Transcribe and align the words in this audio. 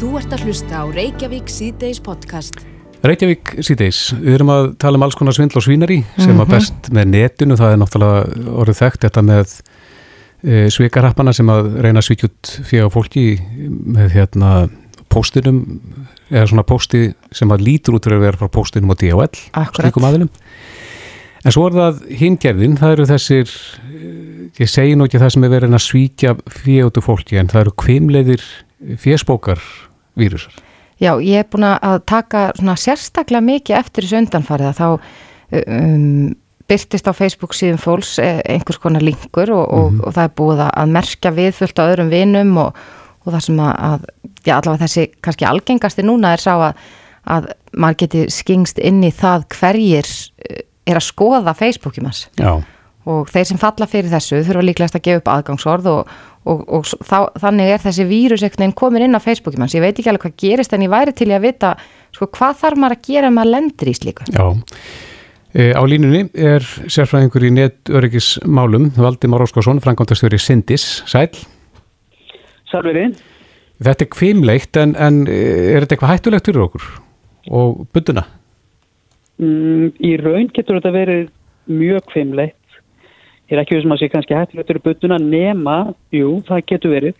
Þú 0.00 0.14
ert 0.16 0.30
að 0.32 0.46
hlusta 0.48 0.78
á 0.80 0.84
Reykjavík 0.88 1.50
síðdeis 1.52 1.98
podcast. 2.00 2.62
Reykjavík 3.04 3.50
síðdeis, 3.60 3.98
við 4.16 4.38
erum 4.38 4.52
að 4.54 4.68
tala 4.80 4.96
um 4.96 5.02
alls 5.04 5.16
konar 5.18 5.34
svindl 5.36 5.58
og 5.60 5.64
svínari 5.66 5.98
sem 6.16 6.38
að 6.40 6.54
best 6.54 6.86
með 6.96 7.10
netinu, 7.10 7.58
það 7.60 7.74
er 7.74 7.80
náttúrulega 7.82 8.46
orðið 8.62 8.78
þekkt 8.78 9.04
þetta 9.04 9.22
með 9.28 9.52
e, 10.40 10.62
svikarappana 10.72 11.34
sem 11.36 11.52
að 11.52 11.68
reyna 11.84 12.00
að 12.00 12.06
svíkja 12.06 12.30
út 12.30 12.52
fyrir 12.70 12.88
fólki 12.94 13.24
með 13.68 14.14
hérna 14.14 14.54
póstinum, 15.12 15.58
eða 16.32 16.46
svona 16.54 16.64
pósti 16.72 17.02
sem 17.36 17.52
að 17.52 17.66
lítur 17.68 17.98
út 18.00 18.08
fyrir 18.08 18.22
að 18.22 18.24
vera 18.24 18.40
frá 18.40 18.50
póstinum 18.56 18.94
og 18.96 19.00
DHL, 19.04 19.44
slíkum 19.82 20.08
aðilum. 20.08 20.32
En 21.44 21.56
svo 21.58 21.66
er 21.68 21.76
það 21.76 22.00
hingerðin, 22.22 22.80
það 22.80 22.96
eru 22.96 23.08
þessir, 23.12 23.52
ég 24.64 24.72
segi 24.78 24.96
nú 24.96 25.10
ekki 25.10 25.20
það 25.20 25.36
sem 25.36 25.44
er 25.44 25.54
verið 25.58 25.76
að 25.76 25.86
svíkja 25.90 26.34
úr 26.88 27.04
fólki, 27.04 27.36
en 27.36 27.52
það 27.52 27.66
eru 27.66 27.76
kvimleiðir 27.84 28.48
férspókar 28.96 29.60
vírusar. 30.18 30.52
Já, 31.00 31.14
ég 31.24 31.40
er 31.40 31.48
búin 31.48 31.64
að 31.64 32.02
taka 32.06 32.50
sérstaklega 32.76 33.40
mikið 33.40 33.76
eftir 33.78 34.04
þessu 34.04 34.18
undanfarið 34.20 34.68
að 34.68 34.80
þá 34.80 34.88
um, 35.66 36.34
byrtist 36.70 37.08
á 37.10 37.12
Facebook 37.16 37.54
síðan 37.56 37.80
fólks 37.82 38.18
eh, 38.22 38.40
einhvers 38.46 38.78
konar 38.78 39.02
linkur 39.02 39.50
og, 39.50 39.64
og, 39.74 40.00
og 40.06 40.14
það 40.14 40.26
er 40.28 40.34
búið 40.38 40.60
að- 40.68 40.92
merkja 40.94 41.32
við 41.34 41.52
fullt 41.58 41.80
á 41.82 41.88
öðrum 41.88 42.12
vinum 42.12 42.52
og, 42.62 42.76
og 43.24 43.32
það 43.34 43.46
sem 43.48 43.62
að, 43.64 43.72
að 43.88 44.04
já, 44.46 44.54
allavega 44.58 44.84
þessi 44.84 45.06
kannski 45.24 45.48
algengasti 45.50 46.04
núna 46.06 46.34
er 46.36 46.44
sá 46.44 46.52
að, 46.54 46.84
að 47.26 47.48
maður 47.74 47.98
geti 48.04 48.26
skingst 48.30 48.78
inn 48.78 49.02
í 49.02 49.10
það 49.10 49.48
hverjir 49.56 50.06
eh, 50.46 50.62
er 50.86 51.00
að 51.00 51.08
skoða 51.08 51.56
Facebookjum 51.58 52.06
hans 52.08 52.22
Já. 52.38 52.60
og 53.10 53.28
þeir 53.30 53.48
sem 53.50 53.58
falla 53.60 53.86
fyrir 53.90 54.10
þessu 54.12 54.44
þurfa 54.46 54.64
líklegast 54.68 54.96
að 55.00 55.04
gefa 55.08 55.24
upp 55.24 55.32
aðgangsorð 55.34 55.90
og, 55.90 56.14
og, 56.48 56.64
og 56.68 56.88
þá, 57.04 57.18
þannig 57.42 57.74
er 57.74 57.84
þessi 57.84 58.06
vírus 58.08 58.44
einhvern 58.44 58.64
veginn 58.64 58.78
komin 58.80 59.04
inn 59.06 59.18
á 59.18 59.20
Facebookum 59.20 59.64
hans, 59.64 59.76
ég 59.76 59.84
veit 59.84 59.98
ekki 59.98 60.10
alveg 60.12 60.28
hvað 60.28 60.38
gerist 60.40 60.74
en 60.76 60.86
ég 60.86 60.92
væri 60.92 61.14
til 61.16 61.30
að 61.34 61.46
vita 61.48 61.74
sko, 62.14 62.30
hvað 62.30 62.60
þarf 62.64 62.80
maður 62.80 62.96
að 62.96 63.06
gera 63.10 63.32
maður 63.34 63.54
lendir 63.56 63.92
í 63.92 63.96
slíku 63.98 64.28
Já. 64.32 64.46
E, 65.50 65.72
á 65.74 65.82
línunni 65.82 66.28
er 66.38 66.62
sérfræðingur 66.62 67.48
í 67.48 67.54
netöryggismálum 67.56 68.92
Valdimár 68.94 69.42
Óskarsson, 69.42 69.82
frangandastjóri 69.82 70.38
Sindis. 70.38 71.02
Sæl. 71.10 71.32
Sælverið. 72.70 73.18
Þetta 73.80 74.04
er 74.04 74.10
kvimleitt 74.12 74.78
en, 74.78 74.92
en 74.94 75.24
eh, 75.26 75.72
er 75.72 75.82
þetta 75.82 75.96
eitthvað 75.96 76.12
hættulegt 76.12 76.50
fyrir 76.50 76.66
okkur 76.68 76.86
og 77.50 77.82
bunduna? 77.90 78.26
Mm, 79.40 79.90
í 80.04 80.12
raun 80.20 80.50
getur 80.54 80.78
þetta 80.78 80.92
verið 80.94 81.28
mjög 81.70 82.04
kvimleitt. 82.12 82.59
Ég 83.50 83.56
er 83.56 83.62
ekki 83.64 83.76
við 83.76 83.82
sem 83.82 83.94
að 83.94 84.00
sé 84.00 84.08
kannski 84.12 84.36
hættulegt 84.38 84.68
fyrir 84.70 84.84
budduna 84.84 85.18
nema, 85.18 85.78
jú, 86.14 86.36
það 86.46 86.66
getur 86.70 86.94
verið. 86.94 87.16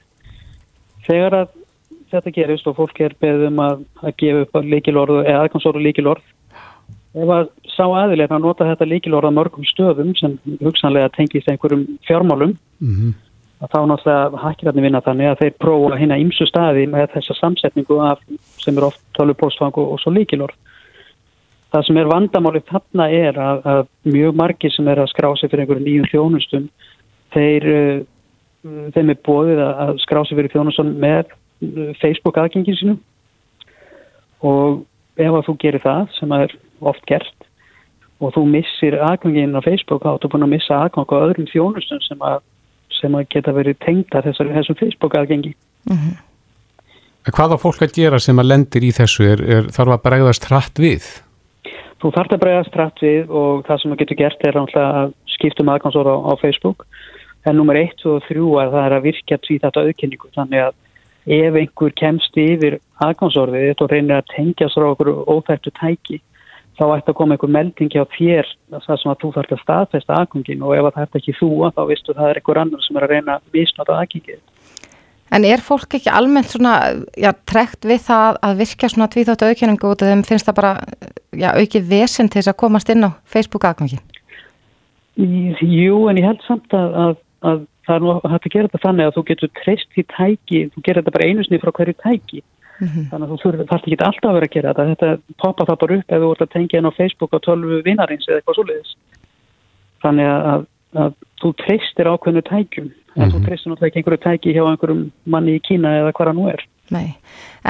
Þegar 1.08 1.36
að 1.40 1.56
þetta 2.10 2.34
gerist 2.34 2.68
og 2.70 2.76
fólk 2.78 3.00
er 3.02 3.16
beðum 3.22 3.58
að, 3.62 3.82
að 4.02 4.14
gefa 4.22 4.44
upp 4.46 4.60
líkilorð 4.66 5.24
eða 5.24 5.40
aðkomstorð 5.44 5.82
líkilorð 5.86 6.22
ef 7.10 7.32
að 7.34 7.48
sá 7.74 7.84
aðilega 7.86 8.36
að 8.36 8.44
nota 8.44 8.68
þetta 8.68 8.86
líkilorð 8.86 9.30
á 9.30 9.36
mörgum 9.38 9.66
stöðum 9.66 10.12
sem 10.18 10.36
hugsanlega 10.62 11.10
tengist 11.16 11.50
einhverjum 11.50 11.86
fjármálum 12.06 12.56
Mm 12.80 12.94
-hmm. 12.96 13.12
að 13.60 13.68
þá 13.72 13.80
náttúrulega 13.86 14.40
hakkirarnir 14.40 14.82
vinna 14.82 15.00
þannig 15.04 15.26
að 15.30 15.40
þeir 15.40 15.54
prófa 15.60 15.96
hérna 16.00 16.16
ímsu 16.16 16.46
staði 16.48 16.86
með 16.88 17.10
þessa 17.14 17.34
samsetningu 17.40 17.98
af, 18.00 18.18
sem 18.56 18.78
er 18.78 18.84
oft 18.84 19.00
tölvupóstfang 19.18 19.76
og, 19.76 19.92
og 19.92 20.00
svo 20.00 20.10
líkilorð. 20.12 20.56
Það 21.70 21.84
sem 21.86 21.98
er 22.00 22.10
vandamálið 22.10 22.64
þarna 22.70 23.08
er 23.14 23.36
að, 23.38 23.60
að 23.72 23.82
mjög 24.10 24.38
margir 24.40 24.72
sem 24.74 24.88
er 24.90 25.02
að 25.02 25.10
skrá 25.12 25.28
sig 25.38 25.50
fyrir 25.50 25.64
einhverju 25.64 25.84
nýjum 25.84 26.08
þjónustum, 26.10 26.64
þeir, 27.36 27.68
uh, 27.74 28.80
þeim 28.96 29.12
er 29.14 29.20
bóðið 29.28 29.62
að, 29.66 29.74
að 29.84 30.00
skrá 30.04 30.22
sig 30.26 30.41
fyrir 30.41 30.54
þjónustum 30.54 30.94
með 31.04 31.30
uh, 31.30 31.92
Facebook 32.02 32.41
aðgengin 32.42 32.78
sínum 32.80 32.98
og 34.41 34.82
ef 35.20 35.36
að 35.36 35.46
þú 35.46 35.56
gerir 35.62 35.84
það 35.84 36.10
sem 36.16 36.34
er 36.34 36.56
oft 36.80 37.04
gert 37.06 37.48
og 38.20 38.34
þú 38.34 38.44
missir 38.50 38.96
aðgangin 39.00 39.56
á 39.56 39.60
Facebook 39.64 40.02
þá 40.04 40.14
ertu 40.14 40.31
búin 40.32 40.47
að 40.48 40.54
missa 40.56 40.81
aðgang 40.81 41.12
á 41.12 41.22
öðrum 41.22 41.48
þjónustum 41.52 42.02
sem 42.04 42.25
að 42.25 42.41
sem 43.00 43.16
að 43.16 43.28
geta 43.32 43.54
verið 43.56 43.78
tengda 43.84 44.22
þessar, 44.25 44.50
þessum 44.56 44.78
Facebook 44.81 45.16
aðgengi. 45.16 45.54
Hvað 47.31 47.54
á 47.54 47.58
fólk 47.60 47.82
að 47.84 47.97
gera 47.97 48.20
sem 48.22 48.38
að 48.41 48.50
lendir 48.50 48.87
í 48.87 48.92
þessu? 48.97 49.26
Er, 49.28 49.42
er, 49.44 49.69
þarf 49.75 49.97
að 49.97 50.04
bregðast 50.06 50.48
hratt 50.50 50.81
við? 50.81 51.08
Þú 52.00 52.11
þarf 52.16 52.33
að 52.33 52.41
bregðast 52.41 52.72
trætt 52.72 53.00
við 53.05 53.33
og 53.37 53.65
það 53.66 53.81
sem 53.81 53.93
að 53.93 53.99
getur 54.00 54.19
gert 54.22 54.44
er 54.49 54.59
að 54.61 55.11
skipta 55.28 55.65
um 55.65 55.72
aðgangsóra 55.75 56.15
á, 56.16 56.19
á 56.33 56.34
Facebook. 56.41 56.87
En 57.44 57.56
nummer 57.56 57.77
1 57.77 58.06
og 58.09 58.22
3 58.25 58.47
er 58.62 58.71
það 58.72 58.87
er 58.87 58.94
að 58.97 59.05
virka 59.09 59.38
því 59.44 59.59
þetta 59.65 59.83
auðkynningu. 59.84 60.31
Þannig 60.37 60.65
að 60.65 60.78
ef 61.37 61.59
einhver 61.61 61.93
kemst 62.00 62.41
yfir 62.41 62.78
aðgangsórfið 63.05 63.66
þetta 63.69 63.84
og 63.84 63.93
reynir 63.93 64.16
að 64.16 64.33
tengja 64.33 64.69
sér 64.72 64.88
á 64.88 64.93
okkur 64.94 65.12
óþættu 65.28 65.72
tæki 65.77 66.21
þá 66.81 66.84
ætti 66.97 67.12
að 67.12 67.19
koma 67.19 67.37
einhver 67.37 67.53
meldingi 67.53 68.00
á 68.00 68.06
þér 68.17 68.49
það 68.72 69.00
sem 69.03 69.12
að 69.12 69.21
þú 69.21 69.32
þarf 69.37 69.53
að 69.53 69.62
staðfesta 69.65 70.17
aðgangin 70.17 70.65
og 70.65 70.72
ef 70.77 70.88
það 70.94 71.03
er 71.05 71.21
ekki 71.21 71.37
þú 71.37 71.50
þá 71.77 71.82
veistu 71.91 72.17
það 72.17 72.31
er 72.31 72.41
einhver 72.41 72.61
annar 72.62 72.84
sem 72.87 72.97
er 72.97 73.06
að 73.06 73.12
reyna 73.12 73.37
að 73.37 73.59
misnota 73.59 73.99
aðgengið. 74.00 74.41
En 75.30 75.46
er 75.46 75.62
fólk 75.62 75.94
ekki 75.94 76.10
almennt 76.10 76.50
svona, 76.50 76.76
já, 77.14 77.30
trekt 77.46 77.86
við 77.86 78.02
það 78.08 78.38
að 78.46 78.62
virka 78.64 78.91
svona 78.91 79.10
tvíþáttu 79.12 79.46
auðkenningu 79.46 79.91
út 79.92 80.02
af 80.02 80.10
þeim 80.10 80.24
finnst 80.26 80.48
það 80.48 80.58
bara, 80.58 80.72
já, 81.38 81.50
aukið 81.54 81.91
vesen 81.92 82.30
til 82.30 82.41
þess 82.41 82.50
að 82.50 82.60
komast 82.64 82.91
inn 82.91 83.06
á 83.06 83.10
Facebook 83.30 83.66
aðgangi? 83.69 84.00
Jú, 85.20 86.06
en 86.10 86.19
ég 86.19 86.26
held 86.26 86.42
samt 86.46 86.74
að, 86.74 86.96
að, 87.04 87.14
að 87.46 87.66
það 87.86 87.94
er 87.96 88.04
nú 88.06 88.14
hægt 88.16 88.48
að 88.48 88.54
gera 88.54 88.70
þetta 88.70 88.82
þannig 88.86 89.08
að 89.08 89.14
þú 89.16 89.24
getur 89.30 89.52
treyst 89.60 90.00
í 90.00 90.06
tæki, 90.16 90.64
þú 90.74 90.82
gerir 90.86 91.02
þetta 91.02 91.14
bara 91.16 91.28
einu 91.28 91.46
sinni 91.46 91.62
frá 91.62 91.72
hverju 91.78 91.96
tæki. 92.02 92.42
Þannig 92.80 93.26
að 93.26 93.30
þú 93.30 93.38
þurfir 93.42 93.66
þarf 93.69 93.86
ekki 93.86 93.96
alltaf 94.06 94.30
að 94.30 94.36
vera 94.38 94.48
að 94.48 94.54
gera 94.54 94.70
þetta. 94.72 94.84
Þetta 94.90 95.40
poppa 95.42 95.66
það 95.69 95.80
bara 95.82 95.96
upp 95.98 96.12
ef 96.14 96.22
þú 96.22 96.30
ert 96.34 96.44
að 96.44 96.52
tengja 96.54 96.80
inn 96.80 96.88
á 96.88 96.96
Facebook 96.96 97.34
á 97.36 97.38
12 97.44 97.80
vinarins 97.84 98.28
eða 98.28 98.40
eitthvað 98.40 98.56
svoleiðis. 98.56 98.92
Þannig 100.00 100.30
að, 100.30 100.46
að, 100.52 100.64
að 101.04 101.19
þú 101.42 101.50
treystir 101.60 102.10
ákveðnu 102.10 102.42
tækjum. 102.48 102.88
En 103.25 103.32
þú 103.32 103.41
treystir 103.44 103.70
náttúrulega 103.70 103.91
ekki 103.91 104.00
einhverju 104.00 104.22
tæki 104.25 104.54
hjá 104.56 104.62
einhverjum 104.64 105.06
manni 105.31 105.56
í 105.58 105.64
Kína 105.64 105.97
eða 106.03 106.12
hvað 106.16 106.31
hann 106.31 106.41
nú 106.41 106.50
er. 106.53 106.66
Nei, 106.91 107.12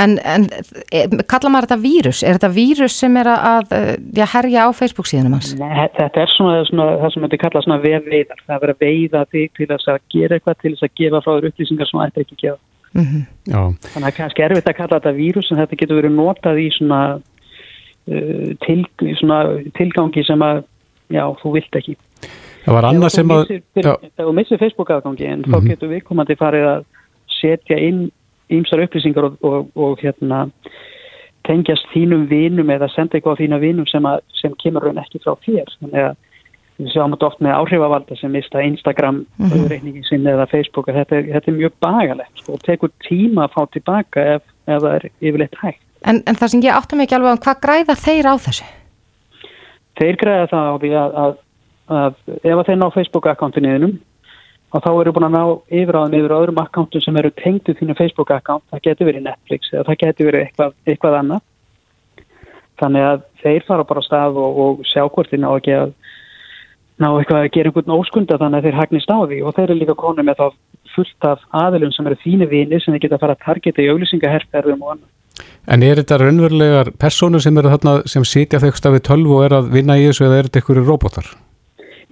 en, 0.00 0.14
en 0.24 0.46
e, 0.88 1.02
kalla 1.28 1.50
maður 1.52 1.66
þetta 1.66 1.78
vírus? 1.82 2.22
Er 2.24 2.38
þetta 2.38 2.48
vírus 2.54 2.94
sem 2.96 3.18
er 3.20 3.28
að 3.28 3.74
eh, 3.76 3.90
já, 4.16 4.24
herja 4.32 4.64
á 4.64 4.68
Facebook 4.72 5.10
síðanum 5.10 5.36
hans? 5.36 5.50
Nei, 5.60 5.74
þetta 5.98 6.22
er 6.22 6.32
svona, 6.32 6.62
svona 6.70 6.86
það 7.02 7.12
sem 7.12 7.26
þetta 7.26 7.40
kalla 7.42 7.62
svona 7.66 7.78
vefveiðar. 7.84 8.40
Það 8.46 8.64
er 8.64 8.72
að 8.72 8.86
veiða 8.86 9.24
þig 9.34 9.52
til 9.58 9.68
þess 9.74 9.92
að 9.92 10.00
gera 10.16 10.38
eitthvað 10.38 10.60
til 10.62 10.72
þess 10.72 10.86
að 10.88 10.94
gefa 11.02 11.22
frá 11.26 11.32
þér 11.34 11.48
upplýsingar 11.50 11.90
sem 11.90 12.00
það 12.00 12.08
ætti 12.08 12.24
ekki 12.24 12.38
að 12.38 12.44
gefa. 12.46 12.60
Mm 12.90 13.20
Já. 13.46 13.60
Þannig 13.60 13.84
að 13.84 13.92
það 13.92 14.08
er 14.08 14.16
kannski 14.16 14.46
erfitt 14.46 14.70
að 14.70 14.78
kalla 14.80 14.96
þetta 14.96 15.16
vírus 15.20 15.50
en 15.50 15.60
þetta 15.60 15.80
getur 15.82 16.00
verið 16.00 16.16
notað 16.16 16.62
í 16.62 16.68
svona, 16.74 17.00
uh, 18.08 18.48
til, 18.64 18.80
svona 19.20 19.38
tilgangi 19.76 20.24
sem 20.26 20.48
að 20.48 20.64
já, 21.12 21.24
þú 21.42 21.54
vilt 21.58 21.78
ekki. 21.80 21.96
Það 22.64 22.74
var 22.76 22.86
annað 22.90 23.12
sem 23.14 23.30
að... 23.34 23.50
Já, 23.80 23.92
þú 24.20 24.32
missir 24.36 24.58
Facebook 24.60 24.90
aðgangi 24.92 25.26
en 25.30 25.42
þá 25.46 25.56
Mhm. 25.60 25.68
getur 25.72 25.88
viðkomandi 25.94 26.36
farið 26.40 26.66
að 26.70 26.84
setja 27.40 27.78
inn 27.80 28.10
ímsar 28.50 28.82
upplýsingar 28.84 29.24
og, 29.30 29.36
og, 29.46 29.68
og 29.76 30.00
hérna 30.02 30.50
tengjast 31.46 31.86
þínum 31.94 32.26
vinum 32.28 32.68
eða 32.74 32.88
senda 32.92 33.16
eitthvað 33.16 33.38
á 33.38 33.40
þína 33.40 33.60
vinum 33.62 33.86
sem, 33.88 34.04
að, 34.04 34.20
sem 34.40 34.52
kemur 34.60 34.84
raun 34.84 34.98
ekki 35.00 35.22
frá 35.24 35.32
þér. 35.46 35.70
Þannig 35.80 36.04
að 36.10 36.16
við 36.80 36.90
sjáum 36.94 37.14
þetta 37.14 37.26
oft 37.30 37.40
með 37.44 37.56
áhrifavalda 37.60 38.16
sem 38.20 38.32
mista 38.32 38.62
Instagram 38.64 39.22
Mhm. 39.40 39.66
reikningi 39.72 40.02
sinni 40.08 40.30
eða 40.32 40.46
Facebook 40.50 40.88
að 40.88 41.00
þetta, 41.00 41.16
er- 41.16 41.30
þetta 41.40 41.48
er 41.52 41.56
mjög 41.60 41.72
bagalegt 41.80 42.38
sko, 42.42 42.52
og 42.52 42.62
tekur 42.62 42.90
tíma 43.08 43.46
að 43.48 43.52
fá 43.56 43.62
tilbaka 43.72 44.26
ef, 44.36 44.42
ef 44.68 44.82
það 44.82 44.94
er 44.94 45.08
yfirleitt 45.20 45.56
hægt. 45.62 45.80
En, 46.04 46.22
en 46.26 46.34
það 46.34 46.48
sem 46.48 46.60
ég 46.62 46.72
áttum 46.76 47.00
ekki 47.04 47.14
alveg 47.16 47.36
á, 47.36 47.42
hvað 47.44 47.60
græða 47.64 47.96
þeir 48.04 48.26
á 48.28 48.34
þessu? 48.40 48.64
Þeir 50.00 50.16
greiða 50.16 50.46
það 50.48 50.64
á 50.64 50.74
því 50.80 50.90
að, 50.96 51.14
að, 51.24 51.34
að 51.90 52.16
ef 52.40 52.54
að 52.54 52.64
þeir 52.68 52.80
ná 52.80 52.86
Facebook-akkántinuðinum 52.94 53.98
og 54.70 54.84
þá 54.84 54.90
eru 54.92 55.14
búin 55.14 55.26
að 55.26 55.34
ná 55.34 55.44
yfiráðum 55.80 56.16
yfir 56.20 56.34
öðrum 56.36 56.60
akkántum 56.62 57.02
sem 57.02 57.16
eru 57.18 57.32
tengdu 57.38 57.74
þínu 57.78 57.96
Facebook-akkánt, 57.98 58.66
það 58.70 58.84
getur 58.86 59.10
verið 59.10 59.26
Netflix 59.26 59.72
eða 59.74 59.86
það 59.88 60.00
getur 60.04 60.30
verið 60.30 60.44
eitthvað, 60.46 60.76
eitthvað 60.86 61.18
annað. 61.20 61.46
Þannig 62.80 63.06
að 63.06 63.24
þeir 63.42 63.66
fara 63.66 63.86
bara 63.88 64.00
á 64.00 64.06
stað 64.06 64.38
og, 64.40 64.60
og 64.64 64.84
sjá 64.88 65.02
hvort 65.08 65.32
þeir 65.32 65.42
ná 65.42 65.50
ekki 65.50 65.74
að 65.76 65.96
ná 67.00 67.08
eitthvað 67.10 67.44
að 67.44 67.52
gera 67.54 67.70
einhvern 67.70 67.94
óskunda 67.96 68.38
þannig 68.40 68.60
að 68.60 68.68
þeir 68.68 68.78
hagnist 68.78 69.12
á 69.12 69.18
því 69.24 69.40
og 69.42 69.56
þeir 69.56 69.66
eru 69.66 69.78
líka 69.80 69.96
konum 69.98 70.28
með 70.28 70.40
þá 70.40 70.46
fullt 70.94 71.26
af 71.26 71.44
aðilum 71.62 71.94
sem 71.96 72.08
eru 72.10 72.18
þínu 72.24 72.48
vini 72.50 72.80
sem 72.80 72.94
þeir 72.94 73.04
geta 73.06 73.16
að 73.16 73.24
fara 73.24 73.36
að 73.36 73.44
targeta 73.46 73.82
í 73.82 73.90
auglýsingaherferðum 73.92 74.82
og 74.84 74.94
annað. 74.94 75.10
en 75.72 75.84
er 75.86 76.00
þetta 76.02 76.18
raunverulegar 76.20 76.90
personur 77.00 77.40
sem 77.40 77.56
eru 77.56 77.72
þarna 77.72 77.94
sem 78.12 78.26
sitja 78.28 78.60
þau 78.60 78.72
stafið 78.76 79.06
12 79.08 79.36
og 79.36 79.44
er 79.46 79.56
að 79.60 79.70
vinna 79.76 79.96
í 79.96 80.08
þessu 80.08 80.26
eða 80.26 80.40
er 80.40 80.50
þetta 80.50 80.60
einhverju 80.60 80.84
robotar? 80.88 81.30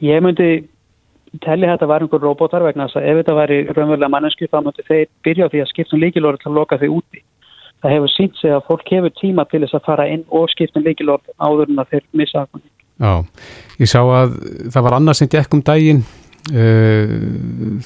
Ég 0.05 0.23
myndi 0.23 0.51
telli 1.45 1.69
þetta 1.69 1.89
var 1.89 2.05
einhver 2.05 2.23
robotar 2.23 2.65
vegna 2.65 2.87
þess 2.89 3.01
að 3.01 3.09
ef 3.11 3.19
þetta 3.21 3.35
væri 3.39 3.59
raunverulega 3.73 4.13
mannesku 4.13 4.49
þá 4.49 4.61
myndi 4.63 4.87
þeir 4.87 5.09
byrja 5.27 5.49
á 5.49 5.53
því 5.53 5.65
að 5.65 5.73
skipta 5.73 5.97
um 5.97 6.03
líkilorð 6.05 6.41
til 6.43 6.51
að 6.51 6.59
loka 6.59 6.79
þau 6.81 6.89
úti. 7.01 7.23
Það 7.83 7.95
hefur 7.95 8.13
sínt 8.15 8.39
sig 8.41 8.55
að 8.55 8.65
fólk 8.67 8.93
hefur 8.95 9.15
tíma 9.19 9.45
til 9.51 9.61
þess 9.65 9.79
að 9.79 9.85
fara 9.87 10.09
inn 10.11 10.25
og 10.35 10.49
skipta 10.51 10.81
um 10.81 10.87
líkilorð 10.87 11.35
áður 11.37 11.75
en 11.75 11.83
að 11.83 11.93
þeir 11.93 12.07
missa 12.21 12.43
aðkvæmni. 12.43 12.71
Já, 12.99 13.13
ég 13.79 13.91
sá 13.91 14.01
að 14.03 14.33
það 14.75 14.87
var 14.89 14.97
annað 14.97 15.19
sem 15.21 15.31
gekk 15.31 15.55
um 15.55 15.63
daginn 15.67 16.01
uh, 16.03 17.13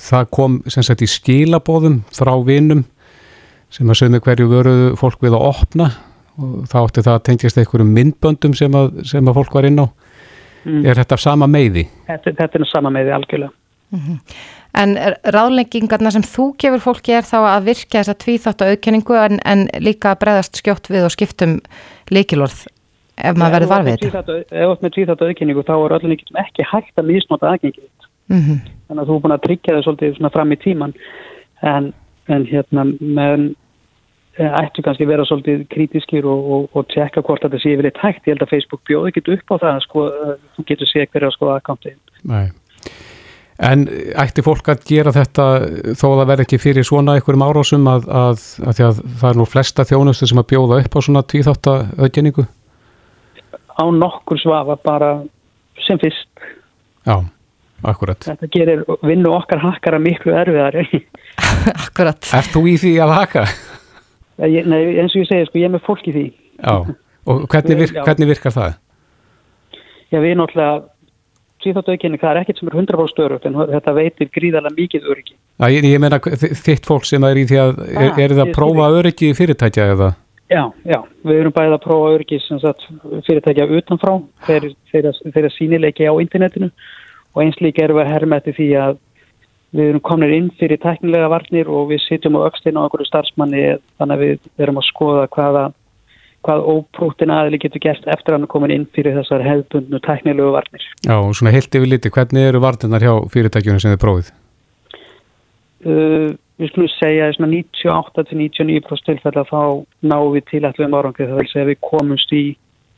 það 0.00 0.30
kom 0.32 0.62
sem 0.72 0.86
sagt 0.86 1.04
í 1.04 1.10
skilabóðum 1.10 2.00
frá 2.14 2.32
vinum 2.46 2.86
sem 3.72 3.88
að 3.88 4.00
sögum 4.00 4.24
hverju 4.24 4.48
vöruðu 4.48 4.94
fólk 5.00 5.20
við 5.24 5.36
að 5.36 5.46
opna 5.50 5.90
og 6.40 6.64
þá 6.68 6.78
átti 6.80 7.04
það 7.04 7.14
að 7.14 7.26
tengjast 7.28 7.60
einhverjum 7.60 7.92
myndböndum 7.92 8.56
sem 8.56 8.72
að, 8.76 9.02
sem 9.08 9.28
að 9.28 9.36
fólk 9.40 9.56
var 9.56 9.68
inn 9.68 9.82
á 9.84 9.86
mm. 10.64 10.82
er 10.86 11.00
þetta 11.02 11.18
sama 11.20 11.46
meiði? 11.50 11.86
Þetta, 12.08 12.34
þetta 12.40 12.60
er 12.60 12.68
sama 12.70 12.92
meiði 12.94 13.16
algjörlega 13.18 13.52
mm 13.92 14.02
-hmm. 14.02 14.18
En 14.72 14.96
ráðleggingarna 15.34 16.10
sem 16.10 16.22
þú 16.24 16.54
gefur 16.56 16.80
fólki 16.80 17.12
er 17.12 17.26
þá 17.28 17.38
að 17.44 17.64
virka 17.64 17.98
þessa 17.98 18.14
tvíþátt 18.16 18.62
auðkenningu 18.64 19.18
en, 19.20 19.40
en 19.44 19.66
líka 19.84 20.14
bregðast 20.16 20.56
skjótt 20.56 20.88
við 20.88 21.04
og 21.04 21.12
skiptum 21.12 21.58
líkilorð 22.08 22.64
ef 23.20 23.36
maður 23.36 23.52
verður 23.52 23.68
varfið 23.68 24.06
þetta? 24.14 24.38
Ef 24.48 24.80
með 24.80 24.94
tvíþátt 24.94 25.24
auðkenningu 25.26 25.64
þá 25.68 25.74
er 25.76 25.96
öllum 25.98 26.16
ekki 26.44 26.68
hægt 26.72 26.96
að 26.96 27.10
misnota 27.10 27.50
aðgengið 27.52 27.90
mm 28.32 28.40
-hmm. 28.40 28.58
þannig 28.88 29.02
að 29.02 29.08
þú 29.08 29.16
er 29.16 29.22
búin 29.26 29.36
að 29.36 29.44
tryggja 29.46 29.74
það 29.74 29.84
svolítið 29.84 30.32
fram 30.32 30.52
í 30.52 30.58
tíman 30.64 30.94
en, 31.62 31.92
en 32.28 32.46
hérna 32.46 32.84
með 33.00 33.54
ættu 34.38 34.82
kannski 34.84 35.06
vera 35.08 35.24
svolítið 35.28 35.66
krítiskir 35.72 36.26
og, 36.28 36.50
og, 36.56 36.68
og 36.72 36.88
tjekka 36.92 37.20
hvort 37.26 37.44
þetta 37.44 37.60
sé 37.60 37.74
yfir 37.74 37.90
eitt 37.90 38.00
hægt. 38.00 38.24
Ég 38.26 38.34
held 38.34 38.44
að 38.46 38.52
Facebook 38.54 38.82
bjóði 38.88 39.12
ekki 39.12 39.24
upp 39.36 39.52
á 39.52 39.56
það 39.66 39.80
sko, 39.86 40.04
þú 40.56 40.64
getur 40.70 40.90
séð 40.90 41.08
hverja 41.12 41.28
að 41.28 41.34
skoða 41.36 41.56
akkantið. 41.60 41.98
Nei. 42.30 42.46
En 43.62 43.84
ætti 44.18 44.42
fólk 44.42 44.72
að 44.72 44.86
gera 44.88 45.12
þetta 45.14 45.44
þó 45.94 46.06
að 46.08 46.16
það 46.16 46.30
verði 46.30 46.46
ekki 46.46 46.58
fyrir 46.62 46.86
svona 46.88 47.18
einhverjum 47.18 47.44
árásum 47.44 47.84
að, 47.92 48.08
að, 48.08 48.46
að, 48.64 48.80
að 48.88 49.02
það 49.20 49.28
er 49.28 49.38
nú 49.38 49.46
flesta 49.46 49.84
þjónustu 49.86 50.28
sem 50.30 50.40
að 50.40 50.48
bjóða 50.54 50.80
upp 50.82 50.96
á 50.96 51.00
svona 51.06 51.22
tvíþáttaauðgenningu? 51.30 52.46
Á 53.76 53.84
nokkur 53.94 54.40
svafa 54.40 54.78
bara 54.82 55.12
sem 55.84 56.00
fyrst. 56.00 56.30
Já, 57.06 57.20
akkurat. 57.92 58.24
Þetta 58.24 58.50
gerir 58.56 58.82
vinnu 59.04 59.30
okkar 59.36 59.62
hakkara 59.62 60.00
miklu 60.02 60.34
erfiðari. 60.40 60.88
akkurat. 61.86 62.32
Er 62.34 62.50
þú 62.50 62.64
í 62.72 62.76
því 62.80 62.96
að 63.04 63.16
haka? 63.20 63.46
Ég, 64.42 64.66
nei, 64.66 64.80
eins 64.98 65.12
og 65.14 65.22
ég 65.22 65.28
segja, 65.28 65.46
sko, 65.46 65.60
ég 65.60 65.68
er 65.68 65.74
með 65.76 65.84
fólk 65.86 66.08
í 66.10 66.14
því. 66.14 66.24
Já, 66.58 66.72
og 67.30 67.44
hvernig, 67.52 67.78
virk, 67.84 68.00
hvernig 68.02 68.32
virkar 68.32 68.54
það? 68.56 68.80
Já, 70.12 70.18
við 70.18 70.34
náttúrulega, 70.40 70.80
síðáttu 71.62 71.94
aukinni, 71.94 72.18
það 72.18 72.32
er 72.32 72.40
ekkert 72.40 72.58
sem 72.58 72.70
er 72.72 72.76
100% 72.80 73.12
störugt, 73.12 73.46
en 73.46 73.58
þetta 73.70 73.94
veitir 73.96 74.30
gríðarlega 74.34 74.78
mikið 74.80 75.06
öryggi. 75.12 75.36
Já, 75.62 75.66
ég, 75.70 75.86
ég 75.86 76.02
meina 76.02 76.18
þitt 76.18 76.88
fólk 76.88 77.06
sem 77.06 77.28
er 77.28 77.38
í 77.38 77.46
því 77.46 77.60
að, 77.62 77.80
er, 77.86 78.08
ah, 78.08 78.18
er 78.24 78.34
það 78.34 78.44
að 78.46 78.52
prófa 78.56 78.90
öryggi 78.98 79.30
fyrirtækja 79.38 79.86
eða? 79.94 80.10
Já, 80.52 80.64
já, 80.84 80.98
við 81.24 81.38
erum 81.38 81.54
bæðið 81.54 81.76
að 81.78 81.84
prófa 81.86 82.10
öryggi 82.16 82.40
sagt, 82.48 82.88
fyrirtækja 83.28 83.68
utanfrá, 83.78 84.16
þeirra, 84.48 85.14
þeirra 85.22 85.52
sínileiki 85.54 86.10
á 86.10 86.14
internetinu 86.18 86.68
og 87.32 87.44
eins 87.46 87.62
líka 87.64 87.86
erum 87.86 88.00
við 88.00 88.04
að 88.04 88.12
herma 88.12 88.40
eftir 88.42 88.58
því 88.58 88.68
að 88.82 88.98
við 89.72 89.90
erum 89.90 90.04
komin 90.04 90.34
inn 90.36 90.50
fyrir 90.58 90.80
teknilega 90.82 91.30
varnir 91.32 91.70
og 91.72 91.88
við 91.92 92.02
sitjum 92.04 92.36
á 92.36 92.44
aukstinn 92.44 92.76
á 92.76 92.84
einhverju 92.84 93.08
starfsmanni 93.08 93.62
þannig 94.00 94.18
að 94.18 94.24
við 94.24 94.50
erum 94.64 94.80
að 94.80 94.88
skoða 94.90 95.30
hvaða 95.32 95.64
hvað 96.42 96.64
óprútin 96.72 97.30
aðli 97.30 97.60
getur 97.62 97.82
gert 97.82 98.06
eftir 98.10 98.32
að 98.32 98.40
hann 98.40 98.46
er 98.48 98.50
komin 98.50 98.74
inn 98.74 98.86
fyrir 98.96 99.14
þessar 99.20 99.44
hefðbundnu 99.46 100.00
teknilegu 100.02 100.54
varnir. 100.56 100.86
Já, 101.06 101.14
og 101.14 101.36
svona 101.38 101.52
heilt 101.54 101.76
yfir 101.78 101.90
liti, 101.90 102.10
hvernig 102.10 102.48
eru 102.48 102.62
varnirnar 102.64 103.04
hjá 103.04 103.12
fyrirtækjunum 103.30 103.82
sem 103.82 103.94
þið 103.94 104.02
prófið? 104.02 104.32
Uh, 105.86 106.34
við 106.58 106.72
skulum 106.72 106.90
segja 106.96 107.30
að 107.30 107.38
98-99% 107.46 109.06
tilfella 109.06 109.46
þá 109.46 109.62
náum 110.02 110.34
við 110.34 110.48
til 110.50 110.64
allir 110.66 110.88
um 110.88 111.14
segja 111.14 111.64
að 111.64 111.72
við 111.72 111.82
komumst 111.86 112.34
í, 112.34 112.44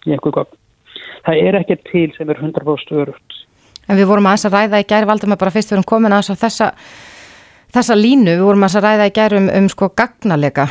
í 0.09 0.17
einhverju 0.17 0.39
gang. 0.41 0.61
Það 1.25 1.45
er 1.45 1.61
ekki 1.61 1.81
til 1.91 2.09
sem 2.17 2.33
er 2.33 2.41
100% 2.41 3.01
örugt 3.03 3.44
En 3.89 3.99
við 3.99 4.09
vorum 4.09 4.27
aðeins 4.31 4.49
að 4.49 4.57
ræða 4.59 4.81
í 4.81 4.89
gæri 4.89 5.09
valdum 5.11 5.35
að 5.35 5.43
bara 5.43 5.55
fyrst 5.55 5.71
við 5.71 5.79
erum 5.79 5.89
komin 5.89 6.17
að 6.17 6.33
þessa, 6.41 6.71
þessa 7.75 7.97
línu, 7.99 8.37
við 8.39 8.45
vorum 8.49 8.65
aðeins 8.65 8.79
að 8.81 8.87
ræða 8.89 9.09
í 9.09 9.15
gæri 9.19 9.41
um, 9.41 9.49
um 9.59 9.69
sko 9.73 9.91
gagnalega. 9.97 10.69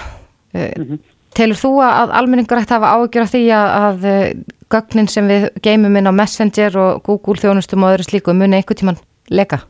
Mm 0.53 0.87
-hmm. 0.87 1.01
Telur 1.33 1.57
þú 1.57 1.71
að 1.81 2.11
almenningur 2.13 2.59
ætti 2.61 2.75
að 2.75 2.83
hafa 2.83 2.93
ágjör 2.93 3.23
af 3.23 3.31
því 3.33 3.43
að, 3.57 3.69
að 3.83 4.03
eh, 4.05 4.33
gögnin 4.69 5.09
sem 5.09 5.27
við 5.29 5.47
geymum 5.65 5.95
inn 5.97 6.09
á 6.09 6.13
Messenger 6.13 6.77
og 6.77 7.03
Google 7.07 7.41
þjónustum 7.41 7.85
og 7.85 7.93
öðru 7.93 8.05
slíku 8.05 8.35
muni 8.37 8.59
einhver 8.59 8.77
tíman 8.77 8.99
leka? 9.29 9.63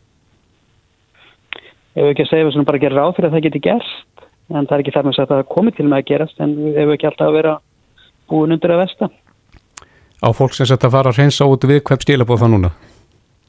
Ef 1.96 2.04
við 2.04 2.12
ekki 2.12 2.25
að 2.25 2.31
segja 2.31 2.46
við 2.48 2.56
svona 2.56 2.68
bara 2.68 2.81
gerir 2.84 3.00
ráð 3.00 3.16
fyrir 3.16 3.30
að 3.30 3.36
það 3.38 3.46
geti 3.48 3.63
gerst, 3.63 4.24
en 4.51 4.68
það 4.68 4.75
er 4.75 4.84
ekki 4.84 4.96
þar 4.96 5.06
með 5.07 5.19
að 5.24 5.31
það 5.31 5.44
komi 5.56 5.72
til 5.72 5.86
með 5.88 6.00
að 6.00 6.07
gerast, 6.12 6.39
en 6.44 6.56
ef 6.74 6.80
við 6.81 6.96
ekki 6.96 7.10
alltaf 7.10 7.28
að 7.30 7.38
vera 7.38 7.54
búin 8.34 8.56
undir 8.56 8.74
að 8.74 8.81
vesta. 8.84 9.10
Á 10.24 10.28
fólk 10.36 10.56
sem 10.57 10.68
setja 10.68 10.89
að 10.89 10.96
fara 10.98 11.13
að 11.13 11.22
reynsa 11.22 11.48
út 11.48 11.68
við 11.69 11.84
hvem 11.84 12.04
stílabóð 12.04 12.44
það 12.44 12.54
núna? 12.56 12.74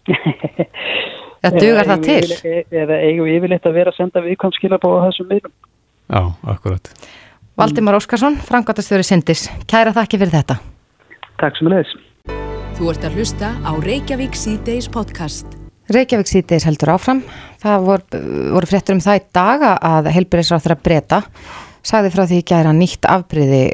Það 1.45 1.59
dugar 1.61 1.89
það 1.91 2.05
til? 2.07 2.55
Eða 2.73 2.99
eigum 3.05 3.27
við 3.27 3.35
yfirleitt 3.37 3.67
að 3.69 3.75
vera 3.77 3.93
að 3.93 3.99
senda 3.99 4.23
viðkvæm 4.25 4.55
skilabóð 4.57 4.95
á 4.97 5.05
þessum 5.11 5.27
miðlum. 5.29 5.53
Já, 6.09 6.21
akkurat. 6.55 6.89
Valdimar 7.61 7.99
Óskarsson, 7.99 8.39
Frankvartastjóri 8.47 9.05
Sindis. 9.05 9.45
Kæra 9.69 9.93
þakki 9.95 10.23
fyrir 10.23 10.33
þetta. 10.39 10.57
Takk 11.43 11.59
sem 11.59 11.69
er 11.69 11.77
leiðis. 11.77 11.93
Þú 12.79 12.89
ert 12.95 13.05
að 13.07 13.19
hlusta 13.19 13.53
á 13.61 13.73
Reykjavík 13.85 14.41
C-Days 14.41 14.89
podcast. 14.95 15.53
Reykjavík 15.93 16.33
C-Days 16.33 16.65
heldur 16.67 16.95
áfram. 16.97 17.21
Það 17.61 17.87
voru, 17.91 18.23
voru 18.57 18.71
fréttur 18.71 18.97
um 18.97 19.05
það 19.05 19.21
í 19.21 19.25
daga 19.37 19.77
að 19.85 20.11
helbriðsráþra 20.17 20.81
breyta 20.81 21.21
sagði 21.85 22.15
frá 22.15 22.25
því 22.25 22.41
að 22.57 22.73
nýtt 22.79 23.09
afbreyði 23.11 23.65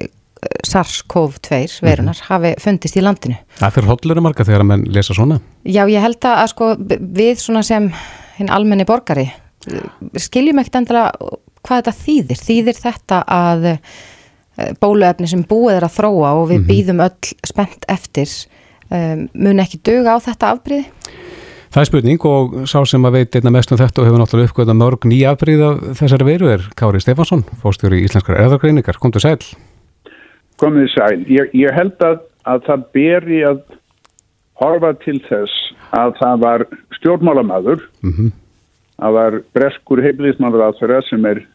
SARS-CoV-2 0.67 1.83
verunar 1.83 2.17
mm 2.17 2.21
-hmm. 2.21 2.29
hafi 2.29 2.55
fundist 2.59 2.97
í 2.97 3.03
landinu. 3.03 3.37
Það 3.59 3.75
fyrir 3.75 3.89
hodlurum 3.89 4.23
marga 4.23 4.45
þegar 4.45 4.61
að 4.61 4.67
mann 4.67 4.85
lesa 4.89 5.15
svona? 5.15 5.41
Já, 5.65 5.85
ég 5.89 6.01
held 6.01 6.25
að 6.25 6.47
sko 6.47 6.77
við 7.01 7.37
svona 7.39 7.63
sem 7.63 7.93
hinn 8.39 8.51
almenni 8.51 8.85
borgari 8.85 9.31
skiljum 10.21 10.61
ekkert 10.61 10.81
endilega 10.81 11.37
hvað 11.61 11.83
þetta 11.83 11.97
þýðir. 11.99 12.45
Þýðir 12.47 12.81
þetta 12.81 13.21
að 13.29 13.67
eh, 13.73 13.79
bóluefni 14.81 15.29
sem 15.31 15.45
búið 15.49 15.79
er 15.79 15.89
að 15.89 15.97
þróa 15.99 16.33
og 16.39 16.49
við 16.49 16.61
mm 16.61 16.63
-hmm. 16.63 16.71
býðum 16.71 17.05
öll 17.05 17.35
spennt 17.45 17.85
eftir 17.89 18.31
um, 18.89 19.29
mun 19.35 19.61
ekki 19.61 19.83
döga 19.85 20.17
á 20.17 20.19
þetta 20.25 20.55
afbríði? 20.55 20.87
Það 21.71 21.81
er 21.81 21.87
spurning 21.87 22.25
og 22.27 22.55
sá 22.67 22.81
sem 22.87 23.05
að 23.07 23.13
veit 23.13 23.37
einna 23.37 23.51
mest 23.55 23.71
um 23.71 23.79
þetta 23.79 24.01
og 24.01 24.07
hefur 24.09 24.19
náttúrulega 24.19 24.51
uppgöðað 24.51 24.81
mörg 24.81 25.05
nýja 25.07 25.31
afbríð 25.31 25.61
af 25.63 25.77
þessari 26.01 26.27
veru 26.27 26.49
er 26.51 26.65
Kári 26.75 27.01
Stefansson, 27.01 27.45
fóstjóri 27.63 28.01
í 28.01 28.09
Íslenskar 28.09 28.41
erðargreiningar. 28.41 28.99
Kom 28.99 29.13
til 29.13 29.23
sæl 29.23 29.39
komið 30.61 30.91
sæl. 30.95 31.25
Ég, 31.33 31.55
ég 31.57 31.75
held 31.75 32.03
að, 32.05 32.21
að 32.45 32.65
það 32.69 32.89
beri 32.97 33.45
að 33.49 33.63
horfa 34.61 34.93
til 35.05 35.19
þess 35.29 35.73
að 35.97 36.15
það 36.21 36.43
var 36.45 36.65
stjórnmálamadur 36.99 37.81
mm 38.05 38.13
-hmm. 38.13 38.33
það 39.01 39.17
var 39.19 39.39
breskur 39.57 40.03
heimlismandur 40.05 40.65
að 40.67 40.79
þeirra 40.81 41.01
sem 41.09 41.25
er 41.27 41.47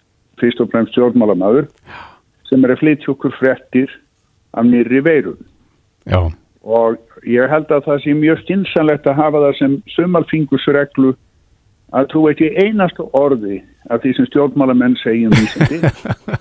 fyrst 0.41 0.61
og 0.61 0.71
fremst 0.71 0.91
stjórnmálamadur 0.91 1.67
sem 2.49 2.65
er 2.65 2.73
að 2.73 2.81
flytja 2.81 3.11
okkur 3.13 3.35
frettir 3.39 3.91
af 4.53 4.65
nýri 4.65 5.03
veirun 5.03 5.37
Já. 6.05 6.31
og 6.63 6.97
ég 7.23 7.49
held 7.49 7.69
að 7.71 7.85
það 7.85 8.01
sé 8.03 8.13
mjög 8.13 8.41
stinsanlegt 8.41 9.07
að 9.07 9.19
hafa 9.21 9.43
það 9.45 9.57
sem 9.59 9.81
sumalfingusreglu 9.95 11.15
að 11.93 12.07
trú 12.09 12.27
ekki 12.29 12.49
einastu 12.57 13.09
orði 13.13 13.63
af 13.89 14.01
því 14.01 14.15
sem 14.15 14.25
stjórnmálamenn 14.25 14.97
segjum 15.03 15.33
í 15.33 15.45
sem 15.53 15.89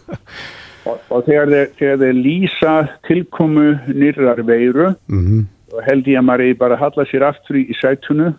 og, 0.85 1.01
og 1.11 1.27
þegar 1.27 1.53
þeir, 1.53 1.69
þegar 1.79 2.01
þeir 2.05 2.23
lýsa 2.27 2.75
tilkomu 3.09 3.67
nýrar 3.89 4.43
veiru 4.47 4.93
mm 5.09 5.21
-hmm. 5.21 5.45
og 5.73 5.85
held 5.89 6.09
ég 6.09 6.19
að 6.21 6.29
maður 6.31 6.59
bara 6.59 6.79
að 6.79 6.83
halla 6.85 7.07
sér 7.11 7.29
aftur 7.29 7.61
í 7.61 7.77
sætunu 7.81 8.33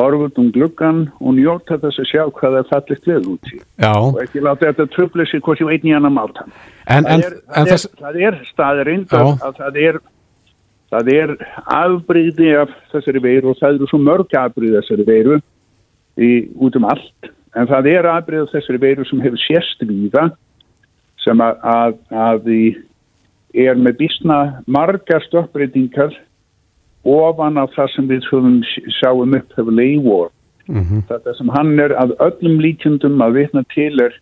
horfut 0.00 0.38
um 0.38 0.52
gluggan 0.52 1.08
og 1.20 1.34
njóta 1.34 1.76
þess 1.80 2.00
að 2.00 2.08
sjá 2.08 2.22
hvað 2.30 2.54
það 2.54 2.60
er 2.60 2.70
fallist 2.70 3.08
við 3.08 3.26
út 3.32 3.50
í. 3.52 3.58
Og 3.90 4.22
ekki 4.22 4.40
láta 4.40 4.70
þetta 4.70 4.86
tröfla 4.94 5.26
sér 5.28 5.42
hvort 5.44 5.60
ég 5.60 5.72
einn 5.74 5.90
í 5.90 5.96
annan 5.96 6.16
máltan 6.16 6.52
en, 6.86 7.04
það, 7.04 7.24
er, 7.26 7.34
en, 7.34 7.66
það, 7.66 7.74
er, 7.74 7.84
það 8.00 8.20
er 8.28 8.38
staðirind 8.52 9.12
að, 9.12 9.32
að 9.44 9.60
það 9.60 9.80
er 9.88 10.00
það 10.90 11.10
er 11.14 11.34
afbríði 11.70 12.54
af 12.58 12.72
þessari 12.92 13.22
veiru 13.22 13.52
og 13.52 13.60
það 13.60 13.76
eru 13.78 13.90
svo 13.90 14.00
mörg 14.02 14.38
afbríði 14.40 14.80
þessari 14.80 15.06
veiru 15.06 15.36
í, 16.18 16.30
út 16.58 16.78
um 16.78 16.88
allt. 16.90 17.30
En 17.58 17.68
það 17.70 17.90
er 17.92 18.08
afbríði 18.10 18.46
af 18.46 18.54
þessari 18.54 18.82
veiru 18.82 19.06
sem 19.06 19.22
hefur 19.24 19.44
sérst 19.44 19.84
víða 19.86 20.30
sem 21.24 21.40
að, 21.44 21.60
að, 21.62 21.96
að 22.10 22.48
er 23.54 23.78
með 23.78 23.96
bísna 24.04 24.40
margar 24.70 25.24
stöppbreytingar 25.26 26.14
ofan 27.06 27.58
af 27.58 27.72
það 27.74 27.94
sem 27.94 28.10
við 28.10 28.28
sáum 29.00 29.34
upp 29.36 29.56
hefur 29.56 29.72
leifor. 29.74 30.30
Mm 30.68 30.84
-hmm. 30.84 31.02
Þetta 31.08 31.34
sem 31.34 31.48
hann 31.48 31.78
er 31.80 31.90
að 31.90 32.14
öllum 32.18 32.60
lítjundum 32.60 33.22
að 33.22 33.32
vitna 33.32 33.62
til 33.74 34.00
er, 34.00 34.14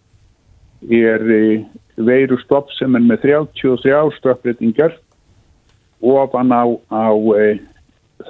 er 0.88 1.20
e, 1.30 1.64
veiru 1.96 2.38
stopp 2.38 2.72
sem 2.72 2.94
er 2.94 3.00
með 3.00 3.20
33 3.22 4.10
stöppbreytingar 4.18 4.96
ofan 6.00 6.52
á, 6.54 6.64
á 6.88 7.10
e, 7.36 7.58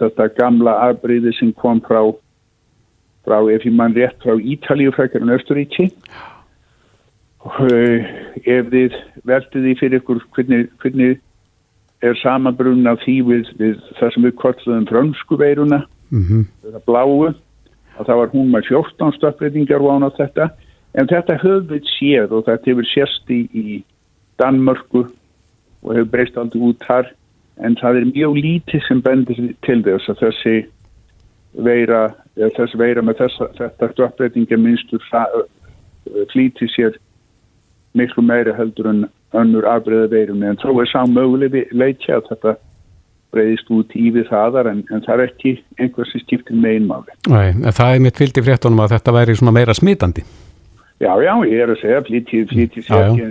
þetta 0.00 0.28
gamla 0.34 0.72
afbreyði 0.88 1.32
sem 1.38 1.52
kom 1.52 1.80
frá, 1.80 2.02
frá 3.24 3.38
ef 3.52 3.64
ég 3.64 3.72
mann 3.72 3.94
rétt 3.94 4.18
frá 4.18 4.34
Ítalíu 4.34 4.90
frækjar 4.90 5.22
en 5.22 5.36
Östuríki 5.36 5.92
Eh, 5.92 6.37
ef 7.58 8.70
þið 8.72 8.96
veltið 9.28 9.66
því 9.66 9.74
fyrir 9.80 10.02
ykkur 10.02 10.22
hvernig, 10.36 10.68
hvernig 10.82 11.18
er 12.04 12.16
samanbrunn 12.22 12.86
af 12.86 13.00
því 13.02 13.16
við, 13.26 13.52
við 13.58 13.76
það 13.98 14.14
sem 14.14 14.26
við 14.28 14.34
kortluðum 14.38 14.88
frönsku 14.88 15.38
veiruna 15.40 15.82
mm 16.10 16.22
-hmm. 16.22 16.44
það 16.62 16.84
bláu 16.86 17.34
og 17.98 18.06
það 18.06 18.16
var 18.20 18.32
hún 18.32 18.50
með 18.54 18.68
14 18.70 19.12
stöppreitingar 19.16 19.82
ván 19.82 20.06
á 20.06 20.10
þetta 20.14 20.50
en 20.94 21.08
þetta 21.10 21.40
höfum 21.42 21.68
við 21.72 21.82
séð 21.98 22.32
og 22.32 22.44
þetta 22.46 22.70
hefur 22.70 22.86
sérst 22.86 23.30
í, 23.30 23.40
í 23.52 23.84
Danmörku 24.38 25.06
og 25.82 25.94
hefur 25.94 26.10
breyst 26.12 26.38
aldrei 26.38 26.62
út 26.62 26.84
þar 26.86 27.12
en 27.58 27.76
það 27.76 27.96
er 27.96 28.12
mjög 28.14 28.34
lítið 28.36 28.82
sem 28.86 29.02
bendir 29.02 29.54
til 29.66 29.82
þess 29.82 30.08
að 30.08 30.20
þessi 30.22 30.56
veira, 31.58 32.14
þessi 32.36 32.78
veira 32.78 33.02
með 33.02 33.24
þessa, 33.24 33.50
þetta 33.58 33.92
stöppbreytinga 33.92 34.56
minnstur 34.56 35.02
flíti 36.30 36.68
sér 36.70 36.94
miklu 37.96 38.22
meira 38.22 38.54
heldur 38.56 38.90
en 38.90 39.04
önnur 39.36 39.66
afbreyða 39.68 40.08
veirunni 40.12 40.48
en 40.48 40.60
þó 40.60 40.72
er 40.82 40.90
sá 40.90 41.00
möguleg 41.08 41.68
leitja 41.72 42.18
að 42.18 42.28
þetta 42.32 42.54
breyðist 43.34 43.70
út 43.74 43.96
í 43.96 44.08
við 44.14 44.28
þaðar 44.30 44.70
en, 44.70 44.84
en 44.88 45.02
það 45.04 45.14
er 45.14 45.24
ekki 45.26 45.54
einhvers 45.78 46.12
sem 46.14 46.22
skiptir 46.24 46.56
en 47.52 47.76
það 47.76 47.94
er 47.94 48.04
mitt 48.06 48.20
í 48.40 48.44
fréttunum 48.46 48.84
að 48.84 48.94
þetta 48.96 49.14
væri 49.18 49.36
meira 49.52 49.76
smitandi. 49.76 50.24
Já, 50.98 51.12
já, 51.22 51.34
ég 51.46 51.60
er 51.62 51.74
að 51.74 51.82
segja 51.82 52.00
flítið, 52.08 52.46
flítið 52.50 52.86
sér 52.88 53.04
ekki. 53.04 53.28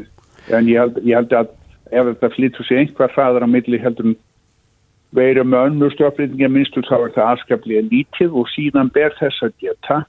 En 0.56 0.70
ég 0.70 0.80
held, 0.80 1.00
ég 1.04 1.18
held 1.18 1.34
að 1.36 1.50
ef 1.92 2.12
þetta 2.12 2.30
flýttur 2.36 2.68
sig 2.68 2.82
einhver 2.84 3.12
hraðar 3.16 3.48
á 3.48 3.50
milli 3.50 3.80
heldur 3.82 4.14
veira 5.16 5.44
með 5.44 5.72
önnur 5.72 5.94
stjórnbreytinga 5.96 6.50
minnstur 6.52 6.86
þá 6.88 6.96
er 7.00 7.14
það 7.16 7.32
afskaplega 7.34 7.84
lítið 7.88 8.36
og 8.38 8.50
síðan 8.54 8.92
ber 8.94 9.16
þess 9.20 9.46
að 9.46 9.56
geta 9.64 10.02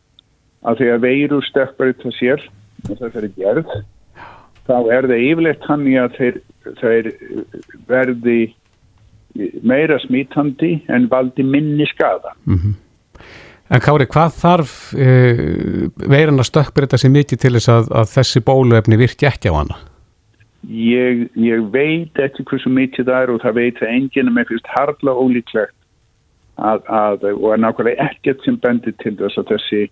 að 0.67 0.81
því 0.81 0.89
að 0.95 1.05
veiru 1.07 1.41
stjórnbreyta 1.47 2.15
sér 2.19 2.43
og 2.89 2.99
það 2.99 3.19
er 3.21 3.29
gerð 3.37 3.77
þá 4.69 4.77
er 4.95 5.09
það 5.11 5.25
yfirleitt 5.29 5.69
hann 5.69 5.87
í 5.89 5.97
að 6.01 6.19
þeir, 6.19 6.41
þeir 6.81 7.11
verði 7.89 8.39
meira 9.63 9.99
smítandi 10.03 10.79
en 10.93 11.09
valdi 11.11 11.47
minni 11.47 11.87
skada 11.89 12.35
mm 12.45 12.59
-hmm. 12.59 12.77
En 13.69 13.83
Kári, 13.85 14.07
hvað 14.09 14.37
þarf 14.41 14.75
e, 14.97 15.09
veiran 16.09 16.41
að 16.41 16.47
stökkbreyta 16.49 16.97
sér 16.97 17.11
mikið 17.13 17.41
til 17.43 17.51
þess 17.59 17.69
að, 17.69 17.91
að 18.01 18.07
þessi 18.15 18.41
bóluefni 18.41 18.97
virki 18.97 19.29
ekki 19.29 19.53
á 19.53 19.61
hana? 19.61 19.77
Ég, 20.73 21.29
ég 21.37 21.67
veit 21.75 22.17
ekki 22.17 22.47
hversu 22.49 22.73
mikið 22.73 23.11
það 23.11 23.23
er 23.23 23.33
og 23.35 23.43
það 23.43 23.59
veit 23.61 23.83
að 23.83 23.93
enginn 23.93 24.33
með 24.33 24.49
fyrst 24.49 24.73
hardla 24.73 25.13
ólíklegt 25.13 25.77
að, 26.57 26.81
að, 26.89 27.29
og 27.37 27.53
er 27.53 27.61
nákvæmlega 27.61 28.09
ekkert 28.09 28.43
sem 28.47 28.57
bendir 28.57 28.97
til 29.05 29.15
þess 29.21 29.37
að 29.37 29.53
þessi 29.53 29.83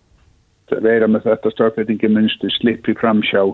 vera 0.83 1.07
með 1.07 1.29
þetta 1.29 1.53
stafrætingi 1.55 2.11
munstu 2.11 2.51
slippi 2.57 2.97
framsjá 2.97 3.45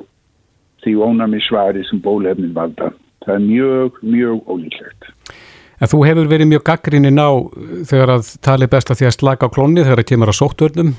því 0.85 0.97
ónami 0.99 1.41
svari 1.47 1.85
sem 1.89 2.01
bólefnin 2.03 2.55
valda. 2.57 2.93
Það 3.25 3.35
er 3.35 3.45
mjög, 3.47 3.99
mjög 4.03 4.51
ólíklegt. 4.51 5.11
En 5.83 5.91
þú 5.91 6.03
hefur 6.07 6.29
verið 6.31 6.51
mjög 6.51 6.63
gaggrinni 6.67 7.11
ná 7.11 7.27
þegar 7.91 8.15
að 8.17 8.29
tali 8.47 8.69
best 8.71 8.93
að 8.93 9.01
því 9.01 9.09
að 9.09 9.17
slaka 9.17 9.49
á 9.51 9.55
klónni 9.55 9.83
þegar 9.83 10.03
það 10.03 10.11
kemur 10.11 10.31
á 10.31 10.35
sóttvörnum. 10.39 10.93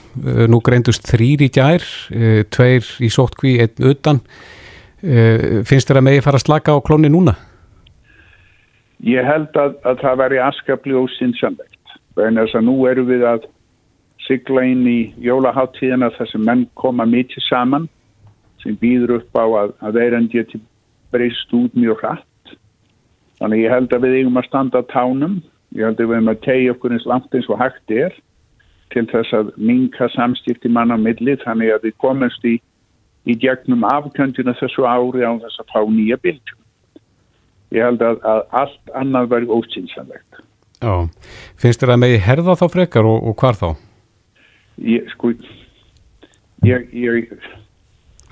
Nú 0.51 0.59
greindust 0.63 1.07
þrýr 1.07 1.45
í 1.45 1.49
gær, 1.55 1.85
eh, 2.11 2.43
tveir 2.51 2.83
í 2.99 3.11
sóttkví, 3.11 3.59
einn 3.63 3.91
utan. 3.91 4.19
Finnst 5.03 5.89
þér 5.89 5.99
að 5.99 6.07
megi 6.07 6.23
fara 6.23 6.39
að 6.39 6.45
slaka 6.47 6.75
á 6.75 6.79
klónni 6.79 7.11
núna? 7.11 7.35
Ég 9.03 9.23
held 9.27 9.51
að, 9.59 9.75
að 9.83 9.99
það 9.99 10.19
veri 10.21 10.37
askapli 10.39 10.95
og 10.95 11.09
sinnsamlegt 11.19 11.73
þess 12.15 12.55
að 12.55 12.65
nú 12.67 12.75
eru 12.87 13.03
við 13.07 13.25
að 13.25 13.47
sigla 14.27 14.63
inn 14.63 14.85
í 14.87 15.13
jólaháttíðina 15.23 16.11
þar 16.17 16.29
sem 16.31 16.43
menn 16.45 16.67
koma 16.79 17.05
mikið 17.05 17.43
saman 17.49 17.89
sem 18.63 18.77
býður 18.81 19.17
upp 19.19 19.39
á 19.39 19.45
að, 19.45 19.73
að 19.83 19.97
veiran 19.99 20.29
geti 20.31 20.61
breyst 21.13 21.53
út 21.53 21.73
mjög 21.77 22.01
hratt 22.01 22.53
þannig 23.39 23.65
ég 23.65 23.73
held 23.75 23.93
að 23.93 24.05
við 24.07 24.19
eigum 24.21 24.41
að 24.41 24.49
standa 24.49 24.83
á 24.83 24.91
tánum 24.91 25.39
ég 25.75 25.87
held 25.87 25.99
að 25.99 26.09
við 26.09 26.19
eigum 26.19 26.33
að 26.33 26.43
tegja 26.47 26.75
okkur 26.75 26.95
eins 26.95 27.09
langt 27.09 27.35
eins 27.35 27.49
og 27.49 27.61
hægt 27.61 27.97
er 28.03 28.19
til 28.93 29.07
þess 29.09 29.33
að 29.33 29.55
minka 29.57 30.05
samstífti 30.13 30.69
mann 30.69 30.93
á 30.93 30.97
milli 31.01 31.33
þannig 31.41 31.73
að 31.73 31.89
við 31.89 31.99
komumst 32.03 32.45
í 32.45 32.59
í 33.23 33.35
gegnum 33.39 33.85
afkjöndina 33.87 34.55
þessu 34.59 34.85
ári 34.87 35.23
á 35.23 35.31
þess 35.45 35.61
að 35.61 35.71
fá 35.71 35.79
nýja 35.87 36.19
bylgjum. 36.23 36.59
Ég 37.73 37.87
held 37.87 38.03
að, 38.05 38.19
að 38.27 38.41
allt 38.61 38.93
annað 38.99 39.29
væri 39.31 39.49
ósynsanlegt. 39.49 40.41
Já, 40.83 40.93
finnst 41.59 41.81
þér 41.81 41.95
að 41.95 42.01
megi 42.03 42.21
herða 42.25 42.57
þá 42.59 42.65
frekar 42.73 43.07
og, 43.07 43.23
og 43.23 43.37
hvar 43.39 43.57
þá? 43.57 43.69
Ég, 44.83 45.07
sko, 45.13 45.31
ég, 46.67 46.89
ég, 46.91 47.31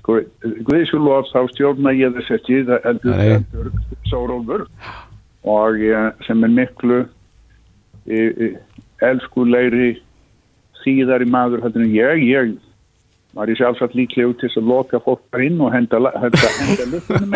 Guðisúlof 0.08 1.30
þá 1.30 1.42
stjórna 1.54 1.94
ég 1.94 2.16
þess 2.18 2.50
eldur 2.50 3.20
eldur 3.22 3.72
Sórólfur 4.10 4.68
og 5.48 5.78
sem 6.26 6.44
er 6.46 6.54
miklu 6.56 7.04
elskulegri 9.02 9.94
síðar 10.82 11.22
í 11.26 11.30
maður 11.30 11.64
hættin 11.66 11.94
ég, 11.94 12.24
ég 12.26 12.56
var 13.38 13.50
ég 13.50 13.60
sjálfsagt 13.60 13.96
líklega 13.96 14.32
út 14.32 14.42
til 14.42 14.50
að 14.60 14.70
loka 14.72 15.00
fólk 15.06 15.22
bara 15.32 15.46
inn 15.46 15.62
og 15.62 15.72
henda, 15.74 16.02
henda, 16.20 16.50
henda 16.58 16.86
luftunum 16.92 17.34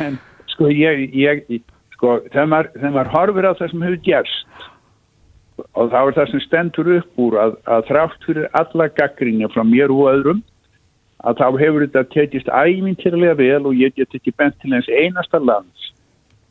en 0.06 0.18
sko 0.54 0.70
ég, 0.72 1.10
ég 1.12 1.60
sko 1.96 2.18
þegar 2.30 2.48
maður, 2.52 2.88
maður 2.94 3.12
horfir 3.16 3.50
á 3.50 3.52
það 3.58 3.70
sem 3.72 3.86
hefur 3.88 4.02
gerst 4.06 4.66
og 5.74 5.90
þá 5.92 6.00
er 6.02 6.16
það 6.18 6.30
sem 6.30 6.44
stendur 6.44 6.92
upp 6.98 7.22
úr 7.26 7.38
að, 7.40 7.56
að 7.64 7.86
þrátt 7.90 8.26
fyrir 8.28 8.48
alla 8.60 8.88
gaggrinja 8.98 9.50
frá 9.54 9.62
mér 9.64 9.94
og 9.94 10.10
öðrum 10.12 10.42
að 11.26 11.40
þá 11.40 11.46
hefur 11.62 11.86
þetta 11.86 12.04
tekist 12.12 12.50
ævintýrlega 12.52 13.38
vel 13.38 13.62
og 13.66 13.78
ég 13.78 13.94
get 13.96 14.14
ekki 14.14 14.34
bent 14.36 14.58
til 14.60 14.74
eins 14.76 14.88
einasta 14.88 15.40
lands 15.40 15.92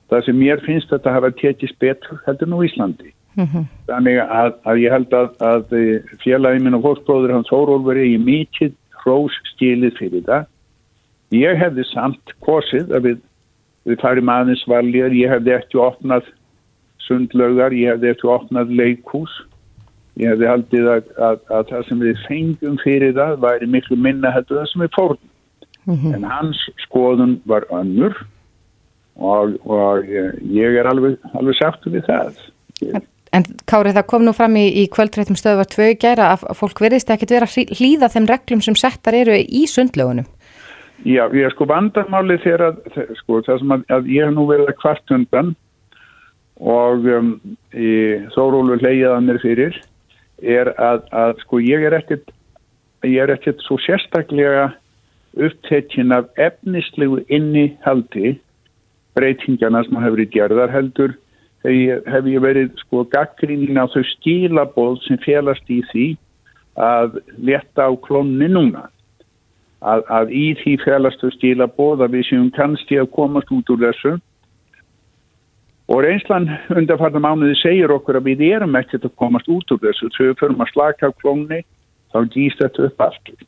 það 0.10 0.26
sem 0.26 0.40
mér 0.40 0.64
finnst 0.66 0.90
að 0.90 1.00
þetta 1.00 1.16
hafa 1.18 1.36
tekist 1.42 1.80
betur 1.80 2.22
heldur 2.26 2.50
nú 2.50 2.64
Íslandi 2.66 3.14
Mm 3.36 3.48
-hmm. 3.52 3.66
Þannig 3.88 4.18
að, 4.22 4.54
að 4.64 4.76
ég 4.80 4.92
held 4.92 5.14
að, 5.14 5.30
að 5.44 5.64
félagin 6.24 6.64
minn 6.64 6.78
og 6.78 6.84
fórspróður 6.86 7.34
hans 7.36 7.50
Þórólfur 7.52 7.98
er 7.98 8.08
í 8.08 8.18
mikið 8.18 8.72
hrós 9.04 9.36
stílið 9.54 9.98
fyrir 10.00 10.24
það. 10.24 10.46
Ég 11.36 11.60
hefði 11.60 11.84
samt 11.92 12.34
korsið 12.40 12.94
að 12.96 13.02
við, 13.08 13.18
við 13.86 14.00
farum 14.00 14.30
aðeins 14.30 14.64
valjar, 14.68 15.12
ég 15.12 15.30
hefði 15.30 15.52
eftir 15.52 15.80
opnað 15.84 16.24
sundlögar, 17.06 17.76
ég 17.76 17.96
hefði 17.96 18.12
eftir 18.14 18.34
opnað 18.34 18.74
leikús. 18.76 19.34
Ég 20.16 20.32
hefði 20.32 20.48
haldið 20.48 20.92
að, 20.92 21.10
að 21.28 21.66
það 21.72 21.88
sem 21.90 22.04
við 22.06 22.22
fengum 22.28 22.78
fyrir 22.84 23.16
það 23.18 23.42
væri 23.44 23.72
miklu 23.72 23.98
minna 24.00 24.32
heldur 24.32 24.62
það 24.62 24.70
sem 24.72 24.86
við 24.86 24.94
fórnum. 24.96 25.32
Mm 25.86 25.98
-hmm. 25.98 26.14
En 26.16 26.24
hans 26.24 26.62
skoðun 26.86 27.42
var 27.46 27.68
önnur 27.70 28.16
og, 29.16 29.58
og 29.66 30.08
ég 30.42 30.80
er 30.80 30.88
alveg, 30.88 31.20
alveg 31.34 31.60
sáttu 31.60 31.92
við 31.94 32.08
það. 32.08 32.40
Ég, 32.82 33.04
En 33.36 33.44
Kári, 33.68 33.92
það 33.92 34.08
kom 34.08 34.24
nú 34.24 34.32
fram 34.36 34.56
í, 34.56 34.64
í 34.80 34.86
kvöldrættum 34.92 35.36
stöðvar 35.36 35.68
tvö 35.68 35.90
gæra 36.00 36.30
að 36.36 36.46
fólk 36.56 36.80
verðist 36.80 37.10
ekkit 37.12 37.34
vera 37.36 37.50
að 37.50 37.74
hlýða 37.76 38.08
þeim 38.14 38.30
reglum 38.32 38.62
sem 38.64 38.78
settar 38.80 39.18
eru 39.18 39.36
í 39.36 39.66
sundlögunum. 39.68 40.28
Já, 41.04 41.26
ég 41.36 41.44
er 41.44 41.52
sko 41.52 41.68
vandarmáli 41.68 42.38
þegar 42.46 42.70
að, 42.70 42.78
sko, 43.20 43.42
það 43.44 43.60
sem 43.60 43.74
að, 43.76 43.84
að 43.92 44.08
ég 44.14 44.24
hef 44.24 44.36
nú 44.38 44.46
verið 44.48 44.72
að 44.72 44.80
kvart 44.80 45.16
undan 45.18 45.52
og 46.60 47.06
um, 47.12 47.34
þórólu 48.36 48.80
leiðaða 48.80 49.20
mér 49.26 49.42
fyrir 49.44 49.78
er 50.44 50.72
að, 50.80 51.04
að 51.12 51.36
sko 51.44 51.60
ég 51.64 51.84
er 51.88 51.98
ekkit, 51.98 52.32
ég 53.04 53.22
er 53.24 53.34
ekkit 53.36 53.64
svo 53.66 53.78
sérstaklega 53.84 54.70
upptekkin 55.36 56.16
af 56.16 56.30
efnislegu 56.40 57.22
innihaldi 57.28 58.38
breytingarna 59.16 59.84
sem 59.84 60.00
hefur 60.04 60.24
í 60.24 60.30
gerðar 60.32 60.72
heldur 60.72 61.16
hef 61.66 62.28
ég 62.30 62.44
verið 62.44 62.76
sko 62.84 63.04
gaggrínin 63.10 63.80
á 63.80 63.86
þau 63.90 64.04
skilaboð 64.16 65.00
sem 65.06 65.20
félast 65.24 65.70
í 65.72 65.82
því 65.92 66.08
að 66.76 67.20
leta 67.40 67.88
á 67.88 67.92
klónni 68.04 68.50
núna. 68.52 68.90
Að, 69.86 70.04
að 70.10 70.32
í 70.36 70.46
því 70.62 70.76
félast 70.84 71.24
þau 71.24 71.32
skilaboð 71.36 72.06
að 72.06 72.18
við 72.18 72.28
séum 72.30 72.52
kannski 72.56 73.00
að 73.02 73.12
komast 73.16 73.52
út 73.54 73.72
úr 73.74 73.84
þessu 73.88 74.16
og 75.88 76.02
reynslan 76.02 76.50
undarfarnar 76.74 77.22
mánuði 77.22 77.58
segir 77.60 77.94
okkur 77.94 78.20
að 78.20 78.32
við 78.32 78.46
erum 78.48 78.78
ekkert 78.80 79.06
að 79.06 79.18
komast 79.22 79.50
út 79.52 79.74
úr 79.74 79.82
þessu. 79.84 80.10
Þau 80.16 80.34
fyrir 80.40 80.56
að 80.58 80.72
slaka 80.72 81.12
á 81.14 81.18
klónni 81.22 81.62
þá 82.14 82.20
gýst 82.34 82.62
þetta 82.64 82.88
upp 82.88 83.06
aftur. 83.06 83.46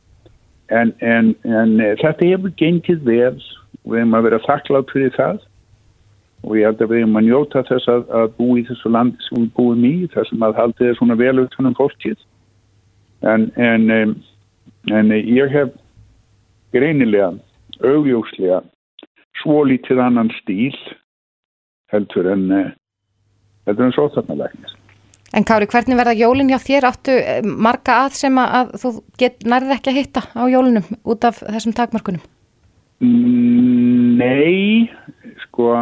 En, 0.68 0.92
en, 1.00 1.32
en 1.48 1.74
þetta 2.02 2.30
hefur 2.30 2.54
gengið 2.60 3.02
vel. 3.08 3.36
Og 3.84 3.94
við 3.94 4.02
erum 4.02 4.16
að 4.18 4.26
vera 4.28 4.40
þakklátt 4.46 4.94
fyrir 4.94 5.14
það. 5.16 5.42
Og 6.46 6.54
ég 6.54 6.68
held 6.68 6.82
að 6.84 6.92
við 6.92 7.02
erum 7.02 7.18
að 7.18 7.26
njóta 7.26 7.64
þess 7.66 7.90
að, 7.90 8.06
að 8.20 8.30
bú 8.38 8.48
í 8.60 8.64
þessu 8.68 8.94
land 8.94 9.18
sem 9.26 9.42
við 9.42 9.52
búum 9.56 9.84
í 9.88 9.94
þessum 10.14 10.46
að 10.46 10.58
haldið 10.60 10.92
er 10.92 10.98
svona 11.00 11.18
vel 11.18 11.34
utanum 11.42 11.76
fólkið. 11.78 12.18
En, 13.26 13.48
en, 13.58 14.14
en 14.94 15.14
ég 15.18 15.50
hef 15.50 15.74
greinilega 16.76 17.32
augljóslega 17.82 18.62
svo 19.42 19.64
lítið 19.66 20.00
annan 20.02 20.30
stíl 20.38 20.74
heldur 21.92 22.28
en 22.34 22.50
heldur 23.66 23.88
en 23.88 23.96
svo 23.96 24.08
þarna 24.14 24.42
læknis 24.42 24.78
En 25.36 25.44
Kári, 25.44 25.68
hvernig 25.68 25.98
verða 25.98 26.16
jólinn 26.16 26.48
hjá 26.48 26.56
þér? 26.62 26.88
Áttu 26.88 27.12
eh, 27.12 27.44
marga 27.44 27.98
að 28.06 28.14
sem 28.16 28.38
að 28.40 28.72
þú 28.80 28.92
get, 29.20 29.42
nærði 29.44 29.74
ekki 29.74 29.92
að 29.92 29.98
hitta 29.98 30.22
á 30.32 30.42
jólinnum 30.48 30.86
út 31.04 31.26
af 31.28 31.42
þessum 31.42 31.74
takmarkunum? 31.76 32.22
Mm, 33.04 34.16
nei, 34.16 34.88
sko 35.44 35.74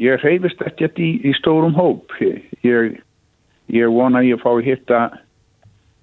ég 0.00 0.24
reyfist 0.24 0.64
ekkert 0.64 0.96
í, 0.98 1.12
í 1.20 1.34
stórum 1.36 1.76
hóp. 1.76 2.16
Ég, 2.64 2.96
ég 3.68 3.92
vona 3.92 4.22
að 4.22 4.30
ég 4.32 4.40
fá 4.40 4.48
að 4.54 4.64
hitta 4.70 5.02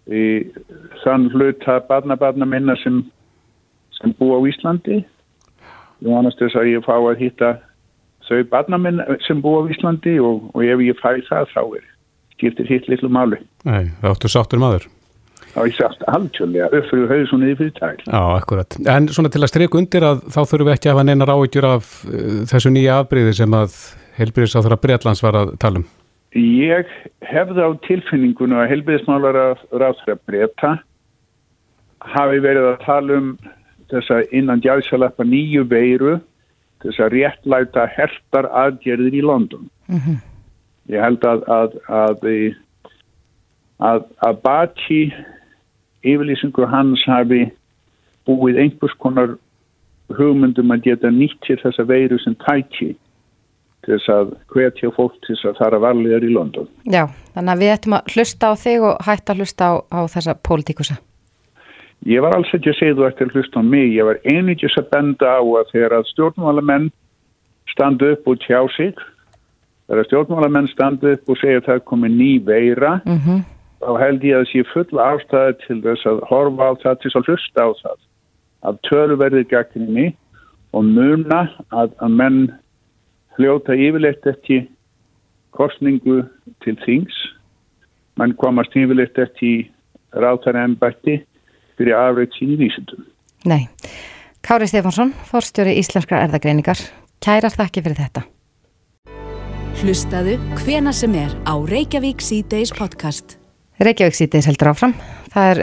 í 0.08 0.26
þann 1.02 1.32
hluta 1.34 1.82
barnabarna 1.90 2.46
minna 2.46 2.78
sem, 2.84 3.02
sem 3.98 4.14
bú 4.20 4.36
á 4.38 4.40
Íslandi. 4.46 5.02
Og 6.06 6.14
annars 6.14 6.38
þess 6.38 6.62
að 6.62 6.70
ég 6.76 6.86
fá 6.86 6.94
að 7.00 7.18
hitta 7.26 7.56
þau 8.28 8.44
barna 8.52 8.82
minna 8.82 9.18
sem 9.28 9.42
bú 9.44 9.58
á 9.60 9.62
Íslandi 9.72 10.18
og, 10.24 10.50
og 10.54 10.66
ef 10.66 10.84
ég 10.86 11.00
fæ 11.02 11.18
það 11.30 11.50
þá 11.54 11.64
er 11.80 11.88
skiptir 12.38 12.70
hitt 12.70 12.88
litlu 12.92 13.10
máli 13.10 13.42
Nei, 13.66 13.90
það 14.02 14.14
áttu 14.14 14.32
sáttur 14.32 14.62
maður 14.62 14.88
er 15.58 15.70
ég 15.72 15.78
sagt 15.78 16.04
alveg 16.12 16.58
upp 16.68 16.90
fyrir 16.92 17.08
höfðu 17.10 17.28
svo 17.30 17.40
niður 17.42 17.60
fyrir 17.62 17.76
tæl 17.78 18.02
Já, 18.06 18.22
akkurat. 18.38 18.78
En 18.86 19.08
svona 19.10 19.32
til 19.34 19.42
að 19.42 19.52
streika 19.52 19.80
undir 19.80 20.06
að 20.06 20.26
þá 20.30 20.42
þurfum 20.44 20.68
við 20.68 20.76
ekki 20.76 20.90
að 20.90 20.96
hafa 20.96 21.06
neina 21.08 21.28
ráðgjur 21.30 21.70
af 21.72 21.94
uh, 22.06 22.42
þessu 22.52 22.74
nýja 22.74 23.00
afbríði 23.02 23.38
sem 23.40 23.58
að 23.58 23.78
þeirra 24.18 24.80
Breitlands 24.82 25.24
var 25.24 25.40
að 25.42 25.56
tala 25.62 25.82
um. 25.82 25.88
Ég 26.38 26.90
hefði 27.26 27.66
á 27.66 27.70
tilfinningunum 27.88 28.62
að 28.62 28.72
helbiðismálar 28.74 29.40
af 29.42 29.62
ráðsverða 29.72 30.20
breyta 30.28 30.74
hafi 32.14 32.42
verið 32.44 32.72
að 32.74 32.82
tala 32.86 33.18
um 33.18 33.30
þessa 33.92 34.22
innan 34.36 34.62
djálfsalappa 34.62 35.26
nýju 35.26 35.64
veiru 35.72 36.18
þessa 36.88 37.10
réttlæta 37.14 37.88
hertar 37.94 38.50
aðgerðir 38.66 39.20
í 39.20 39.24
London. 39.26 39.68
Ég 40.88 41.04
held 41.04 41.26
að 41.28 41.44
að, 41.52 41.74
að, 41.92 42.28
að, 43.84 44.06
að 44.28 44.40
Baci 44.44 45.02
yfirlýsingu 46.08 46.68
hans 46.72 47.04
hafi 47.08 47.48
búið 48.28 48.62
einhvers 48.64 48.96
konar 49.02 49.36
hugmyndum 50.16 50.72
að 50.72 50.88
geta 50.88 51.12
nýtt 51.12 51.40
til 51.48 51.58
þessa 51.62 51.84
veiru 51.88 52.20
sem 52.24 52.36
tæki 52.46 52.94
til 53.86 53.96
þess 53.96 54.12
að 54.12 54.32
hvetja 54.52 54.92
fólk 54.96 55.16
til 55.24 55.36
þess 55.36 55.50
að 55.52 55.60
fara 55.62 55.82
varlegar 55.84 56.24
í 56.24 56.32
London. 56.34 56.68
Já, 56.84 57.08
þannig 57.36 57.54
að 57.54 57.62
við 57.64 57.74
ættum 57.76 57.98
að 57.98 58.14
hlusta 58.16 58.52
á 58.52 58.54
þig 58.64 58.88
og 58.88 59.06
hætta 59.08 59.34
að 59.34 59.44
hlusta 59.44 59.70
á, 59.72 59.74
á 59.92 60.00
þessa 60.12 60.36
pólitíkusa. 60.48 60.98
Ég 62.06 62.22
var 62.22 62.36
alls 62.36 62.54
ekki 62.54 62.72
að 62.72 62.80
segja 62.80 62.96
þú 62.96 63.06
eftir 63.08 63.28
að 63.28 63.36
hlusta 63.36 63.60
á 63.60 63.64
mig, 63.66 63.92
ég 63.96 64.06
var 64.06 64.20
einnig 64.24 64.64
að 64.64 64.90
benda 64.92 65.32
á 65.34 65.42
að 65.42 65.70
þegar 65.74 65.96
að 65.98 66.10
stjórnmálamenn 66.12 66.90
standa 67.74 68.12
upp 68.14 68.28
og 68.28 68.42
tjá 68.46 68.60
sig, 68.76 68.94
þegar 69.88 70.08
stjórnmálamenn 70.08 70.70
standa 70.72 71.14
upp 71.16 71.30
og 71.30 71.40
segja 71.42 71.62
að 71.62 71.70
það 71.70 71.86
komi 71.90 72.10
ný 72.10 72.32
veira, 72.46 73.02
Mm 73.06 73.18
-hmm. 73.18 73.40
þá 73.82 73.92
held 74.00 74.24
ég 74.24 74.36
að 74.36 74.46
það 74.46 74.52
sé 74.52 74.64
full 74.74 75.00
ástæði 75.00 75.54
til 75.68 75.82
þess 75.82 76.06
að 76.06 76.22
horfa 76.30 76.64
á 76.70 76.74
það 76.84 76.96
til 77.00 77.10
þess 77.10 77.20
að 77.20 77.28
hlusta 77.28 77.62
á 77.66 77.70
það 77.82 77.98
að 78.68 78.80
töluverði 78.90 79.44
gaggrinni 79.44 80.16
og 80.74 80.84
muna 80.84 81.50
að, 81.72 81.92
að 82.00 82.10
menn 82.10 82.40
hljóta 83.38 83.74
yfirleitt 83.74 84.26
ekki 84.26 84.68
kostningu 85.52 86.26
til 86.64 86.76
þings. 86.86 87.16
Menn 88.18 88.34
komast 88.34 88.76
yfirleitt 88.76 89.18
ekki 89.18 89.70
ráðtæra 90.14 90.66
ennbætti 90.66 91.22
fyrir 91.78 91.96
afrið 91.98 92.30
sín 92.38 92.54
í 92.56 92.58
vísundum 92.60 93.06
Nei. 93.46 93.68
Kári 94.44 94.68
Stefánsson, 94.68 95.14
forstjóri 95.30 95.74
Íslenskra 95.80 96.20
erðagreiningar. 96.26 96.80
Kærar 97.24 97.54
þakki 97.54 97.82
fyrir 97.86 97.98
þetta. 98.00 98.24
Hlustaðu 99.78 100.38
hvena 100.64 100.92
sem 100.96 101.14
er 101.20 101.34
á 101.46 101.54
Reykjavík 101.70 102.24
C-Days 102.24 102.72
podcast. 102.76 103.38
Reykjavík 103.80 104.16
sýtis 104.18 104.48
heldur 104.50 104.72
áfram. 104.72 104.96
Það 105.34 105.50
er, 105.52 105.60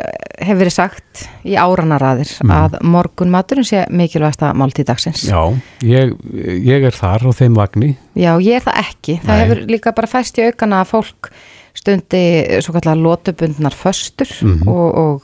hefur 0.47 0.61
verið 0.61 0.75
sagt 0.77 1.25
í 1.43 1.57
áranaraðir 1.59 2.31
Mhm. 2.45 2.51
að 2.55 2.77
morgun 2.87 3.31
maturinn 3.35 3.67
sé 3.67 3.85
mikilvægsta 3.91 4.53
máltíð 4.55 4.87
dagsins. 4.93 5.25
Já, 5.27 5.41
ég, 5.83 6.15
ég 6.63 6.85
er 6.87 6.93
þar 6.95 7.27
og 7.27 7.35
þeim 7.35 7.57
vagni. 7.59 7.97
Já, 8.15 8.39
ég 8.39 8.55
er 8.61 8.61
það 8.63 8.79
ekki. 8.85 9.19
Það 9.21 9.27
Nei. 9.35 9.43
hefur 9.45 9.67
líka 9.67 9.95
bara 9.95 10.07
fæst 10.07 10.39
í 10.39 10.47
aukana 10.47 10.85
að 10.85 10.93
fólk 10.95 11.31
stundi 11.75 12.61
svo 12.63 12.73
kallar 12.79 12.97
lótubundnar 12.97 13.75
föstur 13.75 14.29
Mhm. 14.43 14.69
og, 14.69 14.95
og 14.95 15.23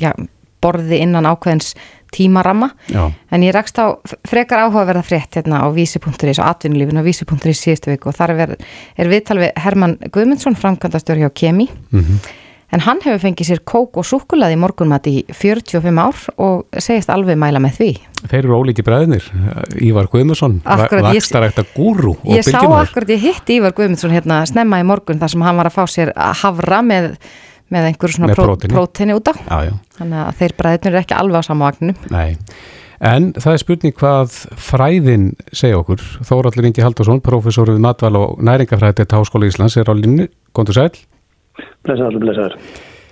já, 0.00 0.12
borði 0.62 0.98
innan 1.00 1.24
ákveðins 1.24 1.74
tímaramma. 2.12 2.70
Já, 2.90 3.12
En 3.30 3.40
ég 3.42 3.52
rakst 3.54 3.78
á 3.78 3.94
frekar 4.26 4.58
áhugaverða 4.66 5.02
frétt 5.06 5.36
hérna 5.38 5.62
á 5.62 5.70
vísi.is 5.72 6.38
og 6.38 6.46
atvinnulífin 6.46 6.98
á 6.98 7.04
vísi.is 7.06 7.60
síðustu 7.62 7.90
viku 7.94 8.08
og 8.10 8.16
þar 8.16 8.30
er, 8.34 8.56
er 8.98 9.06
viðtal 9.08 9.38
við 9.38 9.52
Herman 9.56 9.96
Guðmundsson, 10.10 10.56
framkvæmdastjóri 10.58 11.22
hjá 11.22 11.30
Kemi. 11.32 11.68
En 12.72 12.80
hann 12.86 13.00
hefur 13.02 13.18
fengið 13.18 13.48
sér 13.48 13.60
kók 13.66 13.96
og 13.98 14.04
súkulaði 14.06 14.54
morgunmat 14.60 15.06
í 15.10 15.24
45 15.34 15.98
ár 15.98 16.14
og 16.38 16.66
segist 16.78 17.10
alveg 17.10 17.34
mæla 17.40 17.58
með 17.58 17.74
því. 17.80 17.88
þeir 18.30 18.38
eru 18.44 18.58
ólíki 18.60 18.84
bræðinir. 18.86 19.24
Ívar 19.82 20.06
ég- 21.02 21.18
vakstarækta 21.18 21.64
gúru 21.74 22.12
og 22.14 22.24
Ég 22.36 22.44
sá 22.46 22.60
akkurat, 22.62 23.08
ég 23.10 23.18
hitti 23.24 23.58
Ívar 23.58 23.72
Guðmundsson 23.74 24.14
hérna 24.14 24.46
snemma 24.46 24.78
í 24.78 24.86
morgun 24.86 25.18
þar 25.18 25.30
sem 25.34 25.40
hann 25.42 25.56
var 25.56 25.66
að 25.66 25.74
fá 25.80 25.84
sér 25.90 26.12
að 26.14 26.34
hafra 26.44 26.80
með, 26.82 27.16
með 27.72 27.90
einhverju 27.90 28.14
svona 28.20 28.30
Með 28.30 28.36
pró- 28.38 28.46
próteini. 28.54 28.74
próteini 28.74 29.14
út 29.18 29.26
á. 29.26 29.34
Já, 29.34 29.58
já, 29.66 29.72
Þannig 29.98 30.20
að 30.28 30.34
þeir 30.38 30.56
bræðinur 30.62 30.86
eru 30.92 30.98
ekki 31.02 31.18
alveg 31.18 31.36
á 31.40 31.42
sama 31.44 31.70
vagnum. 31.72 31.96
nei. 32.10 32.36
En 33.02 33.32
það 33.32 33.52
er 33.54 33.58
spurning 33.58 33.94
hvað 33.96 34.34
fræðin 34.60 35.34
segja 35.52 35.78
okkur. 35.80 35.98
Þóraldur 36.22 36.66
Ingi 36.68 36.82
Haldursson, 36.84 37.20
professor 37.20 37.64
við 37.66 37.80
matval 37.80 38.14
og 38.14 38.38
næringafræði 38.44 38.94
blessaður. 41.86 42.56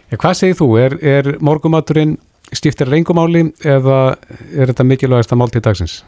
Ja, 0.08 0.16
hvað 0.16 0.38
segir 0.38 0.58
þú? 0.58 0.68
Er, 0.80 0.96
er 1.04 1.30
morgumaturinn 1.44 2.16
stiftir 2.56 2.88
reyngumáli 2.88 3.50
eða 3.66 4.16
er 4.56 4.70
þetta 4.70 4.86
mikilvægast 4.88 5.34
að 5.34 5.40
máltíð 5.42 5.66
dagsins? 5.66 6.00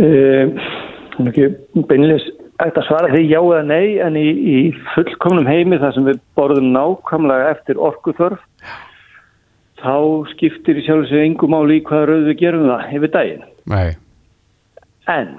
Það 0.00 1.20
er 1.20 1.30
ekki 1.30 1.84
beinleis 1.86 2.26
ætti 2.60 2.80
að 2.82 2.86
svara 2.88 3.10
því 3.12 3.22
já 3.28 3.40
eða 3.40 3.62
nei 3.68 3.86
en 4.02 4.16
í, 4.18 4.28
í 4.28 4.56
fullkomnum 4.94 5.48
heimi 5.48 5.78
þar 5.80 5.96
sem 5.96 6.06
við 6.08 6.20
borðum 6.38 6.70
nákvæmlega 6.74 7.50
eftir 7.54 7.80
orkuþörf 7.80 8.42
þá 9.80 9.96
skiptir 10.34 10.80
í 10.80 10.84
sjálf 10.84 11.08
sig 11.08 11.24
engum 11.24 11.54
máli 11.54 11.78
í 11.80 11.84
hvaða 11.86 12.10
rauð 12.10 12.26
við 12.28 12.40
gerum 12.42 12.66
það 12.68 12.96
yfir 12.98 13.12
daginn. 13.14 13.46
Nei, 13.70 13.90
En 15.10 15.30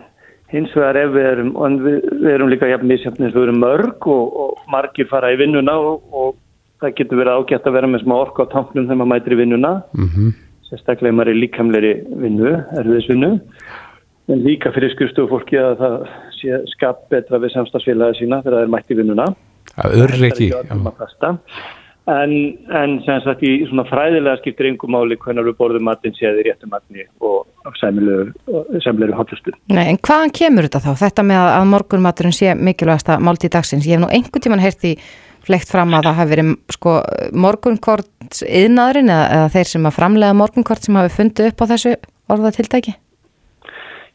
hins 0.51 0.71
vegar 0.75 0.99
ef 0.99 1.11
við 1.15 1.27
erum, 1.31 1.51
við, 1.85 1.97
við 2.21 2.31
erum 2.35 2.51
líka 2.51 2.69
jafn 2.69 2.89
misjafn 2.91 3.25
eins 3.25 3.35
og 3.35 3.41
við 3.41 3.49
erum 3.49 3.61
mörg 3.63 4.07
og, 4.11 4.39
og 4.43 4.63
margir 4.71 5.09
fara 5.11 5.31
í 5.33 5.39
vinnuna 5.39 5.77
og, 5.79 6.07
og 6.11 6.39
það 6.81 6.95
getur 6.97 7.21
verið 7.21 7.39
ágætt 7.39 7.69
að 7.69 7.77
vera 7.77 7.91
með 7.91 8.03
smá 8.05 8.15
orku 8.17 8.45
á 8.45 8.51
tanknum 8.51 8.87
þegar 8.87 8.99
maður 9.01 9.11
mætir 9.13 9.35
í 9.35 9.39
vinnuna. 9.41 9.73
mhm, 9.95 10.33
sérstaklega 10.71 11.11
ef 11.11 11.17
maður 11.19 11.33
er 11.33 11.41
líkamleiri 11.41 11.93
vinnu, 12.23 12.51
erfiðisvinnu 12.79 13.31
en 14.31 14.43
líka 14.45 14.71
fyrir 14.71 14.93
skrifstofu 14.93 15.31
fólki 15.33 15.59
að 15.59 15.77
það 15.81 15.95
sé 16.37 16.59
skap 16.75 17.05
betra 17.11 17.39
við 17.41 17.55
samstagsfélagi 17.55 18.21
sína 18.21 18.41
þegar 18.43 18.57
það 18.57 18.65
er 18.65 18.73
mætt 18.75 18.91
í 18.93 18.99
vinnuna 18.99 19.27
það 19.71 19.97
örri 20.03 20.27
ekki. 20.29 20.49
Það 20.51 20.59
er 20.59 20.73
ekki 20.75 20.89
að 20.89 20.99
fasta 21.01 21.33
en, 22.09 22.31
en 22.81 22.95
sem 23.05 23.19
sagt 23.25 23.43
í 23.45 23.51
svona 23.69 23.85
fræðilega 23.89 24.39
skiptir 24.41 24.71
yngum 24.71 24.93
máli 24.95 25.17
hvernig 25.21 25.45
við 25.49 25.57
borðum 25.59 25.85
matinn 25.85 26.15
séð 26.17 26.41
í 26.41 26.45
réttum 26.47 26.71
matni 26.73 27.05
og 27.21 27.45
sæmilegu 27.77 29.17
hátlustu 29.17 29.53
Nei, 29.69 29.85
en 29.91 29.99
hvaðan 30.01 30.33
kemur 30.33 30.67
þetta 30.67 30.81
þá? 30.87 30.91
Þetta 31.03 31.27
með 31.27 31.41
að, 31.41 31.51
að 31.57 31.67
morgunmaturinn 31.75 32.35
sé 32.35 32.55
mikilvægasta 32.57 33.19
máltíð 33.21 33.53
dagsins. 33.57 33.85
Ég 33.85 33.99
hef 33.99 34.03
nú 34.03 34.09
einhvern 34.09 34.45
tíman 34.45 34.63
heyrt 34.63 34.87
í 34.87 34.95
flegt 35.45 35.69
fram 35.73 35.93
að 35.97 36.09
það 36.09 36.19
hafi 36.19 36.33
verið 36.35 36.51
sko, 36.75 36.97
morgunkort 37.45 38.41
yðnaðurinn 38.45 39.13
eða, 39.13 39.29
eða 39.37 39.53
þeir 39.55 39.71
sem 39.71 39.87
að 39.89 39.97
framlega 39.97 40.37
morgunkort 40.37 40.85
sem 40.85 40.99
hafi 40.99 41.15
fundið 41.15 41.51
upp 41.51 41.65
á 41.65 41.71
þessu 41.73 41.95
orðatiltæki. 42.31 42.95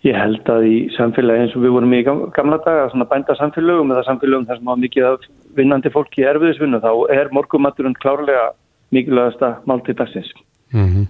Ég 0.07 0.15
held 0.15 0.47
að 0.53 0.67
í 0.71 0.75
samfélagi 0.95 1.43
eins 1.43 1.55
og 1.59 1.65
við 1.65 1.73
vorum 1.75 1.95
í 1.97 2.03
gam- 2.07 2.27
gamla 2.37 2.61
daga, 2.63 2.89
svona 2.93 3.09
bænda 3.11 3.35
samfélögum 3.35 3.91
eða 3.91 4.05
samfélögum 4.07 4.47
þar 4.47 4.61
sem 4.61 4.69
hafa 4.71 4.83
mikið 4.85 5.07
af 5.09 5.25
vinnandi 5.57 5.91
fólki 5.91 6.27
erfiðisvinnu, 6.31 6.79
þá 6.85 6.93
er 7.11 7.33
morgumaturinn 7.35 7.97
klárlega 7.99 8.53
mikilvægasta 8.95 9.57
máltíð 9.67 9.99
dagsins. 9.99 10.31
Mhm. 10.73 11.09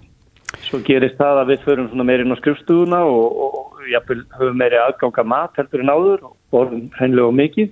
Svo 0.65 0.81
gerist 0.87 1.19
það 1.19 1.43
að 1.43 1.51
við 1.53 1.65
förum 1.67 1.89
svona 1.91 2.07
meirinn 2.09 2.33
á 2.33 2.41
skrifstúðuna 2.41 3.03
og, 3.05 3.37
og, 3.37 3.55
og 3.61 3.91
jafnvel 3.93 4.23
höfum 4.39 4.57
meiri 4.57 4.81
aðganga 4.81 5.25
mat 5.27 5.53
heldur 5.57 5.81
en 5.85 5.93
áður 5.93 6.25
og 6.31 6.37
borðum 6.51 6.89
hreinlega 6.97 7.29
og 7.29 7.37
mikið 7.37 7.69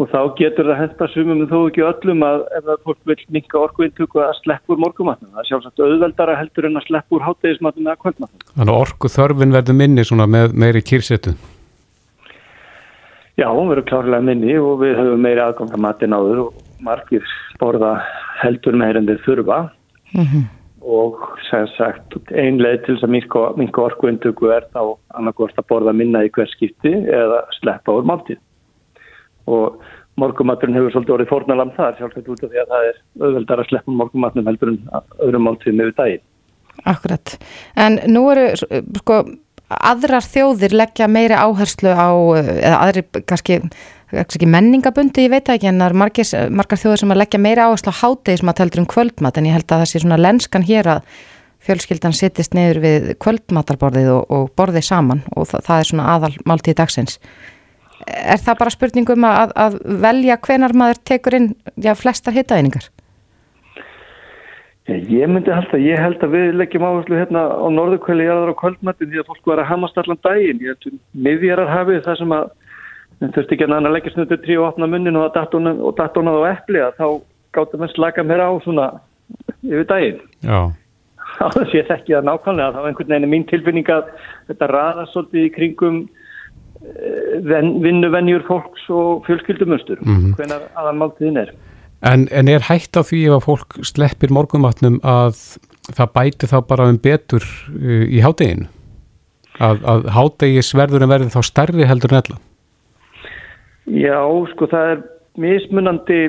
og 0.00 0.08
þá 0.08 0.20
getur 0.38 0.68
það 0.70 0.78
henta 0.80 1.08
sumum 1.12 1.40
þó 1.50 1.56
ekki 1.68 1.84
öllum 1.84 2.22
að 2.24 2.42
ef 2.56 2.66
það 2.68 2.84
fólk 2.88 3.00
vil 3.10 3.16
minka 3.36 3.58
orkuintöku 3.60 4.22
að 4.24 4.32
sleppa 4.38 4.74
úr 4.74 4.80
morgumatnum. 4.80 5.32
Það 5.34 5.42
er 5.42 5.48
sjálfsagt 5.50 5.82
auðveldara 5.84 6.36
heldur 6.40 6.68
en 6.70 6.80
að 6.80 6.86
sleppa 6.86 7.16
úr 7.18 7.26
hátegismatnum 7.26 7.90
eða 7.90 8.00
kvöldmatnum. 8.04 8.46
Þannig 8.54 8.74
að 8.74 8.80
orku 8.86 9.12
þörfin 9.12 9.56
verður 9.58 9.78
minni 9.82 10.06
svona 10.08 10.28
með 10.30 10.56
meiri 10.64 10.84
kýrsetu. 10.90 11.34
Já, 13.36 13.46
hún 13.48 13.70
verður 13.72 13.88
klárlega 13.92 14.24
minni 14.24 14.56
og 14.60 14.80
við 14.80 14.96
höfum 15.00 15.22
meiri 15.24 15.44
aðganga 15.44 15.84
mat 15.84 16.02
en 16.04 16.16
áður 16.16 16.44
og 16.46 16.64
margir 16.84 17.36
borða 17.60 17.94
heldur 18.40 18.76
meir 18.80 18.96
en 18.96 19.08
þeir 19.08 19.24
þurfa 19.26 19.62
og 20.80 21.18
sem 21.50 21.66
sagt 21.76 22.16
einlega 22.32 22.80
til 22.86 22.94
þess 22.96 23.04
að 23.04 23.12
minka, 23.12 23.42
minka 23.60 23.82
orkuintöku 23.84 24.48
er 24.52 24.64
þá 24.72 24.96
annarkort 25.16 25.58
að 25.60 25.68
borða 25.68 25.92
minna 25.92 26.24
í 26.24 26.30
hver 26.32 26.48
skipti 26.48 26.92
eða 27.04 27.42
sleppa 27.60 27.98
úr 27.98 28.08
máltíð 28.08 28.40
og 29.50 29.84
morgumaturinn 30.20 30.76
hefur 30.76 30.94
svolítið 30.94 31.16
orðið 31.16 31.30
fórnalam 31.30 31.70
þar 31.76 31.98
sjálfsagt 31.98 32.32
út 32.32 32.42
af 32.44 32.50
því 32.50 32.62
að 32.62 32.72
það 32.72 32.88
er 32.88 32.98
auðveldar 33.20 33.62
að 33.62 33.70
sleppa 33.70 33.94
morgumatnum 34.00 34.50
heldur 34.50 34.72
en 34.72 34.80
öðrum 35.26 35.46
máltíðum 35.46 35.84
yfir 35.84 35.94
daginn. 36.00 36.26
Akkurat. 36.90 37.36
En 37.76 37.98
nú 38.08 38.24
eru 38.32 38.50
sko 38.58 39.22
aðrar 39.70 40.26
þjóðir 40.26 40.74
leggja 40.74 41.06
meiri 41.10 41.36
áherslu 41.38 41.92
á, 41.94 42.10
eða 42.40 42.78
aðri 42.80 43.04
kannski 43.28 43.60
ekki 44.10 44.48
menningabundi, 44.50 45.28
ég 45.28 45.34
veit 45.34 45.50
ekki 45.52 45.68
en 45.70 45.78
það 45.78 45.92
er 45.92 45.98
margir, 46.02 46.30
margar 46.50 46.80
þjóður 46.82 47.02
sem 47.04 47.12
að 47.14 47.20
leggja 47.22 47.42
meira 47.42 47.68
áherslu 47.68 47.94
á 47.94 48.00
hátegi 48.00 48.40
sem 48.40 48.50
að 48.50 48.58
teldur 48.58 48.82
um 48.82 48.88
kvöldmat 48.90 49.38
en 49.38 49.46
ég 49.46 49.54
held 49.54 49.68
að 49.68 49.84
það 49.84 49.92
sé 49.92 50.02
svona 50.02 50.18
lenskan 50.18 50.66
hér 50.66 50.90
að 50.96 51.14
fjölskyldan 51.60 52.16
sittist 52.16 52.56
neyður 52.56 52.82
við 52.82 53.08
kvöldmatarborðið 53.22 54.10
og, 54.16 54.22
og 54.34 54.50
borðið 54.58 54.86
saman 54.88 55.22
og 55.36 55.46
það, 55.52 55.64
það 55.68 55.82
er 55.82 55.90
svona 55.92 56.08
aðal 56.16 56.32
máltíð 56.48 56.78
dagsins. 56.80 57.20
Er 58.08 58.40
það 58.40 58.58
bara 58.62 58.72
spurningum 58.72 59.26
að, 59.28 59.52
að 59.60 59.76
velja 60.02 60.38
hvenar 60.46 60.74
maður 60.76 61.02
tekur 61.10 61.36
inn 61.36 61.50
já, 61.76 61.92
flestar 61.98 62.36
hittaðeiningar? 62.36 62.88
Ég 64.90 65.28
myndi 65.30 65.52
halda, 65.54 65.78
ég 65.78 66.00
held 66.02 66.22
að 66.24 66.32
við 66.34 66.56
leggjum 66.58 66.86
áherslu 66.88 67.18
hérna 67.20 67.44
á 67.46 67.66
norðurkvæli 67.70 68.24
jarðar 68.26 68.50
á 68.56 68.60
kvöldmattin 68.62 69.12
því 69.12 69.20
að 69.20 69.28
fólk 69.28 69.52
var 69.52 69.60
að 69.62 69.68
hamast 69.70 70.00
allan 70.00 70.18
daginn. 70.24 70.62
Ég 70.64 70.72
held 70.72 70.88
að 70.88 70.96
miðjarar 71.26 71.70
hafið 71.70 72.00
það 72.08 72.18
sem 72.22 72.34
að 72.34 72.48
þurfti 73.20 73.56
ekki 73.56 73.68
að 73.68 73.90
leggja 73.92 74.14
snötu 74.14 74.40
trí 74.40 74.56
og 74.58 74.70
opna 74.70 74.88
munnin 74.90 75.20
og 75.20 75.34
datónað 75.36 76.40
á 76.40 76.50
eppli 76.54 76.82
að 76.82 76.96
þá 76.98 77.06
gáttum 77.54 77.84
við 77.84 77.92
slaka 77.94 78.24
mér 78.24 78.42
á 78.46 78.50
svona 78.64 78.86
yfir 79.62 79.86
daginn 79.90 80.22
Já 80.40 80.72
Það 81.40 81.66
sé 81.70 81.82
ekki 81.94 82.16
að 82.16 82.26
nákvæmlega 82.28 82.72
þá 82.74 82.80
einhvern 82.84 83.12
veginn 83.12 83.26
er 83.26 83.32
mín 83.32 83.46
tilfinning 83.48 83.90
að 83.92 84.08
þetta 84.50 84.68
ræða 84.70 85.06
svolítið 85.12 85.46
í 85.46 85.52
kringum 85.54 86.00
vinnuvennjur 87.84 88.46
fólks 88.48 88.86
og 88.88 89.26
fjölskyldumöstur 89.26 89.98
mm 90.00 90.16
-hmm. 90.16 90.36
hvernig 90.36 90.70
aðan 90.74 91.00
máltiðin 91.02 91.36
er 91.42 91.52
en, 92.00 92.28
en 92.32 92.48
er 92.48 92.64
hægt 92.68 92.96
á 92.96 93.02
því 93.04 93.24
ef 93.28 93.36
að 93.36 93.46
fólk 93.46 93.80
sleppir 93.84 94.32
morgumatnum 94.32 95.00
að 95.04 95.36
það 95.96 96.12
bæti 96.14 96.50
þá 96.50 96.58
bara 96.68 96.88
um 96.90 96.98
betur 97.02 97.44
uh, 97.44 98.04
í 98.08 98.22
hádeginu? 98.24 98.68
Að, 99.60 99.82
að 99.84 100.06
hádegi 100.14 100.62
sverður 100.64 101.04
en 101.04 101.12
verði 101.12 101.34
þá 101.34 101.42
stærri 101.44 101.88
heldur 101.88 102.14
en 102.14 102.22
ella? 102.22 102.38
Já, 103.90 104.20
sko 104.54 104.68
það 104.70 104.92
er 104.94 105.02
mismunandi 105.40 106.20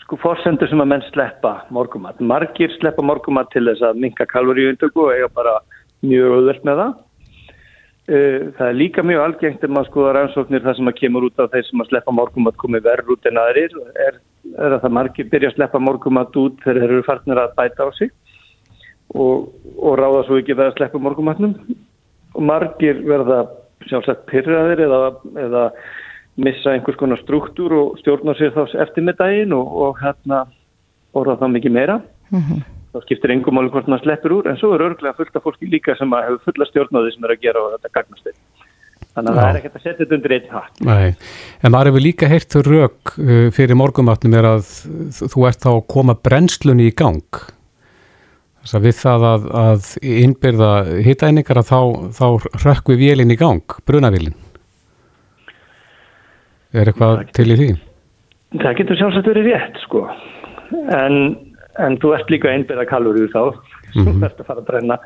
sko 0.00 0.16
forsendur 0.22 0.70
sem 0.70 0.80
að 0.80 0.90
menn 0.94 1.04
sleppa 1.10 1.52
morgumat. 1.74 2.20
Margir 2.20 2.72
sleppa 2.78 3.04
morgumat 3.04 3.50
til 3.52 3.66
þess 3.68 3.84
að 3.90 4.00
minka 4.06 4.26
kaloríundöku 4.30 5.04
og 5.04 5.12
eiga 5.12 5.28
bara 5.34 5.58
mjög 6.06 6.38
auðvelt 6.38 6.64
með 6.68 6.80
það. 6.80 6.94
Eh, 8.10 8.50
það 8.58 8.66
er 8.66 8.74
líka 8.74 9.02
mjög 9.06 9.20
algengt 9.22 9.62
ef 9.62 9.70
maður 9.70 9.88
skoðar 9.92 10.16
ansóknir 10.24 10.64
það 10.64 10.74
sem 10.78 10.88
að 10.90 10.96
kemur 10.98 11.26
út 11.28 11.38
af 11.38 11.52
þeir 11.52 11.66
sem 11.68 11.82
að 11.84 11.90
sleppa 11.92 12.14
morgumat 12.16 12.56
komið 12.58 12.88
verður 12.88 13.14
út 13.14 13.28
en 13.30 13.38
aðrir. 13.38 13.76
Er, 14.06 14.18
er 14.58 14.74
að 14.74 14.82
það 14.82 14.96
margir 14.96 15.28
byrja 15.30 15.52
að 15.52 15.56
sleppa 15.60 15.80
morgumat 15.86 16.38
út 16.42 16.58
þegar 16.64 16.80
þeir 16.82 16.94
eru 16.96 17.06
farnir 17.06 17.40
að 17.44 17.54
bæta 17.60 17.86
á 17.86 17.90
sig? 17.94 18.10
Og, 19.14 19.52
og 19.78 19.94
ráða 20.00 20.24
svo 20.26 20.40
ekki 20.40 20.56
verða 20.56 20.72
að 20.72 20.80
sleppa 20.80 21.02
morgumatnum 21.04 21.54
og 22.32 22.46
margir 22.48 23.02
verða 23.06 23.38
sjálfsagt 23.86 24.26
pyrraðir 24.30 24.82
eða, 24.88 25.00
eða 25.46 25.64
missa 26.42 26.74
einhvers 26.74 26.98
konar 26.98 27.20
struktúr 27.22 27.74
og 27.76 27.98
stjórna 28.00 28.34
sér 28.38 28.54
þá 28.56 28.64
eftir 28.82 29.06
með 29.06 29.20
daginn 29.20 29.54
og, 29.54 29.74
og 29.86 30.02
hérna 30.02 30.46
orða 31.14 31.38
þá 31.38 31.50
mikið 31.54 31.78
meira. 31.78 32.00
Mm 32.32 32.40
-hmm. 32.40 32.81
Þá 32.92 33.04
skiptir 33.06 33.32
engum 33.34 33.60
alveg 33.60 33.76
hvort 33.76 33.88
maður 33.90 34.06
sleppur 34.06 34.34
úr 34.38 34.50
en 34.50 34.58
svo 34.60 34.74
er 34.76 34.84
örglega 34.88 35.16
fullt 35.16 35.38
af 35.38 35.46
fólki 35.46 35.70
líka 35.70 35.96
sem 35.98 36.12
hefur 36.16 36.42
fulla 36.48 36.68
stjórnaði 36.68 37.14
sem 37.14 37.24
er 37.26 37.34
að 37.34 37.46
gera 37.46 37.62
og 37.62 37.74
þetta 37.76 37.94
gagnast 37.96 38.28
þeim. 38.28 38.68
Þannig 39.12 39.32
að 39.32 39.38
það 39.38 39.48
er 39.48 39.58
ekkert 39.58 39.74
að 39.74 39.82
setja 39.82 39.98
þetta 39.98 40.16
undir 40.16 40.34
eitt 40.36 40.52
hatt. 40.52 40.84
Nei, 40.88 41.08
en 41.60 41.74
maður 41.74 41.90
hefur 41.90 42.04
líka 42.06 42.28
heyrt 42.30 42.58
rauk 42.68 43.16
uh, 43.16 43.48
fyrir 43.52 43.76
morgumatnum 43.76 44.36
er 44.38 44.48
að 44.54 44.70
þú 45.20 45.48
ert 45.48 45.64
þá 45.64 45.72
að 45.74 45.82
koma 45.92 46.16
brennslunni 46.16 46.86
í 46.88 46.94
gang. 46.96 47.42
Þess 48.62 48.78
að 48.78 48.86
við 48.86 48.96
það 49.00 49.26
að, 49.26 49.50
að 49.58 49.90
innbyrða 50.06 50.72
hittæningar 51.02 51.60
að 51.60 51.72
þá, 51.72 51.80
þá 52.14 52.26
rökk 52.62 52.92
við 52.92 53.04
vélinn 53.08 53.34
í 53.34 53.40
gang, 53.40 53.78
brunavélinn 53.88 54.38
Er 56.72 56.88
eitthvað 56.88 57.26
til 57.36 57.50
í 57.52 57.56
því? 57.58 57.70
Það 58.62 58.76
getur 58.78 58.98
sjálfsagt 59.00 59.28
verið 59.28 59.48
rétt 59.50 59.80
sko. 59.82 60.06
En, 60.72 61.16
en 61.78 61.98
þú 62.02 62.14
ert 62.16 62.30
líka 62.30 62.50
einbyrða 62.52 62.86
kalorið 62.90 63.32
þá 63.32 63.42
mm 63.42 64.04
-hmm. 64.04 64.20
þú 64.20 64.24
ert 64.24 64.40
að 64.40 64.46
fara 64.46 64.60
að 64.60 64.66
brenna 64.66 64.98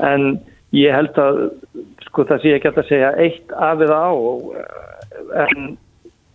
en 0.00 0.40
ég 0.72 0.94
held 0.94 1.18
að 1.18 1.50
sko 2.06 2.24
það 2.24 2.42
sé 2.42 2.54
ekki 2.54 2.68
að 2.68 2.88
segja 2.88 3.16
eitt 3.16 3.52
af 3.52 3.80
eða 3.80 3.98
á 3.98 4.12
en 5.44 5.76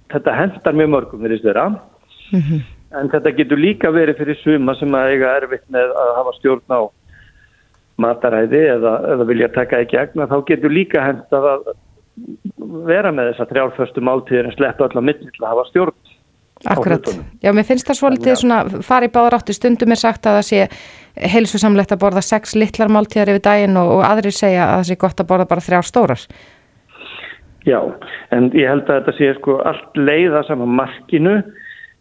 þetta 0.10 0.36
hendar 0.36 0.73
mjög 0.73 0.89
mörgum 0.89 1.23
verið 1.23 1.39
störa 1.39 1.67
mm 1.69 2.41
-hmm. 2.41 2.62
en 2.99 3.10
þetta 3.10 3.36
getur 3.38 3.58
líka 3.58 3.91
verið 3.91 4.17
fyrir 4.17 4.38
suma 4.43 4.75
sem 4.75 4.95
að 4.95 5.10
eiga 5.12 5.36
erfitt 5.38 5.67
með 5.69 5.89
að 5.91 6.15
hafa 6.15 6.34
stjórn 6.38 6.69
á 6.69 6.82
mataræði 7.97 8.63
eða, 8.75 8.93
eða 9.13 9.23
vilja 9.28 9.47
taka 9.47 9.80
ekki 9.84 9.97
egna 9.97 10.28
þá 10.28 10.45
getur 10.47 10.71
líka 10.71 11.04
hendað 11.04 11.45
að 11.54 11.62
vera 12.88 13.12
með 13.12 13.32
þess 13.32 13.43
að 13.43 13.52
þrjálföstu 13.54 14.02
máltíðir 14.02 14.45
en 14.45 14.56
sleppa 14.56 14.88
á 14.88 15.02
milli 15.02 15.28
til 15.32 15.43
að 15.43 15.52
hafa 15.54 15.67
stjórn 15.69 15.95
Akkurat, 16.67 17.06
já 17.39 17.54
mér 17.56 17.63
finnst 17.63 17.88
það 17.88 17.98
svolítið 18.02 18.34
svona 18.41 18.82
fari 18.84 19.08
báður 19.08 19.38
áttu 19.38 19.54
stundum 19.56 19.93
er 19.95 20.00
sagt 20.02 20.28
að 20.28 20.41
það 20.41 20.48
sé 20.50 21.30
heilsusamlegt 21.34 21.93
að 21.95 22.02
borða 22.02 22.24
sex 22.26 22.56
litlar 22.60 22.91
máltíðar 22.91 23.32
yfir 23.32 23.45
daginn 23.45 23.80
og, 23.80 23.93
og 23.95 24.04
aðrir 24.04 24.36
segja 24.36 24.65
að 24.65 24.74
það 24.74 24.89
sé 24.89 24.98
gott 25.00 25.24
að 25.24 25.30
borða 25.30 25.48
bara 25.48 25.63
þrjár 25.63 25.88
stórar. 25.88 26.26
Já, 27.67 27.80
en 28.36 28.52
ég 28.56 28.67
held 28.67 28.88
að 28.89 29.00
þetta 29.00 29.15
sé 29.15 29.32
sko 29.39 29.58
allt 29.72 30.00
leiða 30.00 30.43
saman 30.48 30.76
markinu. 30.82 31.39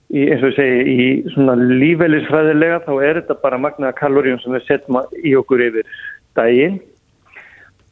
Í, 0.09 0.25
eins 0.25 0.43
og 0.43 0.55
ég 0.55 0.57
segi 0.57 0.93
í 0.93 1.09
svona 1.35 1.55
lífeylisfræðilega 1.59 2.83
þá 2.87 2.93
er 2.97 3.19
þetta 3.21 3.41
bara 3.43 3.61
magnaða 3.61 3.99
kaloríum 3.99 4.39
sem 4.43 4.55
við 4.57 4.65
setjum 4.67 5.03
í 5.23 5.35
okkur 5.39 5.67
yfir 5.69 5.99
daginn 6.39 6.79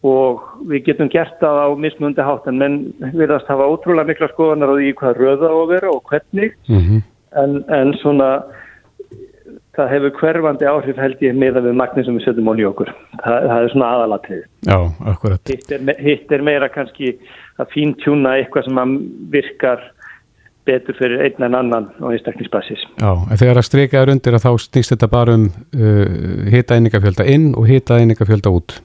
og 0.05 0.45
við 0.69 0.85
getum 0.91 1.09
gert 1.13 1.39
það 1.41 1.63
á 1.63 1.69
mismundi 1.81 2.25
hátt 2.25 2.47
en 2.51 2.61
menn 2.61 2.77
verðast 3.15 3.49
hafa 3.51 3.69
ótrúlega 3.71 4.11
mikla 4.11 4.29
skoðanar 4.35 4.73
á 4.73 4.77
því 4.77 4.93
hvað 5.01 5.21
röða 5.23 5.51
á 5.51 5.57
að 5.57 5.73
vera 5.73 5.91
og 5.91 6.03
hvernig. 6.11 6.55
Mm 6.69 6.83
-hmm. 6.83 7.03
en, 7.43 7.65
en 7.69 7.95
svona 8.03 8.31
það 9.77 9.91
hefur 9.93 10.15
hverfandi 10.21 10.69
áhrif 10.69 10.97
held 10.97 11.21
ég 11.21 11.35
með 11.37 11.59
að 11.61 11.69
við 11.69 11.77
magnir 11.81 12.05
sem 12.05 12.17
við 12.17 12.25
setjum 12.25 12.49
onni 12.49 12.65
okkur. 12.65 12.93
Það, 13.25 13.49
það 13.51 13.65
er 13.65 13.73
svona 13.73 13.91
aðalatrið 13.97 14.45
Hitt 15.53 15.99
hitt 15.99 16.33
er 16.33 16.43
meira 16.43 16.69
kannski 16.69 17.19
að 17.61 17.71
fíntjúna 17.75 18.39
eitthvað 18.41 18.65
sem 18.65 18.97
virkar 19.31 19.85
betur 20.67 20.97
fyrir 20.99 21.23
einn 21.23 21.47
en 21.47 21.55
annan 21.55 21.87
á 22.03 22.07
einstaklingsbasis. 22.11 22.83
Já, 22.99 23.13
en 23.31 23.39
þegar 23.39 23.61
að 23.61 23.69
streikaður 23.69 24.13
undir 24.17 24.37
að 24.37 24.47
þá 24.49 24.53
snýst 24.67 24.95
þetta 24.95 25.09
bara 25.13 25.37
um 25.39 25.47
uh, 25.47 26.51
hita 26.51 26.79
einingafjölda 26.79 27.27
inn 27.31 27.53
og 27.55 27.69
hita 27.71 28.01
einingafjölda 28.01 28.53
út 28.57 28.81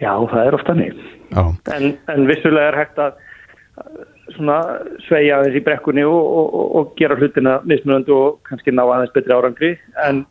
Já, 0.00 0.12
það 0.32 0.46
er 0.46 0.56
ofta 0.56 0.76
nýtt. 0.78 1.00
En, 1.36 1.92
en 2.10 2.26
vissulega 2.28 2.72
er 2.72 2.78
hægt 2.80 3.00
að 3.02 3.18
svona, 4.34 4.58
sveia 5.06 5.38
aðeins 5.38 5.58
í 5.58 5.64
brekkunni 5.64 6.04
og, 6.06 6.20
og, 6.20 6.52
og, 6.54 6.68
og 6.78 6.92
gera 7.00 7.16
hlutina 7.18 7.58
mismunandi 7.68 8.14
og 8.14 8.38
kannski 8.48 8.74
ná 8.74 8.84
aðeins 8.86 9.12
betri 9.14 9.34
árangri. 9.36 9.72
En, 10.06 10.22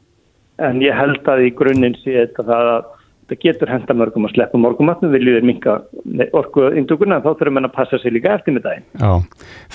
en 0.63 0.79
ég 0.83 0.95
held 0.95 1.27
að 1.29 1.45
í 1.47 1.51
grunninn 1.57 1.97
sé 2.01 2.15
þetta 2.17 2.47
það 2.49 2.71
að 2.75 2.87
það 3.29 3.41
getur 3.43 3.69
henda 3.69 3.93
mörgum 3.93 4.25
að 4.25 4.31
sleppa 4.33 4.57
morgumatnum, 4.61 5.11
viljið 5.13 5.35
er 5.37 5.45
minka 5.45 5.75
orkuinduguna, 6.39 7.19
þá 7.21 7.27
þurfum 7.29 7.59
við 7.59 7.67
að 7.67 7.75
passa 7.75 7.99
sér 8.01 8.15
líka 8.15 8.31
eftir 8.33 8.55
með 8.55 8.65
daginn. 8.65 8.87
Já, 8.97 9.11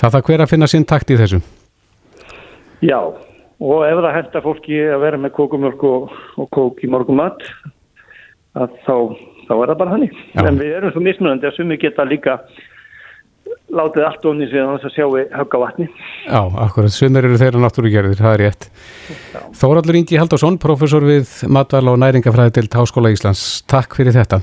það 0.01 0.17
þarf 0.17 0.27
hver 0.27 0.43
að 0.43 0.51
finna 0.51 0.67
sín 0.71 0.87
takt 0.89 1.13
í 1.13 1.19
þessu? 1.21 1.39
Já, 2.83 2.99
og 2.99 3.85
ef 3.87 4.01
það 4.01 4.17
henda 4.17 4.41
fólki 4.43 4.81
að 4.83 5.05
vera 5.05 5.21
með 5.23 5.35
kókumjölk 5.37 5.87
og 5.87 6.49
kók 6.57 6.83
í 6.83 6.91
morgumat, 6.91 7.47
að 8.59 8.75
þá 8.83 8.95
þá 9.47 9.53
er 9.55 9.71
það 9.71 9.77
bara 9.81 9.93
hannig. 9.95 10.15
En 10.41 10.57
við 10.61 10.77
erum 10.77 10.93
svo 10.93 11.03
mismunandi 11.03 11.49
að 11.49 11.59
sumi 11.59 11.77
geta 11.81 12.05
líka 12.07 12.39
látið 13.75 14.05
allt 14.05 14.25
onni 14.29 14.47
sem 14.49 14.67
þess 14.75 14.87
að 14.87 14.93
sjá 14.95 15.05
við 15.11 15.31
högga 15.35 15.61
vatni. 15.61 15.87
Já, 16.25 16.41
akkurat. 16.65 16.93
Sumir 16.93 17.27
eru 17.27 17.39
þeirra 17.41 17.61
náttúrugerðir, 17.63 18.17
það 18.19 18.35
er 18.35 18.43
rétt. 18.45 18.67
Já. 19.33 19.39
Þóraldur 19.61 19.99
Ingi 19.99 20.19
Haldásson, 20.21 20.59
professor 20.61 21.05
við 21.05 21.31
Matval 21.51 21.85
og 21.91 21.99
næringafræði 22.01 22.55
til 22.59 22.67
Háskóla 22.73 23.13
Íslands. 23.13 23.63
Takk 23.69 23.97
fyrir 23.97 24.15
þetta. 24.15 24.41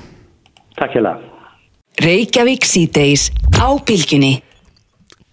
Takk 0.79 0.97
hjá. 0.97 1.13
Reykjavík 2.03 2.67
síðdeis 2.67 3.29
á 3.61 3.69
bylginni. 3.87 4.35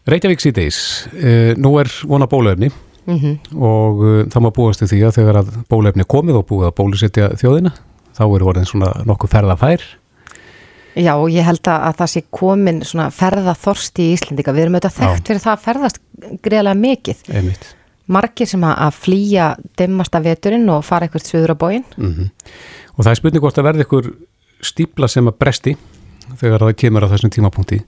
Reykjavík 0.09 0.43
síðdeis. 0.43 0.79
Uh, 1.13 1.53
nú 1.59 1.77
er 1.81 1.91
vona 2.07 2.27
bólöfni 2.29 2.69
mm 2.69 3.17
-hmm. 3.17 3.35
og 3.57 4.03
uh, 4.03 4.23
það 4.29 4.41
má 4.43 4.49
búast 4.53 4.83
því 4.83 5.03
að 5.07 5.15
þegar 5.17 5.35
að 5.41 5.47
bólöfni 5.69 6.03
komið 6.03 6.35
og 6.35 6.45
búið 6.45 6.67
að 6.67 6.75
bólusetja 6.75 7.29
þjóðina 7.35 7.71
þá 8.19 8.23
eru 8.27 8.49
voruð 8.49 8.69
svona 8.69 8.91
nokkuð 9.07 9.33
ferðafær. 9.33 9.87
Já 10.99 11.13
og 11.15 11.29
ég 11.31 11.45
held 11.45 11.67
að 11.71 11.99
það 11.99 12.11
sé 12.11 12.21
komin 12.33 12.79
svona 12.83 13.09
ferðaþorsti 13.13 14.07
í 14.09 14.15
Íslendika 14.17 14.53
við 14.55 14.65
erum 14.65 14.79
auðvitað 14.79 14.97
þekkt 14.97 15.29
fyrir 15.29 15.43
það 15.43 15.53
að 15.53 15.67
ferðast 15.67 16.01
greiðlega 16.43 16.79
mikið. 16.79 17.21
Einmitt. 17.29 17.69
margir 18.09 18.49
sem 18.49 18.63
að 18.65 18.95
flýja 18.97 19.51
dimmasta 19.77 20.19
veturinn 20.25 20.65
og 20.73 20.81
fara 20.81 21.05
eitthvað 21.05 21.27
söður 21.27 21.53
á 21.53 21.61
bóin 21.61 21.83
mm 21.93 22.13
-hmm. 22.13 22.29
og 22.97 23.05
það 23.05 23.11
er 23.11 23.19
spurning 23.19 23.43
hvort 23.43 23.57
að 23.57 23.67
verði 23.69 23.85
eitthvað 23.85 24.11
stípla 24.65 25.07
sem 25.07 25.27
að 25.27 25.37
bresti 25.39 25.75
þegar 26.39 26.65
það 26.65 26.75
kemur 26.75 27.05
á 27.05 27.11
þessum 27.11 27.29
tímapunkti. 27.29 27.81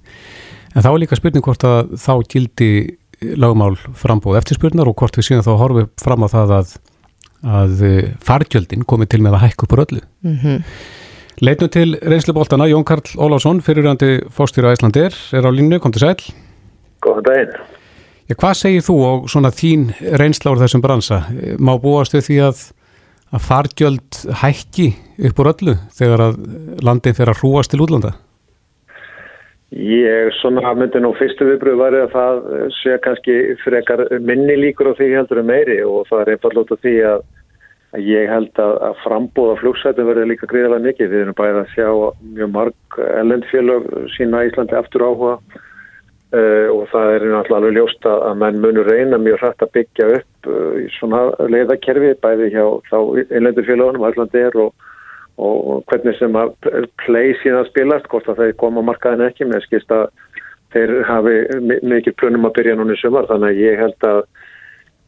En 0.76 0.84
þá 0.84 0.94
er 0.94 1.00
líka 1.00 1.16
spurning 1.16 1.44
hvort 1.44 1.64
að 1.64 1.98
þá 1.98 2.14
gildi 2.30 2.98
lagmál 3.22 3.76
frambóð 3.76 4.40
eftirspurnar 4.40 4.88
og 4.88 4.96
hvort 4.96 5.18
við 5.18 5.28
síðan 5.28 5.46
þá 5.46 5.54
horfum 5.60 5.90
fram 6.02 6.24
á 6.26 6.28
það 6.32 6.54
að 6.58 6.78
að 7.42 7.84
eh, 7.88 8.10
fargjöldin 8.22 8.86
komið 8.88 9.14
til 9.14 9.22
með 9.26 9.38
að 9.38 9.46
hækka 9.46 9.66
upp 9.66 9.76
úr 9.76 9.84
öllu. 9.86 10.02
Mm 10.22 10.38
-hmm. 10.38 10.64
Leitnum 11.42 11.70
til 11.70 11.98
reynsluboltana, 12.02 12.68
Jón 12.70 12.86
Karl 12.86 13.18
Ólásson, 13.18 13.62
fyrirrandi 13.62 14.22
fórstýra 14.30 14.72
Æslandir, 14.72 15.14
er 15.34 15.42
á 15.42 15.50
línu, 15.50 15.80
kom 15.80 15.92
til 15.92 16.02
sæl. 16.02 16.34
Góðan 17.02 17.24
daginn. 17.24 17.54
Já, 18.30 18.36
hvað 18.36 18.54
segir 18.54 18.82
þú 18.82 18.96
og 19.06 19.30
svona 19.30 19.50
þín 19.50 19.94
reynsla 20.00 20.52
úr 20.52 20.62
þessum 20.62 20.82
bransa? 20.82 21.26
Má 21.58 21.82
búast 21.82 22.14
við 22.14 22.24
því 22.28 22.38
að, 22.46 22.72
að 23.34 23.42
fargjöld 23.42 24.20
hækki 24.42 24.96
upp 25.28 25.40
úr 25.40 25.52
öllu 25.54 25.78
þegar 25.98 26.20
að 26.22 26.38
landin 26.82 27.14
fyrir 27.18 27.34
að 27.34 27.42
hrúast 27.42 27.72
til 27.72 27.82
útlanda? 27.82 28.14
Ég 29.72 30.34
svona 30.42 30.74
myndi 30.76 31.00
nú 31.00 31.14
fyrstu 31.16 31.46
viðbröð 31.48 31.78
var 31.80 31.96
að 31.96 32.10
það 32.12 32.40
sé 32.76 32.98
kannski 33.06 33.36
frekar 33.62 34.04
minni 34.20 34.58
líkur 34.60 34.90
á 34.92 34.94
því 34.98 35.08
heldur 35.16 35.40
en 35.40 35.48
meiri 35.48 35.78
og 35.88 36.10
það 36.10 36.24
er 36.24 36.32
einfallt 36.34 36.60
út 36.60 36.74
af 36.76 36.82
því 36.84 36.96
að, 37.08 37.24
ég 38.04 38.28
held 38.28 38.60
að, 38.60 38.74
að 38.90 39.00
frambóða 39.06 39.56
flugsætum 39.62 40.10
verður 40.12 40.28
líka 40.28 40.50
greiðilega 40.52 40.88
mikið. 40.90 41.10
Við 41.14 41.24
erum 41.24 41.40
bæðið 41.40 41.62
að 41.62 41.72
sjá 41.72 41.88
mjög 42.36 42.54
marg 42.58 43.00
ellendfélög 43.22 43.90
sína 44.18 44.44
Íslandi 44.50 44.80
aftur 44.82 45.08
áhuga 45.08 45.34
uh, 45.40 46.68
og 46.76 46.86
það 46.92 47.16
er 47.16 47.28
náttúrulega 47.32 47.60
alveg 47.62 47.76
ljóst 47.80 48.12
að 48.12 48.38
menn 48.44 48.62
munur 48.68 48.92
reyna 48.92 49.24
mjög 49.24 49.40
hrætt 49.46 49.64
að 49.64 49.76
byggja 49.80 50.14
upp 50.20 50.52
uh, 50.52 50.80
svona 51.00 51.24
leiðakerfi 51.48 52.18
bæði 52.20 52.52
hjá 52.58 52.66
þá 52.92 52.98
ellendfélagunum 53.40 54.04
að 54.04 54.18
Íslandi 54.18 54.48
er 54.50 54.64
og 54.68 54.91
og 55.40 55.84
hvernig 55.90 56.18
sem 56.20 56.36
að 56.38 56.54
play 57.06 57.36
síðan 57.42 57.68
spilast, 57.70 58.10
hvort 58.12 58.28
að 58.30 58.44
þeir 58.44 58.58
koma 58.60 58.84
markaðin 58.86 59.28
ekki, 59.30 59.48
mér 59.50 59.64
skilst 59.66 59.92
að 59.96 60.10
þeir 60.76 60.94
hafi 61.08 61.36
mikið 61.62 62.16
plunum 62.20 62.48
að 62.48 62.56
byrja 62.60 62.78
núni 62.80 62.98
sumar, 63.00 63.28
þannig 63.30 63.52
að 63.54 63.64
ég 63.64 63.82
held 63.82 64.08
að, 64.08 64.22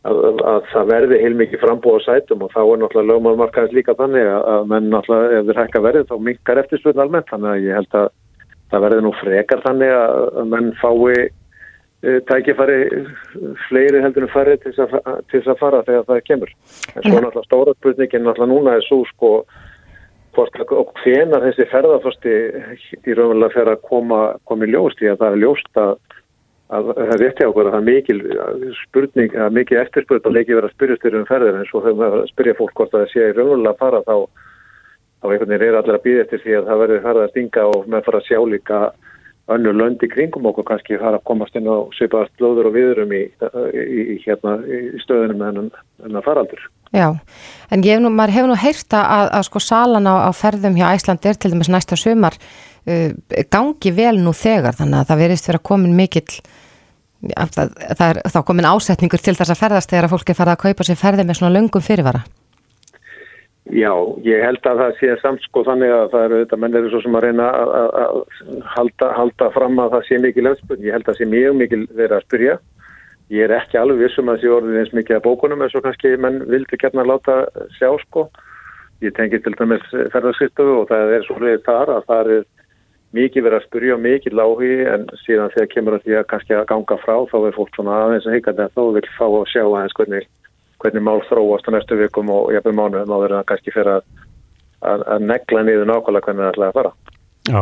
að, 0.09 0.41
að 0.53 0.65
það 0.71 0.89
verði 0.91 1.21
heilmikið 1.21 1.63
frambúa 1.63 2.01
sætum 2.03 2.43
og 2.43 2.51
þá 2.55 2.59
er 2.63 2.81
náttúrulega 2.81 3.11
lögmaðmarkaðis 3.11 3.77
líka 3.77 3.95
þannig 3.99 4.27
að, 4.31 4.49
að 4.55 4.67
menn 4.73 4.89
náttúrulega 4.91 5.39
ef 5.39 5.47
þeir 5.49 5.61
hækka 5.61 5.83
verið 5.87 6.09
þá 6.09 6.15
minkar 6.27 6.63
eftirspiln 6.63 7.05
almennt, 7.05 7.31
þannig 7.31 7.53
að 7.53 7.69
ég 7.69 7.79
held 7.79 7.97
að 8.01 8.11
það 8.73 8.85
verði 8.87 9.05
nú 9.05 9.15
frekar 9.21 9.63
þannig 9.63 9.95
að 9.95 10.45
menn 10.49 10.71
fái 10.81 11.13
e, 11.13 12.15
tækifæri 12.27 12.79
fleiri 13.67 14.01
heldur 14.03 14.25
en 14.25 14.33
færri 14.33 14.57
til 14.63 14.73
þess 14.73 15.51
að 15.53 15.59
fara 15.61 15.83
þegar 15.85 16.07
það 16.09 16.23
kemur. 16.31 16.55
En 16.95 17.05
svo 17.05 17.19
náttúrulega 17.19 17.45
stóra 17.47 17.75
spurningin 17.77 18.25
náttúrulega 18.25 18.51
núna 18.51 18.79
er 18.79 18.87
svo 18.87 19.03
sko 19.13 19.35
hvort 20.35 20.73
og 20.73 20.91
hvenar 21.03 21.45
þessi 21.47 21.67
ferðarfasti 21.71 22.33
í 22.33 23.15
raunverulega 23.15 23.53
fer 23.53 23.71
að 23.73 23.83
koma, 23.89 24.21
í 24.35 24.69
ljóst 24.71 25.03
í 25.03 25.09
að 25.11 25.19
það 25.21 25.35
er 25.35 25.41
ljóst 25.43 25.81
að, 25.81 25.91
að 26.73 26.89
það 26.93 27.13
er 27.15 27.21
rétti 27.23 27.47
ákveður 27.47 27.69
að 27.69 27.75
það 27.75 27.81
er 27.81 27.89
mikil 27.89 28.19
spurning, 28.79 29.35
að 29.35 29.59
mikil 29.59 29.81
eftirspurning 29.83 30.29
og 30.31 30.37
leikið 30.37 30.57
verið 30.59 30.69
að 30.69 30.75
spyrja 30.77 30.99
styrir 31.01 31.19
um 31.19 31.29
ferðir. 31.29 31.59
En 31.59 31.69
svo 31.69 31.83
þegar 31.85 32.01
maður 32.01 32.31
spyrja 32.31 32.57
fólk 32.59 32.73
hvort 32.79 32.97
að 32.97 33.05
það 33.05 33.13
sé 33.13 33.27
í 33.27 33.37
raunverulega 33.37 33.75
að 33.75 33.83
fara 33.83 34.03
þá 34.07 34.17
þá 35.23 35.31
einhvern 35.31 35.53
veginn 35.53 35.69
er 35.69 35.77
allir 35.79 35.95
að 35.95 36.03
býða 36.03 36.23
eftir 36.25 36.41
því 36.43 36.55
að 36.57 36.65
það 36.67 36.81
verður 36.83 37.03
ferðar 37.05 37.25
að 37.25 37.29
stinga 37.31 37.65
og 37.71 37.85
með 37.87 38.07
fara 38.07 38.19
að 38.19 38.25
sjá 38.27 38.39
líka 38.51 38.79
önnu 39.51 39.73
löndi 39.75 40.07
kringum 40.07 40.45
okkur 40.51 40.65
kannski 40.67 40.99
fara 41.01 41.19
að 41.19 41.25
komast 41.27 41.55
inn 41.59 41.67
á 41.67 41.83
svipaðast 41.97 42.31
blóður 42.39 42.69
og 42.69 42.77
viðurum 42.77 43.11
í, 43.11 43.23
í, 43.27 44.03
í, 44.15 44.17
hérna, 44.23 44.55
í 44.63 45.01
stöðunum 45.03 45.43
en, 45.49 45.69
en 46.05 46.19
að 46.19 46.27
faraldur. 46.27 46.63
Já, 46.93 47.09
en 47.73 47.83
nú, 48.03 48.11
maður 48.13 48.35
hefur 48.37 48.51
nú 48.53 48.57
heyrsta 48.61 49.01
að, 49.03 49.31
að 49.39 49.47
sko 49.49 49.61
salan 49.63 50.07
á, 50.07 50.29
á 50.29 50.31
ferðum 50.37 50.77
hjá 50.77 50.91
Æslandir 50.93 51.35
til 51.35 51.51
dæmis 51.51 51.71
næsta 51.73 51.97
sömar 51.99 52.37
uh, 52.37 53.09
gangi 53.51 53.91
vel 53.97 54.15
nú 54.21 54.35
þegar 54.37 54.77
þannig 54.77 55.01
að 55.01 55.09
það 55.11 55.23
verist 55.25 55.49
fyrir 55.49 55.59
að 55.59 55.67
komin 55.71 55.97
mikill 55.97 56.37
ja, 57.33 57.47
það, 57.49 57.73
það 57.97 58.05
er 58.07 58.21
þá 58.29 58.39
komin 58.47 58.69
ásetningur 58.69 59.25
til 59.25 59.35
þess 59.39 59.55
að 59.55 59.63
ferðast 59.65 59.91
þegar 59.91 60.07
að 60.07 60.15
fólki 60.15 60.37
fara 60.37 60.55
að 60.55 60.63
kaupa 60.67 60.87
sér 60.87 61.01
ferði 61.01 61.27
með 61.27 61.41
svona 61.41 61.55
löngum 61.57 61.83
fyrirvara. 61.83 62.23
Já, 63.71 63.93
ég 64.27 64.43
held 64.43 64.65
að 64.67 64.81
það 64.81 64.97
sé 64.99 65.13
samt 65.21 65.43
sko 65.45 65.61
þannig 65.63 65.93
að 65.95 66.09
það 66.11 66.25
eru 66.25 66.39
þetta 66.41 66.57
menn 66.59 66.73
eru 66.75 66.89
svo 66.91 66.99
sem 66.99 67.15
að 67.15 67.23
reyna 67.23 67.45
að, 67.47 67.69
að, 67.79 67.91
að 68.03 68.65
halda, 68.73 69.11
halda 69.15 69.47
fram 69.55 69.79
að 69.79 69.93
það 69.95 70.07
sé 70.09 70.19
mikil 70.19 70.49
eftirspunni, 70.49 70.87
ég 70.89 70.97
held 70.97 71.05
að 71.05 71.13
það 71.13 71.19
sé 71.21 71.27
mjög 71.31 71.59
mikil 71.61 71.83
verið 71.93 72.17
að 72.17 72.25
spyrja 72.27 72.57
Ég 73.31 73.47
er 73.47 73.53
ekki 73.55 73.79
alveg 73.79 74.01
vissum 74.03 74.27
að 74.29 74.35
það 74.35 74.43
sé 74.43 74.49
orðið 74.53 74.79
eins 74.79 74.91
mikið 74.97 75.17
að 75.17 75.23
bókunum 75.25 75.61
eins 75.63 75.75
og 75.77 75.85
kannski 75.85 76.09
menn 76.21 76.41
vildi 76.51 76.77
gerna 76.77 77.05
láta 77.07 77.37
sjá 77.77 77.87
sko. 78.03 78.27
Ég 79.01 79.15
tengi 79.15 79.39
til 79.41 79.55
dæmis 79.57 79.85
ferðarskristofu 80.13 80.75
og 80.81 80.89
það 80.91 81.13
er 81.15 81.25
svolítið 81.27 81.63
þar 81.65 81.93
að 81.95 82.05
það 82.11 82.29
er 82.35 82.43
mikið 83.17 83.45
verið 83.47 83.57
að 83.57 83.65
spyrja 83.67 83.95
og 83.95 84.03
mikið 84.03 84.37
lági 84.37 84.75
en 84.91 85.07
síðan 85.23 85.51
þegar 85.55 85.71
kemur 85.71 85.97
að 85.97 86.05
því 86.05 86.17
að 86.19 86.29
kannski 86.33 86.57
að 86.57 86.69
ganga 86.71 86.99
frá 87.01 87.15
þá 87.31 87.35
er 87.39 87.57
fólk 87.57 87.73
svona 87.77 87.97
aðeins 88.03 88.27
að 88.27 88.37
heika 88.37 88.55
þetta 88.59 88.85
og 88.85 88.95
vil 88.97 89.05
fá 89.17 89.25
að 89.27 89.49
sjá 89.53 89.63
aðeins 89.63 89.97
hvernig, 89.97 90.29
hvernig 90.83 91.05
mál 91.05 91.23
þróast 91.29 91.69
á 91.69 91.75
næstu 91.75 91.97
vikum 91.99 92.31
og 92.33 92.51
jafnveg 92.53 92.77
mánuðum 92.77 93.15
og 93.15 93.23
verður 93.23 93.39
það 93.39 93.49
kannski 93.51 93.75
fyrir 93.75 93.91
að, 93.97 94.05
að, 94.83 95.05
að 95.15 95.27
negla 95.31 95.65
niður 95.67 95.89
nákvæmlega 95.91 96.27
hvernig 96.27 96.43
það 96.43 96.53
ætlaði 96.53 96.71
að 96.71 96.79
fara. 96.79 96.93
Já, 97.43 97.61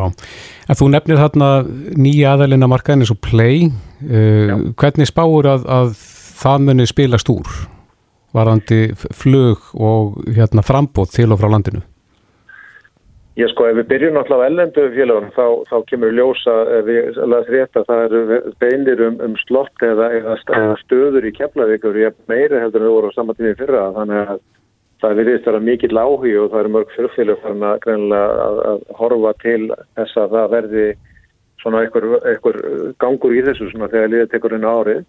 en 0.69 0.77
þú 0.77 0.87
nefnir 0.93 1.21
þarna 1.21 1.51
nýja 1.97 2.33
aðalina 2.35 2.69
markaðin 2.69 3.05
eins 3.05 3.13
og 3.13 3.21
Play 3.25 3.69
uh, 3.69 4.57
hvernig 4.77 5.09
spáur 5.09 5.49
að, 5.49 5.65
að 5.65 5.95
það 6.41 6.67
muni 6.67 6.89
spilast 6.89 7.31
úr 7.33 7.49
varandi 8.35 8.91
flug 8.95 9.71
og 9.75 10.21
hérna 10.31 10.63
frambóð 10.65 11.15
til 11.17 11.31
og 11.33 11.41
frá 11.41 11.49
landinu? 11.51 11.81
Já 13.39 13.45
sko, 13.47 13.63
ef 13.71 13.77
við 13.79 13.85
byrjum 13.87 14.17
alltaf 14.19 14.41
á 14.43 14.47
ellendu 14.49 14.85
félagunum 14.91 15.29
þá, 15.31 15.45
þá 15.69 15.75
kemur 15.87 16.15
ljósa 16.17 16.55
við 16.83 17.19
laðum 17.21 17.51
rétt 17.55 17.77
að 17.79 17.85
það 17.87 18.01
eru 18.05 18.39
beinir 18.59 19.03
um, 19.05 19.19
um 19.23 19.37
slott 19.45 19.85
eða, 19.87 20.09
eða 20.17 20.73
stöður 20.81 21.27
í 21.29 21.31
keflavíkur 21.37 21.99
meira 22.27 22.59
heldur 22.59 22.83
en 22.83 22.89
það 22.89 22.95
voru 22.97 23.11
á 23.11 23.15
saman 23.15 23.37
tími 23.39 23.53
fyrra. 23.61 23.85
Þannig 23.95 24.33
að 24.33 24.41
það 25.01 25.15
virðist 25.21 25.47
vera 25.47 25.63
mikill 25.63 26.01
áhug 26.01 26.27
og 26.27 26.51
það 26.51 26.59
eru 26.59 26.73
mörg 26.75 26.91
fyrrfélag 26.97 27.39
farin 27.45 27.65
að 27.69 27.87
að, 28.19 28.61
að 28.73 28.83
horfa 28.99 29.33
til 29.45 29.63
þess 29.95 30.19
að 30.19 30.35
það 30.35 30.53
verði 30.57 30.85
svona 31.63 31.85
einhver, 31.85 32.59
gangur 32.99 33.37
í 33.37 33.41
þessu 33.47 33.71
svona 33.71 33.89
þegar 33.93 34.11
liðið 34.11 34.31
tekur 34.35 34.57
einu 34.57 34.75
árið 34.75 35.01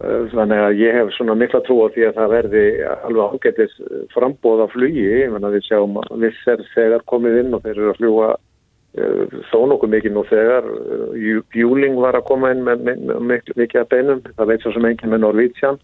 þannig 0.00 0.62
að 0.64 0.78
ég 0.80 0.96
hef 0.96 1.10
svona 1.12 1.36
mikla 1.36 1.60
trú 1.66 1.80
á 1.84 1.92
því 1.92 2.06
að 2.08 2.18
það 2.18 2.30
verði 2.34 2.64
alveg 2.94 3.34
ágættis 3.34 3.74
frambóð 4.14 4.62
af 4.64 4.72
flugi, 4.72 5.08
við 5.28 5.58
sjáum 5.66 5.98
að 6.00 6.14
viss 6.24 6.46
er 6.48 6.62
þegar 6.74 7.04
komið 7.12 7.40
inn 7.42 7.56
og 7.56 7.64
þeir 7.66 7.74
eru 7.74 7.90
að 7.90 7.98
fljúa 7.98 8.28
uh, 8.32 9.38
þó 9.50 9.58
nokkuð 9.68 9.92
mikið 9.96 10.14
nú 10.16 10.24
þegar. 10.30 10.68
Júling 11.52 12.00
var 12.00 12.16
að 12.16 12.28
koma 12.30 12.54
inn 12.54 12.64
með, 12.64 12.88
mikið 13.20 13.82
að 13.82 13.90
beinum, 13.92 14.22
það 14.38 14.52
veit 14.52 14.64
svo 14.64 14.72
sem 14.76 14.88
enginn 14.88 15.12
með 15.12 15.24
Norvítsján 15.26 15.80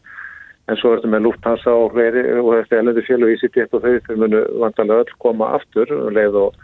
en 0.67 0.79
svo 0.81 0.93
er 0.93 1.01
þetta 1.01 1.13
með 1.13 1.27
lúfthansa 1.27 1.75
og 1.79 1.95
hleri 1.95 2.25
og 2.41 2.51
þetta 2.57 2.81
elendi 2.81 3.05
fjölu 3.07 3.31
í 3.31 3.39
sitt 3.39 3.59
og 3.77 3.85
þau 3.85 4.01
þau 4.09 4.17
munu 4.23 4.43
vantarlega 4.63 5.05
öll 5.05 5.19
koma 5.23 5.53
aftur 5.59 5.93
um 5.95 6.09
leið 6.15 6.41
og 6.41 6.57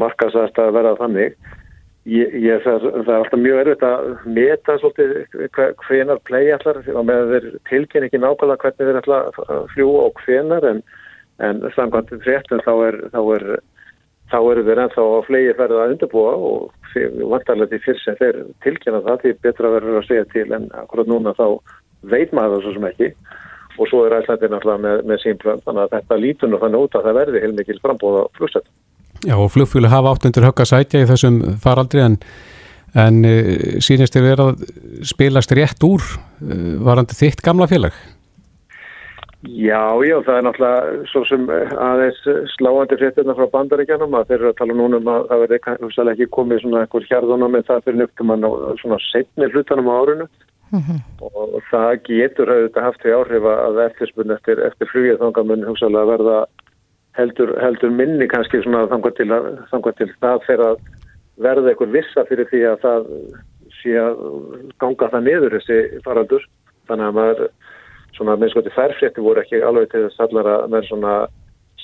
markasast 0.00 0.56
að 0.60 0.72
verða 0.76 0.94
þannig 1.02 1.36
ég, 2.06 2.34
ég, 2.38 2.62
það, 2.64 2.88
það 2.94 3.12
er 3.12 3.20
alltaf 3.20 3.40
mjög 3.42 3.62
erfitt 3.62 3.86
að 3.86 4.10
meta 4.38 4.76
svolítið 4.80 5.14
hvenar 5.86 6.20
play 6.28 6.52
allar 6.54 6.82
og 6.94 7.06
með 7.08 7.32
þeir 7.32 7.48
tilkynni 7.70 8.10
ekki 8.10 8.22
nákvæmlega 8.22 8.62
hvernig 8.64 9.00
þeir 9.06 9.16
að 9.18 9.70
fljúa 9.74 10.04
og 10.08 10.20
hvenar 10.24 10.68
en, 10.70 10.82
en 11.42 11.64
samkvæmt 11.76 12.14
fréttum 12.24 12.62
þá 12.66 12.74
er 12.88 13.00
þá 13.14 13.20
er 13.38 13.48
þá 14.30 14.38
eru 14.50 14.66
þeir 14.66 14.82
ennþá 14.84 15.06
að 15.06 15.26
flegi 15.28 15.56
ferða 15.58 15.82
að 15.84 15.94
undirbúa 15.94 16.36
og 16.48 16.94
vantarlega 17.30 17.74
til 17.74 17.82
fyrst 17.84 18.06
sem 18.06 18.16
þeir 18.18 18.38
tilkynna 18.64 19.02
það 19.04 19.20
því 19.22 19.34
betra 19.44 19.72
verður 19.74 20.00
að 20.00 20.08
segja 20.08 20.28
til 20.32 20.46
en 20.56 20.70
akkurat 20.80 21.10
núna 21.10 21.34
þá 21.36 21.46
veit 22.06 22.32
maður 22.34 22.56
það 22.56 22.64
svo 22.64 22.74
sem 22.76 22.88
ekki 22.90 23.10
og 23.76 23.90
svo 23.90 24.02
er 24.06 24.16
æslandir 24.16 24.50
náttúrulega 24.50 24.82
með, 24.82 25.02
með 25.10 25.22
sínplönd 25.22 25.64
þannig 25.66 25.84
að 25.84 25.94
þetta 25.96 26.20
lítur 26.22 26.50
nú 26.50 26.60
þannig 26.62 26.86
út 26.86 26.96
að 26.96 27.06
það 27.06 27.18
verði 27.20 27.42
heilmikil 27.44 27.80
frambóða 27.82 28.22
flugsett. 28.38 28.68
Já 29.24 29.36
og 29.36 29.52
flugfjölu 29.54 29.88
hafa 29.92 30.12
átt 30.12 30.26
undir 30.28 30.44
högg 30.46 30.60
að 30.64 30.72
sætja 30.72 31.04
í 31.04 31.08
þessum 31.08 31.38
faraldri 31.62 32.02
en, 32.04 32.18
en 32.98 33.22
uh, 33.24 33.78
sínist 33.84 34.16
þér 34.16 34.28
verið 34.30 34.44
að 34.50 35.06
spilast 35.12 35.54
rétt 35.56 35.86
úr 35.86 36.04
uh, 36.04 36.76
varandi 36.84 37.16
þitt 37.16 37.44
gamla 37.46 37.70
félag? 37.70 37.96
Já, 39.46 39.94
já, 40.02 40.16
það 40.26 40.36
er 40.36 40.44
náttúrulega 40.46 41.04
svo 41.12 41.20
sem 41.28 41.44
aðeins 41.46 42.22
sláandi 42.56 42.96
fréttina 42.98 43.36
frá 43.36 43.46
bandaríkjanum 43.52 44.16
að 44.18 44.32
þeir 44.32 44.40
eru 44.40 44.48
að 44.50 44.58
tala 44.58 44.74
núna 44.74 44.98
um 44.98 45.10
að 45.12 45.28
það 45.28 45.42
verði 45.44 46.14
ekki 46.14 46.28
komið 46.34 46.62
svona 46.64 46.80
einhver 46.82 47.06
hjarðunum 47.06 47.54
með 47.54 47.68
það 47.68 47.84
fyrir 47.84 48.00
nögtum 48.00 48.32
að 48.34 48.48
svona 48.80 48.98
setni 49.06 49.50
hlutanum 49.52 49.92
á 49.92 49.94
árinu 50.00 50.28
Mm 50.72 50.82
-hmm. 50.82 51.00
og 51.22 51.62
það 51.70 51.92
getur 52.08 52.50
auðvitað 52.50 52.86
haft 52.86 53.02
því 53.02 53.10
áhrif 53.14 53.44
að 53.46 53.76
eftirspunni 53.86 54.34
eftir, 54.34 54.58
eftir 54.66 54.88
flugið 54.90 55.20
þangar 55.20 55.44
mun 55.46 55.66
hugsalega 55.68 56.10
verða 56.10 56.38
heldur, 57.16 57.54
heldur 57.62 57.92
minni 57.92 58.28
kannski 58.30 58.62
svona 58.64 58.86
þangar 58.90 59.16
til, 59.16 59.30
til 59.98 60.10
það 60.20 60.44
fyrir 60.46 60.66
að 60.70 60.84
verða 61.46 61.72
eitthvað 61.72 61.96
vissa 61.96 62.24
fyrir 62.28 62.48
því 62.50 62.62
að 62.70 62.84
það 62.84 63.08
sé 63.80 63.96
að 64.00 64.20
ganga 64.82 65.10
það 65.12 65.26
niður 65.26 65.56
þessi 65.58 65.80
farandur 66.04 66.46
þannig 66.88 67.08
að 67.08 67.18
maður 67.18 67.42
svona 68.16 68.36
minnskoti 68.40 68.72
færfrétti 68.72 69.24
voru 69.24 69.42
ekki 69.42 69.60
alveg 69.60 69.90
til 69.92 70.06
þess 70.06 70.22
allar 70.24 70.48
að 70.52 70.70
maður 70.72 70.88
svona 70.90 71.16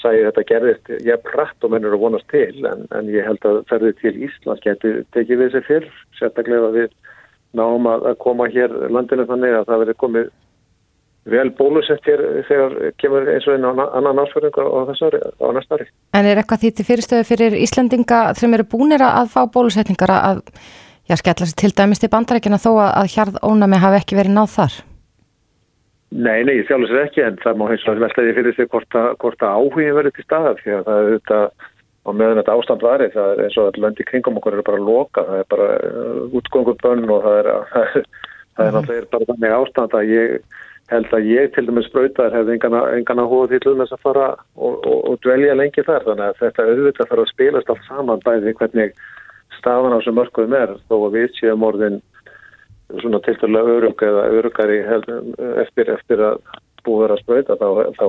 sæði 0.02 0.24
þetta 0.28 0.44
gerðist 0.48 0.92
ég 1.06 1.24
pratt 1.26 1.64
og 1.64 1.72
mennur 1.74 1.96
að 1.96 2.02
vonast 2.02 2.28
til. 2.32 2.64
En, 2.66 2.86
en 2.96 3.10
ég 3.12 3.26
held 3.26 3.44
að 3.48 3.60
ferði 3.70 3.92
til 4.00 4.14
Íslands 4.26 4.64
getur 4.64 5.02
tekið 5.14 5.42
við 5.44 5.52
sér 5.54 5.66
fyrr 5.68 5.88
sérstaklega 6.18 6.72
við 6.74 6.94
náum 7.58 7.88
að 7.90 8.14
koma 8.22 8.48
hér 8.50 8.72
landinu 8.90 9.28
þannig 9.28 9.58
að 9.58 9.68
það 9.68 9.82
verður 9.84 10.00
komið 10.00 10.30
vel 11.30 11.48
bólusett 11.54 12.02
þegar 12.04 12.76
kemur 12.98 13.28
eins 13.30 13.46
og 13.46 13.54
einn 13.54 13.66
annan 13.68 14.22
ásverðing 14.24 14.56
á, 14.58 14.66
á 14.66 15.46
næsta 15.54 15.78
ári. 15.78 15.90
En 16.18 16.26
er 16.26 16.40
eitthvað 16.40 16.64
því 16.64 16.70
til 16.74 16.86
fyrirstöðu 16.88 17.26
fyrir 17.28 17.58
Íslandinga 17.62 18.22
sem 18.38 18.54
eru 18.56 18.66
búinir 18.66 19.04
að 19.06 19.30
fá 19.34 19.44
bólusetningar 19.46 20.10
að 20.16 20.40
já, 21.06 21.16
skella 21.20 21.46
sér 21.46 21.60
til 21.62 21.74
dæmis 21.78 22.02
til 22.02 22.10
bandarækina 22.10 22.58
þó 22.62 22.72
að 22.88 23.12
hjarð 23.14 23.38
ónami 23.46 23.78
hafi 23.82 24.00
ekki 24.00 24.18
verið 24.18 24.34
náð 24.38 24.56
þar? 24.56 24.80
Nei, 26.12 26.42
nei, 26.44 26.58
þjálfur 26.68 26.90
sér 26.90 27.06
ekki 27.06 27.22
en 27.24 27.38
það 27.40 27.60
má 27.60 27.68
hins 27.70 27.84
vegar 27.86 28.02
veltaði 28.02 28.34
fyrir 28.36 28.56
sig 28.56 28.72
hvort 28.72 28.98
að, 28.98 29.12
að 29.32 29.54
áhugin 29.54 29.94
verið 29.96 30.16
til 30.18 30.26
staðar 30.26 30.58
því 30.60 30.74
að 30.76 30.82
það 30.88 30.98
er 30.98 31.06
auðvitað 31.06 31.46
á 32.02 32.10
meðan 32.10 32.40
þetta 32.40 32.56
ástand 32.58 32.82
var 32.82 33.04
það 33.14 33.30
er 33.30 33.40
eins 33.46 33.56
og 33.62 33.70
að 33.70 33.80
löndi 33.84 34.06
kringum 34.08 34.38
okkur 34.40 34.58
eru 34.58 34.66
bara 34.66 34.80
að 34.82 34.90
loka, 34.90 35.24
það 35.28 35.38
er 35.38 35.48
bara 35.54 35.68
uh, 35.86 36.36
útgóngu 36.36 36.74
bönn 36.82 37.06
og 37.06 37.24
það 37.24 37.38
er, 37.38 37.48
það 37.72 37.86
er, 37.86 38.06
það 38.58 38.66
er 38.66 38.76
náttúrulega 38.76 39.12
bara 39.14 39.28
þannig 39.30 39.56
ástand 39.60 39.96
að 39.96 40.10
ég 40.10 40.58
held 40.92 41.14
að 41.16 41.28
ég 41.30 41.50
til 41.54 41.66
dæmis 41.68 41.88
spröytar 41.88 42.34
hefði 42.34 42.58
engan 42.58 43.22
að 43.22 43.30
hóa 43.32 43.48
til 43.52 43.74
þess 43.80 43.96
að 43.96 44.04
fara 44.04 44.28
og, 44.56 44.78
og, 44.86 44.98
og 45.10 45.18
dvelja 45.24 45.56
lengi 45.58 45.84
þar. 45.86 46.06
Þannig 46.06 46.28
að 46.28 46.40
þetta 46.42 46.68
auðvitað 46.68 47.10
þarf 47.10 47.24
að 47.24 47.32
spilast 47.32 47.72
allt 47.72 47.88
saman 47.88 48.24
bæði 48.26 48.54
hvernig 48.60 48.96
stafan 49.58 49.96
á 49.96 49.98
sem 50.04 50.16
mörgum 50.16 50.56
er 50.56 50.74
þó 50.88 50.96
að 50.98 51.16
við 51.18 51.28
séum 51.38 51.66
orðin 51.66 52.00
svona 53.00 53.22
tilturlega 53.24 53.76
örug 53.78 54.04
eða 54.04 54.24
örugari 54.36 54.80
eftir, 55.62 55.92
eftir 55.94 56.24
að 56.28 56.40
búið 56.86 57.14
að 57.14 57.22
spröyta 57.22 57.56
þá, 57.60 57.68
þá 57.96 58.06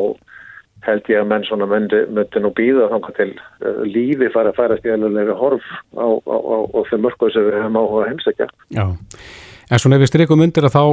held 0.87 1.09
ég 1.11 1.21
að 1.21 1.29
menn 1.31 1.47
svona 1.47 1.69
myndi, 1.69 2.03
myndi 2.13 2.43
nú 2.43 2.51
býða 2.57 2.89
þannig 2.91 3.17
til 3.19 3.29
uh, 3.33 3.81
lífi 3.87 4.31
fara 4.33 4.53
að 4.53 4.59
færast 4.59 4.87
í 4.87 4.93
alveg 4.93 5.33
horf 5.39 5.65
á, 5.95 6.07
á, 6.07 6.35
á, 6.37 6.57
á 6.73 6.79
þeim 6.89 7.07
mörgum 7.07 7.33
sem 7.33 7.47
við 7.47 7.59
hefum 7.59 7.81
áhuga 7.81 8.03
að 8.03 8.11
heimsækja 8.11 8.51
Já 8.75 8.85
En 9.71 9.79
svona 9.79 9.95
ef 9.95 10.03
við 10.03 10.09
strykum 10.11 10.41
undir 10.43 10.65
að 10.67 10.75
þá 10.75 10.83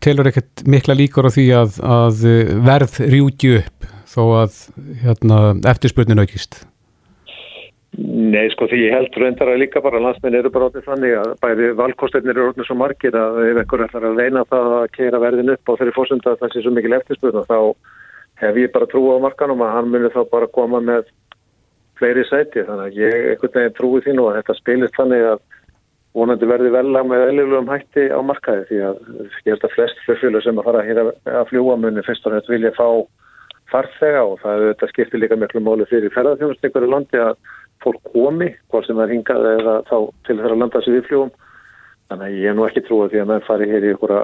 telur 0.00 0.28
ekkert 0.30 0.62
mikla 0.70 0.94
líkur 0.96 1.26
á 1.28 1.30
því 1.34 1.46
að, 1.58 1.78
að 1.82 2.20
verð 2.64 3.00
rjúti 3.10 3.56
upp 3.58 3.88
þó 4.12 4.22
að 4.42 4.60
hérna, 5.02 5.40
eftirspurnin 5.72 6.22
aukist? 6.22 6.62
Nei, 7.92 8.46
sko 8.54 8.64
því 8.70 8.78
ég 8.86 8.94
held 8.96 9.16
reyndar 9.20 9.50
að 9.52 9.58
líka 9.60 9.82
bara 9.84 10.00
landsmenn 10.00 10.38
eru 10.38 10.48
bara 10.52 10.70
áttið 10.70 10.86
þannig 10.86 11.16
að 11.20 11.32
bæði 11.44 11.66
valkostirnir 11.76 12.32
eru 12.32 12.46
orðin 12.48 12.68
svo 12.68 12.76
margir 12.80 13.18
að 13.20 13.40
ef 13.50 13.58
einhver 13.60 13.84
ætlar 13.84 14.06
að 14.08 14.20
leina 14.20 14.44
það 14.48 14.76
að 14.78 14.86
keira 14.94 15.20
verðin 15.20 15.52
upp 15.52 15.68
á 15.68 15.76
þeirri 15.76 15.94
fórsönda 15.98 16.32
að 16.32 16.38
það 16.40 16.54
sé 16.54 16.62
svo 16.64 16.72
mikil 16.72 16.96
eftirspurna 16.96 17.44
þá 17.50 17.58
hef 18.42 18.60
ég 18.60 18.72
bara 18.74 18.90
trú 18.90 19.04
á 19.14 19.22
markanum 19.22 19.62
að 19.64 19.74
hann 19.76 19.90
munir 19.92 20.14
þá 20.14 20.22
bara 20.30 20.50
koma 20.50 20.82
með 20.82 21.08
fleiri 22.00 22.24
sæti 22.26 22.64
þannig 22.66 22.86
að 22.88 23.00
ég 23.00 23.16
einhvern 23.32 23.56
veginn 23.58 23.76
trúi 23.78 24.02
því 24.02 24.16
nú 24.18 24.28
að 24.28 24.38
þetta 24.40 24.58
spilist 24.58 24.98
þannig 24.98 25.26
að 25.30 25.42
vonandi 26.18 26.48
verði 26.48 26.72
vel 26.74 26.88
með 27.08 27.24
eðlugum 27.30 27.70
hætti 27.72 28.08
á 28.12 28.20
markaði 28.20 28.66
því 28.68 28.80
að 28.88 29.02
ég 29.46 29.50
held 29.54 29.66
að 29.68 29.74
flest 29.76 30.02
flugfjölu 30.06 30.42
sem 30.44 30.58
að 30.60 30.68
fara 30.68 30.84
hér 30.86 31.00
að 31.06 31.48
fljúa 31.52 31.78
muni 31.80 32.04
fyrst 32.04 32.26
og 32.28 32.34
næst 32.34 32.50
vilja 32.52 32.74
fá 32.76 32.86
farþega 33.72 34.24
og 34.28 34.40
það 34.42 34.66
þetta 34.66 34.90
skiptir 34.90 35.22
líka 35.22 35.38
miklu 35.40 35.62
móli 35.64 35.86
fyrir 35.88 36.12
ferðarþjónust 36.12 36.66
ykkur 36.68 36.84
í 36.84 36.90
landi 36.92 37.22
að 37.22 37.38
fólk 37.82 38.12
komi, 38.12 38.50
hvort 38.70 38.86
sem 38.86 38.98
það 38.98 39.06
er 39.06 39.14
hingað 39.16 39.48
eða 39.54 39.76
þá 39.88 39.96
til 40.26 40.36
þeirra 40.42 40.58
landa 40.58 40.82
sér 40.82 40.98
við 40.98 41.08
fljúum 41.08 41.32
þannig 42.10 42.26
að 42.26 42.36
ég 42.42 42.50
er 42.50 42.58
nú 42.58 42.66
ekki 42.68 42.84
trúið 42.86 43.14
því 43.14 43.22
að 43.22 43.30
menn 43.32 43.46
fari 43.46 43.70
hér 43.70 43.86
í 43.86 43.94
ykkur 43.94 44.14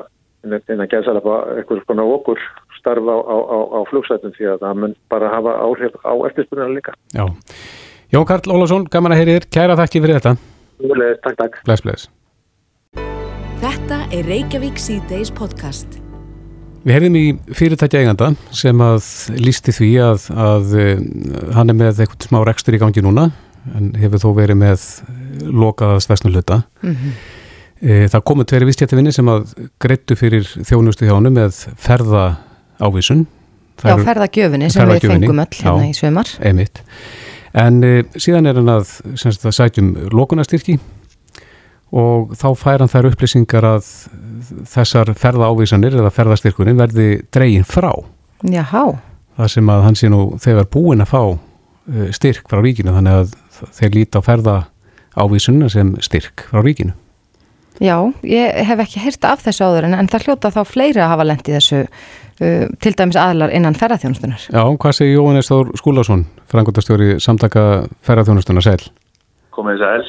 að 0.45 0.75
inn 0.75 0.85
að 0.85 0.91
gæsa 0.93 1.15
eitthvað 1.15 1.83
svona 1.85 2.05
okkur 2.17 2.45
starfa 2.79 3.15
á, 3.19 3.37
á, 3.39 3.59
á 3.75 3.81
flugsætum 3.91 4.37
því 4.37 4.53
að 4.53 4.61
það 4.63 4.79
mun 4.85 4.95
bara 5.11 5.33
hafa 5.33 5.57
áhrif 5.65 5.99
á 6.07 6.13
eftirspunna 6.29 6.69
líka 6.71 6.95
Já, 7.15 7.27
Jón 8.13 8.29
Karl 8.29 8.55
Ólason, 8.55 8.87
gaman 8.87 9.13
að 9.17 9.25
heyrir, 9.25 9.49
kæra 9.51 9.77
þakki 9.77 10.05
fyrir 10.05 10.21
þetta 10.21 10.37
Úrlega, 10.79 11.17
takk, 11.25 11.39
takk. 11.41 11.57
Bless, 11.67 11.83
bless. 11.83 12.07
Þetta 13.59 14.05
er 14.15 14.29
Reykjavík 14.31 14.79
C-Days 14.79 15.33
podcast. 15.35 15.99
Við 16.87 16.95
hefðum 16.95 17.17
í 17.19 17.25
fyrirtækja 17.59 18.05
eiganda 18.05 18.29
sem 18.55 18.79
að 18.85 19.09
lísti 19.43 19.75
því 19.75 19.89
að, 20.05 20.29
að 20.39 20.77
eh, 20.79 21.03
hann 21.57 21.73
er 21.73 21.79
með 21.81 22.05
eitthvað 22.05 22.29
smá 22.29 22.39
rekstur 22.47 22.79
í 22.79 22.81
gangi 22.81 23.03
núna 23.03 23.27
en 23.77 23.91
hefur 23.99 24.23
þó 24.23 24.29
verið 24.39 24.61
með 24.61 24.87
lokaða 25.51 25.99
stærsnuleita. 26.05 26.63
Mm 26.85 26.95
-hmm. 26.95 27.19
Það 27.79 28.23
komu 28.27 28.43
tveri 28.49 28.67
vistjættivinni 28.67 29.13
sem 29.15 29.29
að 29.31 29.53
greittu 29.79 30.17
fyrir 30.19 30.47
þjónustu 30.67 31.07
hjánu 31.07 31.31
með 31.31 31.61
ferða 31.79 32.25
ávísun. 32.83 33.27
Já, 33.79 33.95
ferðagjöfinni 34.03 34.71
sem 34.75 34.91
við 34.91 35.05
fengum 35.07 35.43
öll 35.43 35.55
hérna 35.55 35.87
í 35.87 35.95
svömmar. 35.95 36.31
Einmitt. 36.43 36.83
En 37.59 37.81
e, 37.87 38.03
síðan 38.19 38.51
er 38.51 38.59
hann 38.59 38.71
að, 38.73 38.91
að 39.15 39.55
sætjum 39.55 39.93
lókunastyrki 40.13 40.77
og 41.89 42.35
þá 42.37 42.49
fær 42.59 42.83
hann 42.83 42.93
þær 42.93 43.11
upplýsingar 43.13 43.65
að 43.65 43.87
þessar 44.69 45.13
ferða 45.19 45.49
ávísanir 45.53 45.97
eða 45.97 46.13
ferðastyrkunin 46.13 46.79
verði 46.79 47.09
dreyin 47.35 47.67
frá. 47.67 47.93
Jáhá. 48.45 48.99
Það 49.39 49.53
sem 49.55 49.71
að 49.73 49.85
hann 49.87 49.99
sé 49.99 50.11
nú 50.13 50.23
þegar 50.43 50.69
búin 50.75 51.05
að 51.05 51.13
fá 51.15 51.23
e, 51.25 52.11
styrk 52.17 52.51
frá 52.51 52.61
ríkinu 52.65 52.95
þannig 52.97 53.23
að 53.23 53.37
þeir 53.79 53.95
líti 53.97 54.21
á 54.21 54.23
ferða 54.27 54.57
ávísunina 55.19 55.71
sem 55.73 55.95
styrk 56.05 56.49
frá 56.51 56.61
ríkinu. 56.67 56.95
Já, 57.79 57.95
ég 58.27 58.57
hef 58.67 58.81
ekki 58.83 59.03
hýrta 59.05 59.35
af 59.35 59.43
þessu 59.45 59.69
áður 59.69 59.87
en, 59.87 59.95
en 60.01 60.09
það 60.11 60.25
hljóta 60.27 60.51
þá 60.51 60.63
fleiri 60.67 61.03
að 61.03 61.13
hafa 61.13 61.27
lendið 61.29 61.59
þessu 61.59 61.83
uh, 61.85 62.65
til 62.83 62.95
dæmis 62.99 63.19
aðlar 63.21 63.53
innan 63.55 63.77
ferðarþjónustunar. 63.79 64.47
Já, 64.51 64.63
hvað 64.83 64.97
segir 64.99 65.15
Jóhannes 65.15 65.51
Þór 65.51 65.71
Skúlásson, 65.79 66.25
frangotastjóri 66.51 67.19
samtaka 67.23 67.63
ferðarþjónustunar 68.09 68.67
sæl? 68.67 68.81
Komið 69.55 69.85
sæl. 69.85 70.09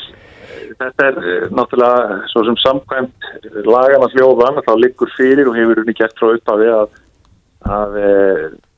Þetta 0.79 1.09
er 1.11 1.19
uh, 1.21 1.45
náttúrulega 1.59 2.17
svo 2.31 2.43
sem 2.47 2.57
samkvæmt 2.63 3.29
lagana 3.69 4.09
hljóðan 4.15 4.63
þá 4.65 4.73
liggur 4.81 5.13
fyrir 5.13 5.51
og 5.51 5.59
hefur 5.59 5.83
unni 5.83 5.97
gert 5.99 6.17
frá 6.17 6.31
upphafi 6.31 6.71
að, 6.73 6.97
að 7.69 7.99
e, 7.99 8.09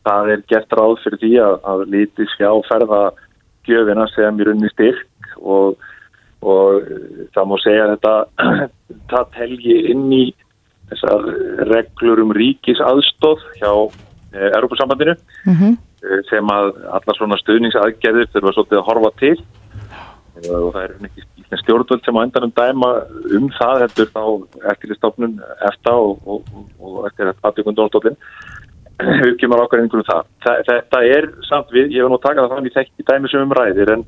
það 0.07 0.33
er 0.33 0.43
gert 0.51 0.75
ráð 0.75 0.97
fyrir 1.05 1.21
því 1.21 1.31
að, 1.45 1.55
að 1.71 1.87
líti 1.93 2.27
skjá 2.33 2.49
ferðagjöfina 2.67 4.07
sem 4.17 4.43
er 4.43 4.51
unni 4.55 4.71
styrk 4.73 5.31
og 5.39 5.79
og 6.41 6.87
það 7.35 7.49
má 7.49 7.55
segja 7.61 7.85
að 7.85 7.93
þetta 7.95 8.15
það 9.11 9.33
telji 9.37 9.77
inn 9.93 10.07
í 10.15 10.25
þessar 10.91 11.27
reglur 11.69 12.23
um 12.25 12.33
ríkis 12.35 12.81
aðstóð 12.83 13.43
hjá 13.61 13.71
eh, 13.71 14.49
Europasambandinu 14.57 15.15
mm 15.45 15.55
-hmm. 15.55 15.77
sem 16.29 16.53
að 16.53 16.71
alla 16.97 17.17
svona 17.17 17.39
stuðningsaðgerðir 17.43 18.31
þurfa 18.33 18.55
svolítið 18.57 18.81
að 18.81 18.87
horfa 18.89 19.11
til 19.19 19.35
og 20.41 20.73
það 20.73 20.83
er 20.83 20.93
ekki 21.05 21.59
stjórnvöld 21.61 22.05
sem 22.05 22.17
á 22.17 22.23
endanum 22.23 22.53
dæma 22.55 22.89
um 23.37 23.49
það 23.59 23.83
eftir 23.85 24.07
þá 24.15 24.23
eftirlistofnun 24.71 25.39
eftir 25.67 25.93
og, 25.93 26.21
og, 26.25 26.41
og 26.79 27.05
eftir 27.09 27.33
aðbyggundónstoflin 27.33 28.17
uppgjumar 29.01 29.63
okkar 29.65 29.81
einhverjum 29.81 30.07
það. 30.07 30.27
það. 30.45 30.59
Þetta 30.69 31.01
er 31.15 31.27
samt 31.47 31.71
við, 31.73 31.95
ég 31.95 32.05
var 32.05 32.13
nú 32.13 32.19
að 32.19 32.25
taka 32.27 32.43
það 32.43 32.55
þannig 32.55 32.75
þekkt 32.75 33.01
í 33.01 33.07
dæmi 33.09 33.31
sem 33.31 33.45
um 33.45 33.55
ræðir 33.57 33.93
en 33.95 34.05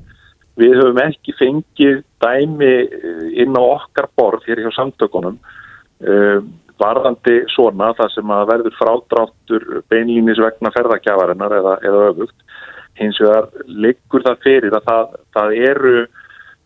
við 0.60 0.76
höfum 0.78 1.00
ekki 1.02 1.34
fengið 1.38 2.02
dæmi 2.22 2.74
eh, 2.84 3.24
inn 3.42 3.56
á 3.58 3.62
okkar 3.62 4.08
borð 4.16 4.46
hér 4.48 4.62
hjá 4.64 4.70
samtökunum 4.76 5.38
uh, 6.06 6.40
varðandi 6.80 7.36
svona 7.54 7.92
það 7.98 8.12
sem 8.16 8.34
að 8.34 8.48
verður 8.50 8.76
frádráttur 8.78 9.64
beinlýnis 9.92 10.40
vegna 10.42 10.72
ferðarkjafarinnar 10.74 11.54
eða, 11.60 11.74
eða 11.86 12.02
öfugt. 12.10 12.36
Hins 12.98 13.18
vegar 13.22 13.48
liggur 13.66 14.22
það 14.26 14.42
fyrir 14.42 14.76
að 14.78 14.88
það, 14.88 15.16
það 15.34 15.56
eru 15.70 15.94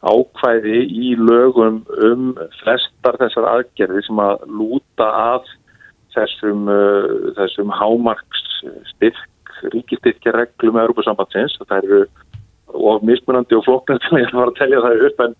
ákvæði 0.08 0.80
í 0.84 1.14
lögum 1.18 1.80
um 2.08 2.28
flestar 2.60 3.18
þessar 3.20 3.48
aðgerði 3.52 4.04
sem 4.06 4.20
að 4.22 4.44
lúta 4.60 5.08
að 5.08 5.48
þessum, 6.16 6.68
uh, 6.72 7.32
þessum 7.40 7.72
hámarks 7.74 8.46
styrk, 8.92 9.52
ríkistyrkja 9.72 10.36
reglum 10.36 10.76
með 10.76 10.88
Europasambandsins 10.88 11.56
og 11.58 11.68
það 11.70 11.88
eru 11.88 12.02
og 12.74 13.04
mismunandi 13.06 13.56
og 13.58 13.64
floknast 13.66 14.04
til 14.08 14.20
að 14.20 14.34
fara 14.34 14.52
að 14.52 14.58
telja 14.60 14.82
það 14.84 15.04
upp 15.08 15.22
en, 15.26 15.36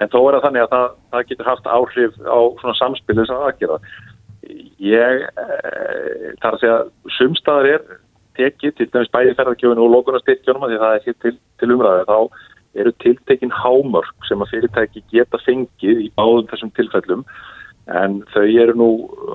en 0.00 0.12
þó 0.12 0.20
er 0.20 0.36
það 0.36 0.44
þannig 0.46 0.66
að 0.66 0.74
það, 0.74 0.86
það 1.14 1.26
getur 1.32 1.50
haft 1.50 1.72
áhrif 1.78 2.20
á 2.24 2.38
svona 2.60 2.78
samspil 2.78 3.18
þess 3.20 3.34
að 3.34 3.48
aðgera. 3.48 3.80
Ég 4.80 5.26
e, 5.26 5.48
þarf 6.40 6.54
að 6.54 6.62
segja 6.62 6.78
sumstaðar 7.18 7.72
er 7.74 7.90
tekið 8.38 8.76
til 8.78 8.88
dæmis 8.92 9.12
bæði 9.12 9.34
ferðarkjóðinu 9.38 9.84
og 9.84 9.92
lókunarstyrkjónum 9.94 10.68
því 10.68 10.78
það 10.80 10.94
er 10.96 11.04
hér 11.06 11.18
til, 11.24 11.34
til 11.60 11.74
umræði 11.74 12.06
þá 12.08 12.18
eru 12.80 12.92
tiltekin 13.02 13.54
hámörk 13.54 14.28
sem 14.28 14.42
að 14.42 14.52
fyrirtæki 14.54 15.02
geta 15.10 15.40
fengið 15.42 16.04
í 16.06 16.08
báðum 16.18 16.46
þessum 16.52 16.70
tilfellum 16.76 17.24
en 17.90 18.20
þau 18.30 18.46
eru 18.46 18.76
nú 18.78 18.90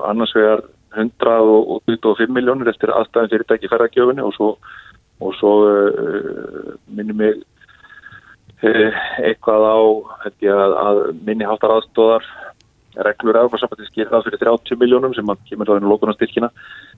annars 0.08 0.32
vegar 0.36 0.64
125 0.96 2.32
miljónir 2.32 2.70
eftir 2.72 2.92
aðstæðin 2.94 3.32
fyrirtæki 3.34 3.70
ferðarkjóðinu 3.72 4.24
og 4.24 4.34
svo 4.36 4.50
og 5.22 5.36
svo 5.38 5.52
uh, 5.66 6.72
minnum 6.92 7.22
ég 7.24 7.38
uh, 8.64 8.98
eitthvað 9.22 9.68
á 9.68 9.78
að, 10.26 10.76
að 10.82 11.00
minni 11.26 11.48
háttar 11.48 11.76
aðstóðar 11.76 12.26
reglur 13.04 13.36
eða 13.36 13.60
sambandið 13.60 13.90
skilða 13.90 14.22
fyrir 14.24 14.40
30 14.40 14.78
miljónum 14.80 15.14
sem 15.16 15.32
að 15.32 15.42
kemur 15.50 15.68
á 15.68 15.76
lókunarstyrkina 15.84 16.48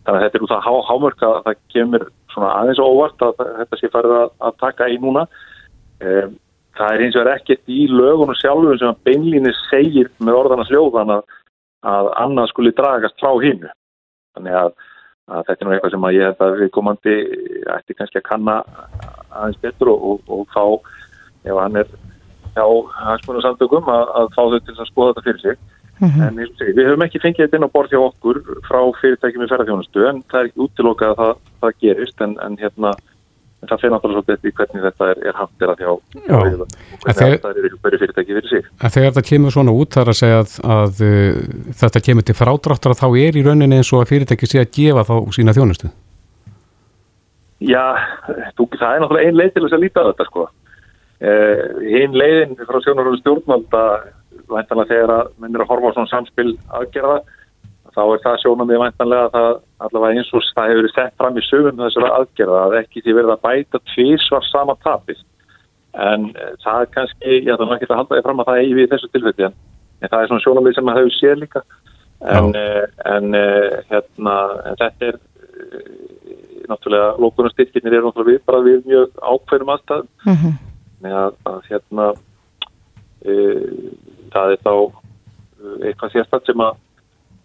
þannig 0.06 0.18
að 0.18 0.24
þetta 0.24 0.38
er 0.38 0.44
út 0.46 0.54
af 0.54 0.66
há, 0.66 0.74
hámörk 0.90 1.24
að 1.26 1.38
það 1.46 1.62
kemur 1.74 2.04
svona 2.34 2.52
aðeins 2.60 2.82
óvart 2.82 3.24
að 3.26 3.40
þetta 3.46 3.80
sé 3.80 3.90
farið 3.94 4.14
að, 4.18 4.28
að 4.46 4.60
taka 4.62 4.88
í 4.88 5.00
núna. 5.02 5.24
Um, 5.98 6.36
það 6.78 6.94
er 6.94 7.04
eins 7.04 7.16
og 7.18 7.24
er 7.24 7.32
ekkert 7.34 7.72
í 7.74 7.80
lögunum 7.90 8.38
sjálfum 8.38 8.78
sem 8.78 8.92
að 8.92 9.02
beinlíni 9.08 9.52
segir 9.66 10.10
með 10.22 10.38
orðana 10.38 10.66
sljóðan 10.68 11.14
að, 11.16 11.24
að 11.90 12.10
annað 12.22 12.52
skuli 12.52 12.74
dragast 12.78 13.18
frá 13.18 13.32
hinnu 13.42 13.72
þannig 14.36 14.58
að 14.60 14.70
að 15.28 15.48
þetta 15.48 15.64
er 15.64 15.68
nú 15.68 15.74
eitthvað 15.74 15.94
sem 15.94 16.06
að 16.08 16.16
ég 16.16 16.28
held 16.28 16.44
að 16.44 16.60
við 16.62 16.70
komandi 16.76 17.16
ætti 17.76 17.96
kannski 17.98 18.20
að 18.20 18.28
kanna 18.28 18.58
aðeins 19.28 19.60
betur 19.64 19.92
og, 19.92 20.04
og, 20.10 20.30
og 20.32 20.46
þá 20.54 20.62
ef 21.48 21.58
hann 21.62 21.80
er 21.82 21.90
hjá 22.56 22.64
hansmunarsamtökum 23.02 23.90
að, 23.92 24.14
að 24.20 24.30
fá 24.36 24.40
þau 24.42 24.60
til 24.60 24.76
að 24.76 24.90
skoða 24.90 25.12
þetta 25.12 25.26
fyrir 25.26 25.42
sig. 25.44 25.60
Mm 25.98 26.08
-hmm. 26.08 26.26
En 26.28 26.56
sé, 26.58 26.72
við 26.76 26.86
höfum 26.86 27.04
ekki 27.04 27.20
fengið 27.22 27.44
þetta 27.44 27.58
inn 27.58 27.66
á 27.66 27.74
borð 27.74 27.92
hjá 27.92 28.00
okkur 28.00 28.36
frá 28.68 28.80
fyrirtækjum 29.00 29.44
í 29.44 29.50
ferðarþjónustu 29.50 30.04
en 30.08 30.20
það 30.30 30.40
er 30.40 30.50
ekki 30.50 30.64
útilokað 30.66 31.10
að 31.10 31.18
það, 31.20 31.32
það 31.60 31.78
gerist 31.82 32.20
en, 32.22 32.36
en 32.46 32.58
hérna 32.60 32.92
það 33.66 33.80
fyrir 33.82 33.92
náttúrulega 33.94 34.22
svo 34.22 34.26
betið 34.28 34.54
hvernig 34.58 34.84
þetta 34.84 35.06
er, 35.12 35.20
er 35.26 35.38
hafðir 35.38 35.72
að 35.72 35.80
hjá 35.82 35.88
og 35.90 36.02
hvernig 37.04 37.40
það 37.42 37.48
er 37.62 37.72
hverju 37.82 38.00
fyrirtæki 38.02 38.36
fyrir 38.36 38.52
sig. 38.52 38.68
En 38.78 38.92
þegar 38.94 39.08
þetta 39.10 39.24
kemur 39.30 39.54
svona 39.54 39.74
út 39.74 39.96
þar 39.96 40.12
að 40.12 40.18
segja 40.20 40.42
að, 40.42 40.52
að 40.76 41.00
uh, 41.08 41.40
þetta 41.80 42.04
kemur 42.08 42.26
til 42.28 42.36
frádráttar 42.38 42.94
að 42.94 43.00
þá 43.00 43.08
er 43.24 43.40
í 43.40 43.42
rauninni 43.46 43.80
eins 43.80 43.90
og 43.92 44.04
að 44.04 44.12
fyrirtæki 44.12 44.50
sé 44.50 44.62
að 44.62 44.70
gefa 44.78 45.06
þá 45.08 45.14
sína 45.34 45.56
þjónustu? 45.56 45.90
Já, 47.58 47.82
þú, 48.54 48.68
það 48.78 48.92
er 48.92 49.02
náttúrulega 49.02 49.32
ein 49.32 49.40
leið 49.40 49.52
til 49.54 49.64
þess 49.64 49.78
að 49.78 49.82
líta 49.82 50.06
á 50.06 50.08
þetta 50.12 50.28
sko. 50.28 50.46
Eh, 51.18 51.62
hinn 51.96 52.14
leiðin 52.14 52.54
frá 52.62 52.78
sjónarhóðu 52.84 53.18
stjórnvalda 53.24 53.82
þegar 54.46 55.10
að 55.16 55.32
minnir 55.42 55.64
að 55.64 55.72
horfa 55.72 55.90
á 55.90 55.94
svona 55.96 56.12
samspil 56.12 56.52
aðgerða 56.78 57.18
þá 57.98 58.02
er 58.06 58.20
það 58.24 58.36
sjónum 58.42 58.70
við 58.70 58.82
væntanlega 58.82 59.24
að 59.26 59.34
það 59.36 59.48
allavega 59.86 60.20
eins 60.20 60.30
og 60.32 60.44
það 60.54 60.68
hefur 60.70 60.80
verið 60.82 60.94
sett 60.94 61.16
fram 61.18 61.38
í 61.38 61.44
sögum 61.48 61.82
þessara 61.82 62.12
aðgerða 62.18 62.60
að 62.64 62.76
ekki 62.82 63.02
því 63.02 63.16
verið 63.18 63.34
að 63.34 63.44
bæta 63.48 63.82
tvísvar 63.92 64.46
sama 64.48 64.76
tapis 64.86 65.24
en 65.98 66.28
eh, 66.36 66.52
það 66.62 66.84
er 66.84 66.92
kannski, 66.94 67.34
ég 67.34 67.52
ætla 67.54 67.76
ekki 67.76 67.90
að 67.90 68.00
halda 68.00 68.14
því 68.14 68.24
fram 68.28 68.42
að 68.42 68.50
það 68.50 68.62
eigi 68.62 68.78
við 68.78 68.90
þessu 68.92 69.10
tilfelli 69.14 69.48
en 69.48 70.10
það 70.12 70.20
er 70.20 70.30
svona 70.30 70.44
sjónum 70.44 70.68
við 70.68 70.78
sem 70.78 70.90
að 70.92 71.00
hefur 71.00 71.16
séð 71.16 71.40
líka. 71.42 71.64
En, 72.18 72.48
eh, 72.58 72.84
en 73.06 73.34
hérna 73.90 74.36
en 74.66 74.78
þetta 74.78 75.08
er 75.08 75.18
náttúrulega 76.68 77.10
lókunarstyrkirnir 77.22 77.98
er 77.98 78.06
náttúrulega 78.06 78.34
við 78.34 78.40
bara 78.46 78.64
við 78.66 78.86
mjög 78.86 79.20
ákveðnum 79.22 79.72
aðstæðum. 79.74 80.08
Mm 80.26 80.36
-hmm. 80.42 81.12
að, 81.22 81.38
að 81.50 81.60
hérna 81.70 82.06
e, 83.24 83.34
það 84.34 84.52
er 84.54 84.60
þá 84.66 84.74
eitthvað 85.88 86.12
sérstaklega 86.12 86.52
sem 86.52 86.64
að 86.66 86.76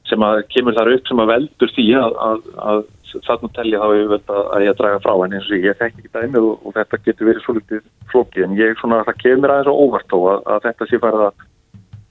sem 0.10 0.26
að 0.26 0.42
kemur 0.52 0.76
þar 0.78 0.92
upp 0.98 1.08
sem 1.10 1.24
að 1.24 1.32
veldur 1.32 1.74
því 1.74 1.88
að, 2.00 2.18
að, 2.28 2.46
að 2.64 2.84
þarna 3.28 3.50
telja 3.56 3.82
þá 3.82 3.88
ég 3.94 4.12
veld 4.12 4.32
að 4.34 4.64
ég 4.66 4.74
að 4.74 4.80
draga 4.82 5.02
frá 5.04 5.14
en 5.16 5.36
eins 5.38 5.50
og 5.50 5.66
ég 5.68 5.80
þekk 5.80 6.00
ekki 6.02 6.14
það 6.14 6.38
og, 6.42 6.54
og 6.66 6.78
þetta 6.78 7.02
getur 7.06 7.30
verið 7.30 7.46
svolítið 7.46 7.84
flókið 8.12 8.48
en 8.48 8.56
ég 8.60 8.80
svona 8.80 9.04
það 9.08 9.20
kemur 9.24 9.54
aðeins 9.54 9.72
og 9.72 9.84
óvart 9.84 10.10
þó 10.10 10.18
að 10.34 10.66
þetta 10.68 10.90
sé 10.90 11.02
farið 11.04 11.28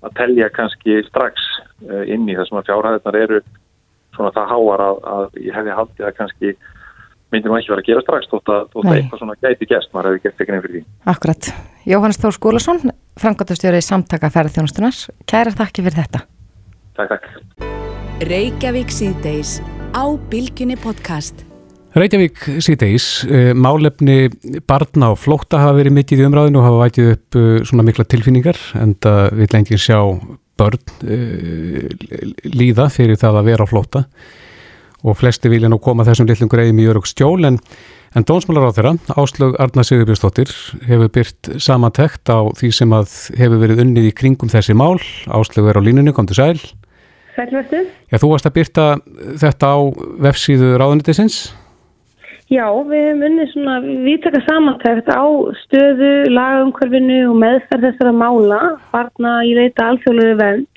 að 0.02 0.14
telja 0.18 0.50
kannski 0.54 1.00
strax 1.08 1.48
e, 1.86 2.04
inn 2.14 2.28
í 2.30 2.36
þessum 2.38 2.60
að 2.60 2.70
fjárhæðnar 2.70 3.18
eru 3.20 3.42
svona 4.16 4.32
það 4.36 4.52
háar 4.52 4.84
að 4.86 5.40
ég 5.40 5.56
hefði 5.56 5.76
haldið 5.78 6.08
að 6.08 6.16
kannski 6.20 6.54
myndum 7.32 7.56
ekki 7.56 7.72
vera 7.72 7.82
að 7.82 7.90
gera 7.90 8.04
strax 8.04 8.30
þótt 8.30 8.52
að, 8.52 8.64
þótt 8.74 8.88
að 8.88 8.98
eitthvað 8.98 9.22
svona 9.22 9.38
gæti 9.40 9.68
gæst, 9.70 9.92
maður 9.94 10.10
hefði 10.10 10.24
gert 10.26 10.42
ekki 10.44 10.56
nefnir 10.56 10.74
því. 10.74 10.82
Akkurat. 11.14 11.52
Jóhannes 11.88 12.20
Þór 12.22 12.36
Skúlason, 12.36 12.82
frangatastjóri 13.20 13.80
samtaka 13.84 14.32
ferðarþjónustunars. 14.34 15.06
Kæra 15.24 15.54
þakki 15.56 15.86
fyrir 15.88 16.02
þetta. 16.02 16.26
Takk, 16.98 17.16
takk. 17.16 17.81
Reykjavík 18.22 18.92
síðdeis 18.94 19.56
á 19.98 20.06
Bilginni 20.30 20.76
podcast. 20.78 21.40
Reykjavík 21.98 22.38
síðdeis, 22.62 23.06
uh, 23.26 23.50
málefni 23.58 24.28
barna 24.68 25.08
og 25.10 25.18
flótta 25.18 25.58
hafa 25.58 25.74
verið 25.80 25.96
mitt 25.96 26.12
í 26.14 26.20
umræðinu 26.22 26.60
og 26.60 26.66
hafa 26.68 26.84
vætið 26.84 27.08
upp 27.16 27.38
uh, 27.40 27.56
svona 27.66 27.84
mikla 27.88 28.06
tilfinningar 28.06 28.60
en 28.78 28.92
það 29.02 29.26
vil 29.40 29.48
lengið 29.56 29.82
sjá 29.82 29.98
börn 30.60 30.92
uh, 31.02 31.88
líða 32.46 32.86
fyrir 32.94 33.18
það 33.18 33.40
að 33.40 33.48
vera 33.50 33.66
á 33.66 33.70
flótta 33.72 34.04
og 35.02 35.18
flesti 35.18 35.50
vilja 35.50 35.72
nú 35.72 35.80
koma 35.82 36.06
þessum 36.06 36.28
litlum 36.30 36.52
greiðum 36.52 36.78
í 36.78 36.86
örug 36.92 37.08
stjól 37.10 37.42
en, 37.48 37.58
en 38.14 38.28
dónsmálar 38.28 38.70
á 38.70 38.76
þeirra, 38.76 38.92
Áslög 39.18 39.58
Arna 39.58 39.82
Sigurbjörnsdóttir 39.88 40.52
hefur 40.86 41.10
byrt 41.10 41.50
samantekt 41.58 42.30
á 42.30 42.46
því 42.54 42.70
sem 42.76 42.94
að 42.94 43.18
hefur 43.40 43.64
verið 43.64 43.82
unnið 43.82 44.12
í 44.12 44.14
kringum 44.14 44.52
þessi 44.52 44.78
mál, 44.78 45.00
Áslög 45.26 45.72
er 45.72 45.82
á 45.82 45.82
línunni, 45.82 46.14
kom 46.14 46.30
til 46.30 46.38
sæl. 46.38 46.62
Sælverstu. 47.36 47.82
Já, 48.12 48.16
þú 48.20 48.30
varst 48.34 48.48
að 48.48 48.56
byrta 48.58 48.86
þetta 49.40 49.72
á 49.72 49.78
vefsíðu 50.26 50.74
ráðunitisins? 50.80 51.38
Já, 52.52 52.66
við 52.84 53.06
hefum 53.06 53.22
unnið 53.28 53.52
svona 53.54 53.78
viðtaka 53.80 54.42
samantekt 54.44 55.08
á 55.08 55.24
stöðu, 55.62 56.10
lagumkörfinu 56.36 57.22
og 57.30 57.38
meðferð 57.40 57.86
þessara 57.88 58.12
mála, 58.12 58.60
farna 58.92 59.38
í 59.48 59.54
leita 59.56 59.88
alþjóðlega 59.88 60.36
vend 60.42 60.68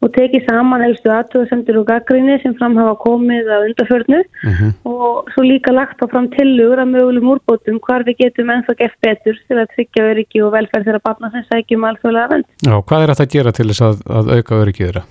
og 0.00 0.08
tekið 0.14 0.46
saman 0.46 0.80
helstu 0.80 1.12
aðtöðsendur 1.12 1.82
og 1.82 1.86
gaggrinni 1.90 2.38
sem 2.40 2.54
fram 2.56 2.78
hafa 2.80 2.94
komið 3.02 3.50
að 3.52 3.66
undarförnu 3.68 4.20
uh 4.22 4.48
mhm. 4.48 4.56
-huh. 4.56 4.72
og 4.88 5.28
svo 5.34 5.44
líka 5.44 5.76
lagt 5.76 6.00
á 6.00 6.08
fram 6.08 6.30
tilugur 6.32 6.80
að 6.80 6.92
mögulegum 6.94 7.32
úrbótum 7.34 7.80
hvar 7.84 8.06
við 8.08 8.24
getum 8.24 8.52
ennþá 8.56 8.78
gett 8.80 8.96
betur 9.04 9.36
til 9.46 9.58
að 9.60 9.70
tryggja 9.74 10.08
öryggi 10.10 10.42
og 10.42 10.52
velferð 10.56 10.84
þeirra 10.86 11.04
barna 11.04 11.30
sem 11.30 11.44
sækjum 11.52 11.84
alþjóðlega 11.84 12.32
vend. 12.32 12.46
Já, 12.64 12.74
hvað 12.80 13.02
er 13.02 13.08
þetta 13.12 13.26
að 13.28 13.34
gera 13.36 13.52
til 13.52 13.68
þess 13.68 13.82
að, 13.88 13.96
að 14.08 14.24
auka 14.36 14.62
öryggi 14.64 14.86
þeirra? 14.86 15.04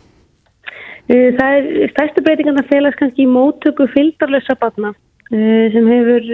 Það 1.10 1.56
er 1.58 1.90
stærstu 1.90 2.22
breytingan 2.22 2.60
að 2.62 2.70
felast 2.70 3.00
kannski 3.00 3.26
í 3.26 3.30
móttöku 3.30 3.88
fylgdarlösa 3.96 4.54
barna 4.62 4.94
sem 5.30 5.86
hefur, 5.90 6.28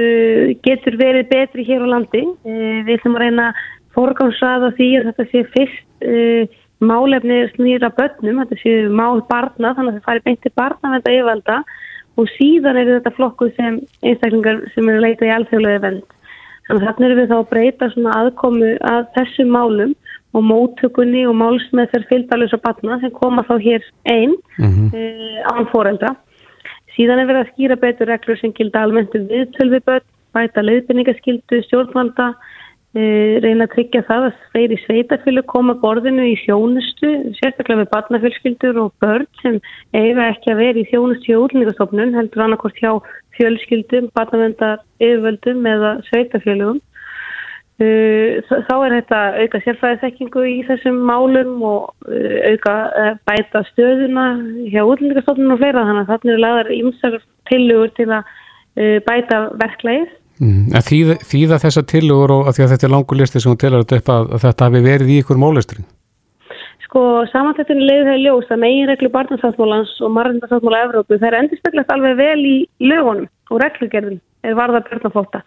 getur 0.64 0.98
verið 1.00 1.30
betri 1.32 1.64
hér 1.68 1.84
á 1.84 1.88
landi. 1.94 2.26
Við 2.44 2.92
ætlum 2.98 3.16
að 3.16 3.24
reyna 3.24 3.48
forgámsraða 3.96 4.74
því 4.76 4.90
að 5.00 5.10
þetta 5.10 5.26
sé 5.32 5.44
fyrst 5.56 6.62
málefni 6.84 7.42
snýra 7.54 7.90
börnum, 7.96 8.42
þetta 8.44 8.60
séu 8.60 8.92
mál 8.92 9.24
barna, 9.30 9.74
þannig 9.76 9.94
að 9.94 9.98
það 9.98 10.08
fari 10.10 10.24
beint 10.26 10.42
til 10.44 10.54
barna 10.60 10.92
með 10.92 11.00
þetta 11.00 11.16
yfalda 11.22 11.58
og 12.16 12.32
síðan 12.36 12.80
er 12.80 12.92
þetta 12.98 13.16
flokkuð 13.16 13.56
sem 13.56 13.80
einstaklingar 14.04 14.62
sem 14.74 14.92
eru 14.92 15.04
leitað 15.04 15.30
í 15.30 15.34
alþjóðlega 15.36 15.84
vend. 15.88 16.16
Þannig 16.68 16.82
að 16.82 16.88
þarna 16.90 17.08
eru 17.08 17.18
við 17.20 17.32
þá 17.32 17.38
að 17.38 17.50
breyta 17.52 17.90
svona 17.94 18.20
aðkomu 18.22 18.72
að 18.92 19.08
þessum 19.16 19.52
málum 19.56 19.96
og 20.36 20.44
móttökunni 20.44 21.24
og 21.30 21.38
málsmeð 21.40 21.94
þeir 21.94 22.08
fylgdalus 22.12 22.56
og 22.58 22.64
barna 22.66 23.00
sem 23.02 23.14
koma 23.16 23.46
þá 23.48 23.56
hér 23.68 23.88
einn 24.12 24.36
mm 24.58 24.72
-hmm. 24.72 24.90
e, 24.94 25.44
án 25.52 25.70
foreldra. 25.72 26.16
Síðan 26.96 27.20
er 27.20 27.30
verið 27.30 27.44
að 27.44 27.52
skýra 27.54 27.76
betur 27.80 28.08
reglur 28.08 28.38
sem 28.40 28.54
gilda 28.54 28.84
almennt 28.84 29.16
um 29.16 29.28
viðtölvi 29.32 29.80
börn, 29.88 30.06
bæta 30.36 30.62
leiðbyrningaskildu, 30.62 31.64
stjórnvalda, 31.64 32.34
Eh, 32.96 33.42
reyna 33.44 33.66
að 33.68 33.74
tryggja 33.74 34.02
það 34.08 34.26
að 34.30 34.36
þeirri 34.54 34.76
sveitafjölu 34.86 35.42
koma 35.52 35.74
borðinu 35.82 36.30
í 36.30 36.36
þjónustu, 36.46 37.10
sérstaklega 37.42 37.82
við 37.82 37.90
barnafjölskyldur 37.92 38.78
og 38.86 38.94
börn 39.04 39.26
sem 39.42 39.58
eiga 39.92 40.30
ekki 40.30 40.54
að 40.54 40.62
vera 40.62 40.80
í 40.80 40.86
þjónustu 40.88 41.28
hjá 41.28 41.42
útlendingastofnun, 41.42 42.14
heldur 42.16 42.46
annarkort 42.46 42.80
hjá 42.80 42.94
fjölskyldum, 43.36 44.08
barnavendar, 44.16 44.80
yfirvöldum 45.04 45.68
eða 45.74 45.92
sveitafjölugum. 46.08 46.80
Eh, 47.84 48.40
þá 48.48 48.76
er 48.86 48.94
þetta 49.02 49.22
auka 49.44 49.60
sérfæðisekkingu 49.66 50.44
í 50.48 50.58
þessum 50.64 51.02
málum 51.10 51.58
og 51.68 52.08
eh, 52.08 52.54
auka 52.54 52.76
bæta 53.28 53.66
stöðuna 53.74 54.28
hjá 54.72 54.80
útlendingastofnun 54.86 55.58
og 55.58 55.60
fleira, 55.60 55.84
þannig 55.84 56.06
að 56.06 56.14
þarna 56.14 56.32
eru 56.32 56.44
lagðar 56.46 56.72
ímsar 56.78 57.18
tilugur 57.52 57.92
til 57.98 58.08
að 58.16 58.32
bæta 59.08 59.38
verklægið. 59.56 60.08
Mm, 60.44 60.74
þýða, 60.84 61.14
þýða 61.24 61.60
þessa 61.64 61.84
tilugur 61.88 62.34
og 62.36 62.48
að 62.50 62.58
því 62.58 62.64
að 62.66 62.72
þetta 62.74 62.88
er 62.88 62.92
langur 62.92 63.20
listi 63.20 63.40
sem 63.40 63.52
hún 63.54 63.60
tilar 63.60 63.84
þetta 63.86 64.00
upp 64.02 64.10
að, 64.16 64.34
þetta 64.44 64.68
hafi 64.68 64.82
verið 64.84 65.12
í 65.12 65.20
ykkur 65.24 65.40
mólistring? 65.40 65.86
Sko 66.84 67.04
samanþettunni 67.32 67.88
leiði 67.88 68.08
það 68.08 68.18
í 68.18 68.26
ljós 68.26 68.52
að 68.52 68.62
meginreglu 68.64 69.12
barnansáttmálans 69.14 69.94
og 70.04 70.12
marginarsáttmála 70.16 70.82
Evrópu 70.90 71.20
það 71.20 71.30
er 71.30 71.38
endurspeglast 71.40 71.96
alveg 71.96 72.20
vel 72.20 72.42
í 72.44 72.58
lögunum 72.84 73.30
og 73.52 73.64
reglugerðin 73.64 74.20
er 74.44 74.60
varða 74.60 74.84
börnafóta 74.90 75.42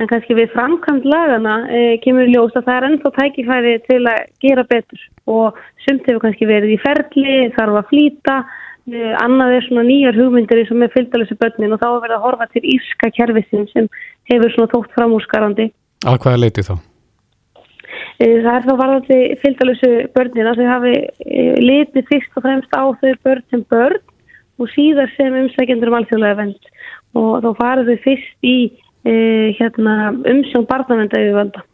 en 0.00 0.10
kannski 0.10 0.34
við 0.34 0.50
framkvæmt 0.54 1.06
lagana 1.06 1.54
e, 1.70 1.82
kemur 2.02 2.26
ljós 2.30 2.56
að 2.58 2.66
það 2.66 2.76
er 2.76 2.86
ennþá 2.88 3.12
tækifæri 3.18 3.74
til 3.86 4.00
að 4.10 4.24
gera 4.42 4.66
betur 4.70 5.06
og 5.30 5.60
sumt 5.86 6.08
hefur 6.08 6.24
kannski 6.24 6.48
verið 6.50 6.74
í 6.74 6.82
ferli, 6.82 7.36
þarf 7.54 7.80
að 7.80 7.90
flýta 7.92 8.38
annað 9.22 9.54
er 9.56 9.64
svona 9.64 9.84
nýjar 9.86 10.16
hugmyndir 10.18 10.64
og 10.68 10.76
með 10.76 10.92
fylgdalessu 10.92 11.36
börnin 11.40 11.72
og 11.72 11.80
þá 11.80 11.86
er 11.88 12.02
verið 12.02 12.16
að 12.18 12.24
horfa 12.26 12.48
til 12.52 12.64
íska 12.74 13.10
kerfisin 13.16 13.68
sem 13.72 13.86
hefur 14.28 14.52
svona 14.52 14.72
þótt 14.74 14.98
framúsgarandi. 14.98 15.70
Að 16.04 16.18
hvaða 16.20 16.42
leiti 16.42 16.64
þá? 16.66 16.74
Eh, 18.20 18.42
það 18.44 18.54
er 18.54 18.66
þá 18.66 18.74
varðandi 18.82 19.18
fylgdalessu 19.40 19.92
börnin 20.14 20.50
að 20.50 20.60
þau 20.60 20.68
hafi 20.68 20.94
eh, 21.00 21.54
litið 21.64 22.10
fyrst 22.10 22.36
og 22.36 22.44
fremst 22.44 22.76
á 22.76 22.84
þau 22.84 23.14
börn 23.24 23.46
sem 23.50 23.64
börn 23.72 24.02
og 24.60 24.70
síðar 24.74 25.10
sem 25.16 25.34
umsækjendur 25.34 25.90
um 25.90 25.98
alþjóðlega 25.98 26.40
vend 26.42 26.68
og 27.18 27.40
þá 27.40 27.50
farið 27.62 27.90
þau 27.90 28.04
fyrst 28.04 28.46
í 28.46 28.56
e, 29.04 29.14
hérna, 29.58 30.12
umsjón 30.32 30.66
barnavendauðvölda 30.70 31.64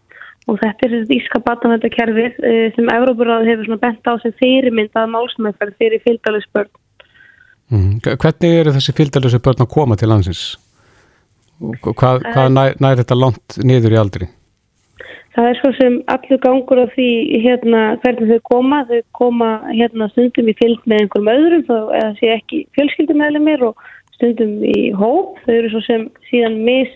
og 0.51 0.59
þetta 0.59 0.87
er 0.87 0.95
þetta 0.97 1.17
íska 1.17 1.41
barnavendakerfið 1.47 2.41
e, 2.43 2.55
sem 2.75 2.91
Európaráð 2.91 3.49
hefur 3.51 3.79
bent 3.83 4.09
á 4.09 4.13
sem 4.23 4.35
fyrirmyndað 4.41 5.13
málsmæðferð 5.15 5.77
fyrir 5.79 6.03
fylgdalessu 6.07 6.51
börn. 6.57 6.73
Mm. 7.71 8.01
Hvernig 8.03 8.59
eru 8.59 8.75
þessi 8.75 8.97
fylgdalösu 8.99 9.39
börn 9.45 9.63
að 9.63 9.73
koma 9.77 9.99
til 9.99 10.11
landsins? 10.11 10.43
Hvað, 11.61 12.25
hvað 12.25 12.53
nær, 12.57 12.77
nær 12.81 12.99
þetta 12.99 13.19
langt 13.19 13.59
niður 13.63 13.95
í 13.95 14.01
aldri? 14.01 14.31
Það 15.37 15.47
er 15.47 15.59
svo 15.61 15.71
sem 15.77 15.99
allur 16.11 16.41
gangur 16.43 16.81
á 16.83 16.87
því 16.91 17.09
hérna, 17.45 17.83
hvernig 18.03 18.33
þau 18.33 18.41
koma. 18.49 18.81
Þau 18.89 19.03
koma 19.15 19.51
hérna, 19.69 20.09
stundum 20.11 20.51
í 20.51 20.57
fylg 20.59 20.89
með 20.91 21.05
einhverjum 21.05 21.31
öðrum 21.35 21.67
þá 21.69 21.77
eða 22.01 22.11
sé 22.19 22.33
ekki 22.35 22.65
fjölskyldumæli 22.75 23.43
mér 23.45 23.69
og 23.69 23.85
stundum 24.21 24.61
í 24.69 24.93
hóp. 24.93 25.41
Þau 25.47 25.57
eru 25.57 25.73
svo 25.73 25.83
sem 25.89 26.07
síðan 26.29 26.61
mis 26.69 26.93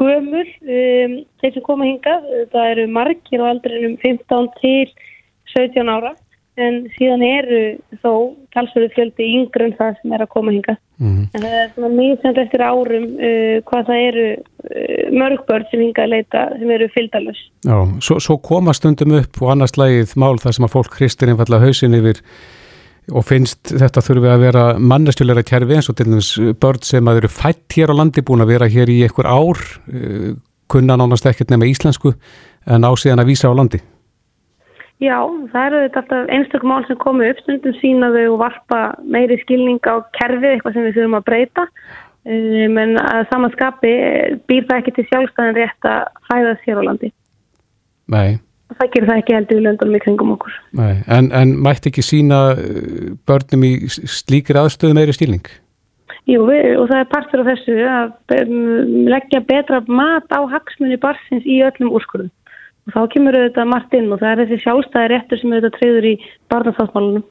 gömul, 0.00 0.44
um, 0.66 1.16
þeir 1.40 1.54
sem 1.54 1.64
koma 1.64 1.86
hingað, 1.86 2.28
það 2.52 2.70
eru 2.74 2.86
margir 2.90 3.46
á 3.46 3.50
aldrinum 3.54 3.96
15 4.02 4.52
til 4.60 4.92
17 5.54 5.86
ára 5.86 6.16
en 6.60 6.84
síðan 6.94 7.22
eru 7.26 7.60
þó 7.98 8.10
talsverðu 8.54 8.92
fjöldi 8.94 9.26
yngre 9.40 9.68
en 9.68 9.76
það 9.78 9.96
sem 10.00 10.14
er 10.14 10.22
að 10.22 10.30
koma 10.34 10.54
hinga. 10.54 10.76
Mm. 11.02 11.22
En 11.34 11.42
það 11.42 11.56
er 11.58 11.70
svona 11.74 11.90
mjög 11.94 12.26
eftir 12.44 12.62
árum 12.62 13.06
uh, 13.18 13.56
hvað 13.70 13.88
það 13.88 14.02
eru 14.08 14.26
uh, 14.30 15.00
mörgbörn 15.22 15.68
sem 15.70 15.82
hinga 15.82 16.04
að 16.04 16.12
leita 16.14 16.44
sem 16.60 16.74
eru 16.76 16.90
fylgdalus. 16.94 17.40
Já, 17.66 17.78
svo, 18.06 18.20
svo 18.22 18.38
koma 18.50 18.74
stundum 18.76 19.16
upp 19.18 19.42
og 19.42 19.54
annars 19.54 19.74
lagið 19.80 20.14
mál 20.20 20.36
þar 20.42 20.58
sem 20.58 20.68
að 20.68 20.76
fólk 20.76 21.00
hristir 21.00 21.32
einfalla 21.32 21.62
hausin 21.64 21.98
yfir 21.98 22.22
og 23.12 23.24
finnst 23.28 23.74
þetta 23.74 24.02
þurfi 24.04 24.30
að 24.32 24.44
vera 24.46 24.64
mannestjulegra 24.80 25.44
kjærfi 25.44 25.76
eins 25.76 25.90
og 25.92 25.98
til 25.98 26.08
dæmis 26.08 26.30
börn 26.60 26.84
sem 26.86 27.10
að 27.10 27.22
eru 27.22 27.32
fætt 27.32 27.76
hér 27.76 27.92
á 27.92 27.98
landi 27.98 28.24
búin 28.24 28.44
að 28.44 28.54
vera 28.54 28.68
hér 28.70 28.92
í 28.92 29.02
einhver 29.04 29.28
ár, 29.28 29.60
uh, 29.92 30.30
kunna 30.72 30.96
nánast 30.96 31.26
ekkert 31.28 31.52
nema 31.52 31.68
íslensku 31.68 32.14
en 32.64 32.86
á 32.88 32.90
síðan 32.96 33.20
að 33.20 33.34
vísa 33.34 33.52
á 33.52 33.54
landi. 33.56 33.82
Já, 35.02 35.18
það 35.52 35.66
eru 35.66 35.82
þetta 35.82 36.00
alltaf 36.00 36.32
einstaklega 36.32 36.70
mál 36.70 36.86
sem 36.86 36.98
komu 37.02 37.26
upp 37.26 37.40
stundum 37.42 37.76
sínaðu 37.80 38.24
og 38.30 38.40
varpa 38.44 38.80
meiri 39.02 39.36
skilning 39.42 39.82
á 39.84 40.00
kerfið, 40.16 40.54
eitthvað 40.54 40.76
sem 40.76 40.86
við 40.86 40.96
þurfum 40.96 41.18
að 41.18 41.26
breyta 41.28 41.64
um, 41.66 42.78
en 42.84 42.96
að 43.02 43.26
samanskapi 43.32 43.92
býr 44.48 44.66
það 44.68 44.80
ekki 44.80 44.94
til 44.96 45.06
sjálfstæðin 45.10 45.58
rétt 45.58 45.90
að 45.90 46.02
fæða 46.30 46.56
sér 46.62 46.80
á 46.80 46.82
landi. 46.88 47.10
Nei. 48.14 48.38
Það 48.72 48.88
gerir 48.94 49.10
það 49.10 49.18
ekki 49.20 49.34
heldur 49.36 49.58
í 49.60 49.64
löndunum 49.64 49.96
í 49.98 50.00
kringum 50.02 50.32
okkur. 50.34 50.54
Nei, 50.78 50.94
en, 51.12 51.28
en 51.36 51.52
mætti 51.62 51.90
ekki 51.90 52.04
sína 52.04 52.38
uh, 52.56 53.10
börnum 53.28 53.66
í 53.68 53.74
slíkir 53.90 54.58
aðstöðu 54.58 54.96
meiri 54.96 55.14
stíling? 55.14 55.44
Jú, 56.24 56.46
við, 56.48 56.70
og 56.80 56.88
það 56.88 57.02
er 57.02 57.10
partur 57.10 57.42
af 57.42 57.50
þessu 57.50 57.74
að 57.84 58.54
leggja 59.12 59.42
betra 59.44 59.82
mat 59.84 60.32
á 60.32 60.40
hagsmunni 60.48 60.96
barsins 61.02 61.44
í 61.44 61.60
öllum 61.66 61.92
úrskurðum. 61.98 62.32
Og 62.84 62.96
þá 62.96 63.12
kemur 63.12 63.36
auðvitað 63.36 63.68
margt 63.68 63.94
inn 63.96 64.08
og 64.12 64.22
það 64.22 64.30
er 64.32 64.40
þessi 64.42 64.64
sjálfstæði 64.64 65.10
réttur 65.12 65.40
sem 65.40 65.52
auðvitað 65.52 65.76
treyður 65.76 66.08
í 66.08 66.14
barnasáttmálunum 66.52 67.26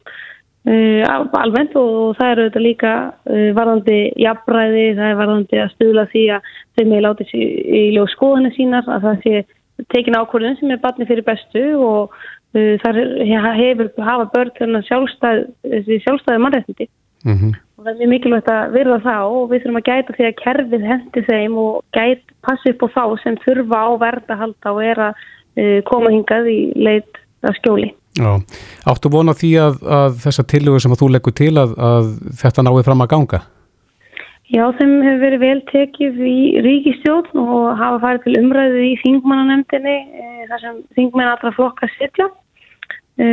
uh, 0.69 1.33
almennt 1.41 1.75
og, 1.79 2.13
það 2.19 2.29
er 2.29 2.43
auðvitað 2.43 2.65
líka 2.67 2.93
uh, 3.09 3.49
varðandi 3.57 3.99
jafnbræði, 4.21 4.85
það 4.99 5.09
er 5.09 5.19
varðandi 5.19 5.61
að 5.63 5.73
stuðla 5.73 6.05
því 6.13 6.23
að 6.37 6.53
þau 6.77 6.85
með 6.93 7.03
láti 7.07 7.29
í, 7.33 7.43
í 7.81 7.83
ljóð 7.97 8.09
skoðinu 8.13 8.53
sínar 8.55 8.89
að 8.89 9.09
það 9.09 9.21
sé 9.25 9.43
tekin 9.93 10.17
ákvörðun 10.17 10.57
sem 10.59 10.71
er 10.71 10.81
barni 10.83 11.07
fyrir 11.09 11.25
bestu 11.27 11.63
og 11.79 12.15
uh, 12.57 12.73
það 12.83 13.01
hefur 13.59 13.91
hafa 14.05 14.29
börn 14.33 14.55
þennan 14.59 14.87
sjálfstæði, 14.89 15.99
sjálfstæði 16.05 16.43
mannrættindi. 16.45 16.89
Mm 17.23 17.37
-hmm. 17.39 17.51
og 17.77 17.85
það 17.85 17.91
er 17.93 17.99
mjög 17.99 18.09
mikilvægt 18.11 18.49
að 18.51 18.73
verða 18.73 18.97
þá 18.99 19.17
og 19.31 19.43
við 19.51 19.61
þurfum 19.63 19.79
að 19.79 19.87
gæta 19.89 20.15
því 20.17 20.25
að 20.27 20.39
kerfið 20.43 20.89
hendi 20.89 21.21
þeim 21.29 21.53
og 21.57 21.77
gæt 21.95 22.23
passi 22.43 22.73
upp 22.73 22.83
á 22.83 22.87
þá 22.97 23.05
sem 23.23 23.37
þurfa 23.45 23.77
á 23.79 23.89
verða 24.01 24.35
halda 24.41 24.73
og 24.73 24.83
er 24.83 24.99
að 24.99 25.21
Eh, 25.53 25.83
koma 25.85 26.09
hingað 26.09 26.47
í 26.49 26.59
leit 26.81 27.19
að 27.45 27.57
skjóli. 27.59 27.89
Já, 28.17 28.29
áttu 28.89 29.09
vona 29.13 29.33
því 29.37 29.51
að, 29.61 29.75
að 29.85 30.15
þessa 30.23 30.45
tillögur 30.49 30.81
sem 30.81 30.93
að 30.93 31.01
þú 31.01 31.09
leggur 31.13 31.35
til 31.37 31.51
að, 31.61 31.75
að 31.77 32.09
þetta 32.41 32.65
náði 32.65 32.85
fram 32.87 33.03
að 33.05 33.11
ganga? 33.11 33.39
Já, 34.53 34.67
þeim 34.77 34.99
hefur 35.01 35.21
verið 35.23 35.41
vel 35.41 35.59
tekið 35.71 36.17
í 36.29 36.39
ríkistjórn 36.61 37.39
og 37.41 37.71
hafa 37.79 37.97
farið 38.03 38.25
til 38.27 38.33
umræðu 38.43 38.83
í 38.85 38.91
þingmannanemndinni 39.01 39.95
e, 39.97 40.27
þar 40.51 40.61
sem 40.61 40.75
þingmenn 40.99 41.31
allra 41.31 41.51
flokka 41.55 41.89
sitja. 41.95 42.27
E, 43.17 43.29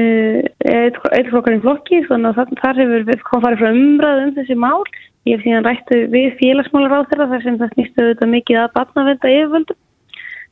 eitt 0.65 1.29
flokkarinn 1.29 1.61
flokki 1.61 2.01
þannig 2.09 2.41
að 2.41 2.55
þar 2.63 2.81
hefur 2.81 3.05
farið 3.45 3.61
frá 3.61 3.69
umræðu 3.69 4.25
um 4.25 4.35
þessi 4.39 4.57
mál. 4.65 4.81
Ég 5.29 5.37
hef 5.37 5.45
síðan 5.45 5.69
rættu 5.69 6.01
við 6.15 6.33
félagsmálar 6.41 6.97
á 6.97 7.09
þeirra 7.13 7.29
þar 7.35 7.45
sem 7.45 7.61
það 7.61 7.77
snýstu 7.77 8.07
auðvitað 8.07 8.35
mikið 8.39 8.63
að 8.63 8.75
batnavenda 8.79 9.37
yfirvöldum. 9.37 9.81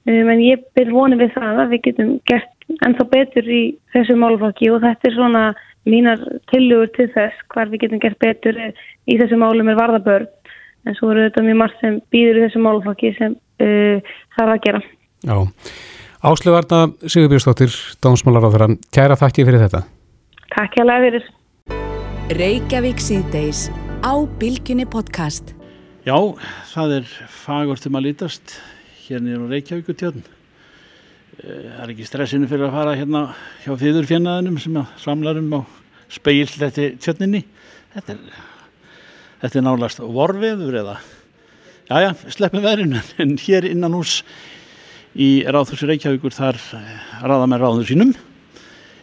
Um, 0.09 0.29
en 0.35 0.45
ég 0.45 0.69
byrð 0.77 0.97
vonið 0.99 1.25
við 1.25 1.37
það 1.39 1.62
að 1.64 1.73
við 1.73 1.85
getum 1.89 2.14
gert 2.29 2.73
ennþá 2.85 3.09
betur 3.14 3.49
í 3.49 3.62
þessu 3.95 4.21
málflokki 4.21 4.69
og 4.75 4.85
þetta 4.85 5.09
er 5.09 5.16
svona 5.16 5.45
mínar 5.89 6.21
tillugur 6.53 6.91
til 6.93 7.09
þess 7.14 7.47
hvar 7.53 7.73
við 7.73 7.87
getum 7.87 8.03
gert 8.03 8.21
betur 8.21 8.59
í 8.61 9.16
þessu 9.16 9.41
málum 9.41 9.73
er 9.73 9.81
varðabörn 9.81 10.29
en 10.87 10.99
svo 10.99 11.11
eru 11.12 11.26
þetta 11.26 11.45
mjög 11.47 11.61
margt 11.62 11.83
sem 11.83 11.99
býður 12.12 12.41
í 12.41 12.45
þessu 12.47 12.62
málflokki 12.64 13.12
sem 13.18 13.35
uh, 13.35 14.14
þarf 14.37 14.55
að 14.55 14.62
gera. 14.66 14.83
Já, 15.26 15.37
Ásluvarna 16.29 16.81
Sigurbjörnsdóttir, 17.07 17.74
Dómsmálar 18.03 18.47
á 18.47 18.53
þeirra, 18.55 18.70
kæra 18.95 19.18
þakki 19.18 19.47
fyrir 19.49 19.66
þetta. 19.66 19.85
Takk 20.55 20.79
hjá 20.79 20.85
fyrir. 21.05 21.29
Reykjavík 22.39 23.01
síðdeis 23.01 23.68
á 24.05 24.14
Bilginni 24.41 24.87
podcast. 24.89 25.55
Já, 26.07 26.16
það 26.72 26.99
er 26.99 27.14
fagortum 27.33 27.97
að 27.99 28.11
lítast 28.11 28.59
hérna 29.09 29.35
er 29.35 29.45
á 29.45 29.53
Reykjavíkutjörn 29.53 30.20
eh, 30.20 31.68
það 31.72 31.83
er 31.85 31.93
ekki 31.95 32.09
stressinu 32.09 32.49
fyrir 32.51 32.68
að 32.68 32.76
fara 32.76 32.97
hérna 32.99 33.22
hjá 33.64 33.72
fyrðurfjörnaðinum 33.81 34.59
sem 34.61 34.79
samlar 35.01 35.41
um 35.41 35.55
á 35.57 35.61
speil 36.12 36.49
þetta 36.51 36.91
tjörninni 37.01 37.43
þetta 37.95 38.14
er, 38.14 38.22
þetta 39.43 39.61
er 39.61 39.66
nálast 39.66 40.03
vorfiður 40.03 40.78
eða? 40.82 40.99
Jájá, 41.89 42.12
sleppum 42.34 42.64
verðinu 42.64 43.03
en 43.22 43.34
hér 43.41 43.68
innan 43.70 43.97
hús 43.97 44.20
í 45.18 45.43
ráðhúsi 45.49 45.89
Reykjavíkur 45.89 46.36
þar 46.36 46.61
eh, 46.76 46.95
ráða 47.24 47.51
með 47.51 47.64
ráður 47.64 47.91
sínum. 47.91 48.14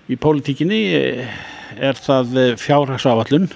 Í 0.05 0.17
pólitíkinni 0.21 0.81
eh, 0.93 1.37
er 1.81 1.97
það 1.97 2.55
fjárhagsafallun 2.61 3.49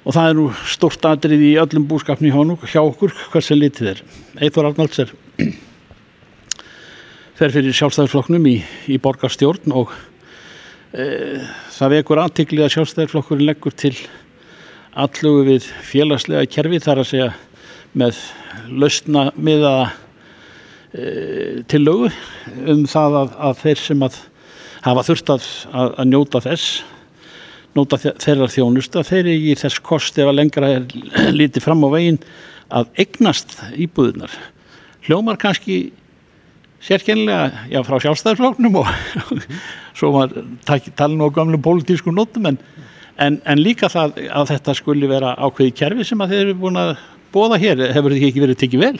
og 0.00 0.14
það 0.16 0.28
er 0.28 0.38
nú 0.38 0.46
stort 0.68 1.04
aðrið 1.06 1.42
í 1.44 1.56
öllum 1.60 1.86
búskapni 1.88 2.32
hjá 2.32 2.80
okkur 2.80 3.12
hversu 3.32 3.56
litið 3.56 3.92
er. 3.94 4.04
Eithor 4.40 4.70
Arnalds 4.70 5.02
er 5.04 5.12
fer 7.40 7.52
fyrir 7.54 7.76
sjálfstæðarflokknum 7.76 8.48
í, 8.50 8.58
í 8.92 8.98
borgarstjórn 9.00 9.72
og 9.76 9.92
e, 10.92 11.04
það 11.72 11.94
vekur 11.94 12.20
aðtikli 12.20 12.64
að 12.64 12.74
sjálfstæðarflokkurinn 12.74 13.48
leggur 13.48 13.76
til 13.76 13.94
allugu 14.94 15.46
við 15.48 15.66
félagslega 15.86 16.50
kerfi 16.50 16.80
þar 16.82 17.02
að 17.02 17.10
segja 17.10 17.30
með 17.98 18.22
lausna 18.70 19.26
miða 19.36 19.74
e, 20.94 21.62
til 21.70 21.82
lögu 21.84 22.10
um 22.70 22.86
það 22.90 23.18
að, 23.24 23.36
að 23.48 23.60
þeir 23.64 23.84
sem 23.84 24.06
að 24.06 24.18
hafa 24.80 25.06
þurft 25.10 25.34
að, 25.34 25.50
að, 25.70 25.92
að 26.00 26.10
njóta 26.10 26.42
þess 26.46 26.80
nota 27.76 27.98
þeirra 28.00 28.48
þjónusta, 28.50 29.04
þeir 29.06 29.22
eru 29.22 29.50
í 29.52 29.56
þess 29.58 29.82
kost 29.86 30.18
ef 30.18 30.30
að 30.30 30.38
lengra 30.40 30.72
er 30.78 30.86
lítið 31.38 31.66
fram 31.66 31.84
á 31.86 31.88
veginn 31.92 32.18
að 32.70 32.90
egnast 33.02 33.56
íbúðunar. 33.78 34.32
Hljómar 35.06 35.38
kannski 35.40 35.78
sérkennilega, 36.84 37.66
já, 37.70 37.80
frá 37.84 37.98
sjálfstæðarflóknum 38.02 38.80
og 38.80 38.90
svo 39.98 40.12
maður 40.16 40.46
tala 40.66 41.12
nú 41.14 41.28
á 41.28 41.36
gamlu 41.36 41.60
pólitísku 41.62 42.12
nótum 42.14 42.50
en, 42.50 42.60
en, 43.26 43.40
en 43.44 43.62
líka 43.62 43.90
það 43.92 44.18
að 44.28 44.52
þetta 44.54 44.76
skuli 44.78 45.10
vera 45.10 45.36
ákveði 45.38 45.76
kerfi 45.82 46.06
sem 46.08 46.22
að 46.24 46.34
þeir 46.34 46.44
eru 46.46 46.58
búin 46.64 46.80
að 46.80 46.94
bóða 47.34 47.60
hér, 47.62 47.86
hefur 47.94 48.16
þetta 48.16 48.30
ekki 48.30 48.44
verið 48.44 48.60
tekið 48.64 48.84
vel? 48.86 48.94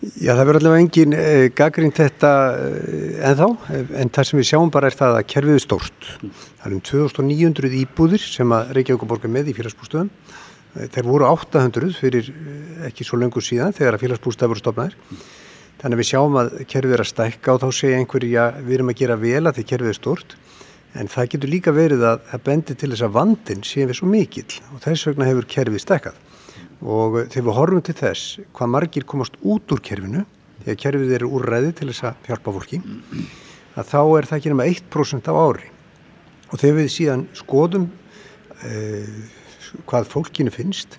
Já, 0.00 0.30
það 0.32 0.46
verður 0.48 0.58
allavega 0.62 0.80
engin 0.80 1.12
eh, 1.12 1.46
gaggrínt 1.52 1.98
þetta 2.00 2.28
eh, 2.56 3.18
ennþá, 3.28 3.48
en 4.00 4.12
það 4.16 4.28
sem 4.30 4.38
við 4.40 4.46
sjáum 4.48 4.70
bara 4.72 4.88
er 4.88 4.96
það 4.96 5.16
að 5.18 5.26
kerfið 5.28 5.58
er 5.58 5.64
stórt. 5.66 6.06
Það 6.22 6.70
er 6.70 6.76
um 6.76 6.84
2900 6.88 7.74
íbúðir 7.82 8.24
sem 8.24 8.54
að 8.56 8.70
Reykjavík 8.78 9.04
borgar 9.10 9.32
með 9.34 9.50
í 9.52 9.56
félagsbústöðum. 9.58 10.08
Eh, 10.78 10.86
þeir 10.94 11.08
voru 11.10 11.26
800 11.28 11.92
fyrir 11.98 12.30
eh, 12.32 12.86
ekki 12.88 13.04
svo 13.04 13.20
lengur 13.20 13.44
síðan 13.44 13.76
þegar 13.76 13.98
að 13.98 14.06
félagsbústöð 14.06 14.54
voru 14.54 14.62
stopnaðir. 14.62 14.96
Þannig 15.80 15.96
að 15.96 16.00
við 16.00 16.10
sjáum 16.14 16.40
að 16.40 16.50
kerfið 16.70 16.96
er 16.96 17.04
að 17.04 17.10
stækka 17.10 17.52
og 17.54 17.60
þá 17.60 17.68
segja 17.82 18.00
einhverja 18.00 18.46
við 18.60 18.78
erum 18.78 18.92
að 18.92 19.00
gera 19.00 19.20
vel 19.20 19.42
að 19.44 19.58
því 19.58 19.66
kerfið 19.74 19.92
er 19.92 20.00
stort. 20.00 20.36
En 20.98 21.06
það 21.06 21.28
getur 21.34 21.52
líka 21.52 21.72
verið 21.74 22.02
að 22.02 22.22
það 22.32 22.42
bendir 22.48 22.78
til 22.80 22.90
þess 22.90 23.06
að 23.06 23.14
vandin 23.14 23.60
sé 23.66 23.84
við 23.86 23.98
svo 24.00 24.08
mikill 24.10 24.56
og 24.74 24.80
þess 24.82 25.06
vegna 25.06 25.28
hefur 25.28 25.46
kerfið 25.52 25.84
stækkað. 25.84 26.16
Og 26.80 27.18
þegar 27.30 27.46
við 27.46 27.58
horfum 27.60 27.84
til 27.86 27.96
þess 28.00 28.40
hvað 28.56 28.72
margir 28.74 29.06
komast 29.06 29.36
út 29.42 29.70
úr 29.70 29.82
kerfinu 29.86 30.24
því 30.64 30.72
að 30.72 30.80
kerfið 30.82 31.14
eru 31.20 31.30
úrræði 31.38 31.76
til 31.78 31.90
þess 31.92 32.08
að 32.10 32.26
hjálpa 32.30 32.54
fólki 32.56 32.80
að 33.78 33.92
þá 33.92 34.00
er 34.02 34.28
það 34.28 34.40
ekki 34.40 34.52
nema 34.52 34.66
1% 34.66 35.30
á 35.30 35.34
ári. 35.38 35.70
Og 36.50 36.58
þegar 36.58 36.78
við 36.80 36.90
síðan 36.96 37.26
skoðum 37.38 37.86
eh, 38.66 39.14
hvað 39.86 40.10
fólkinu 40.10 40.50
finnst 40.50 40.98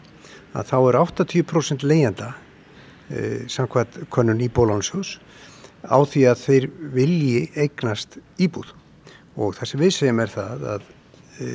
að 0.56 0.72
þá 0.72 0.78
er 0.80 1.00
80% 1.02 1.84
leiðanda 1.84 2.32
eh, 3.12 3.44
samkvæmt 3.52 4.06
konun 4.14 4.40
í 4.40 4.48
bólánsjós 4.48 5.18
á 5.84 6.00
því 6.00 6.30
að 6.32 6.46
þeir 6.46 6.70
vilji 6.96 7.42
eignast 7.60 8.22
íbúð 8.40 8.72
og 9.42 9.56
það 9.58 9.72
sem 9.72 9.82
við 9.82 9.94
segjum 9.98 10.22
er 10.24 10.34
það 10.34 10.66
að 10.76 10.90
e, 11.42 11.48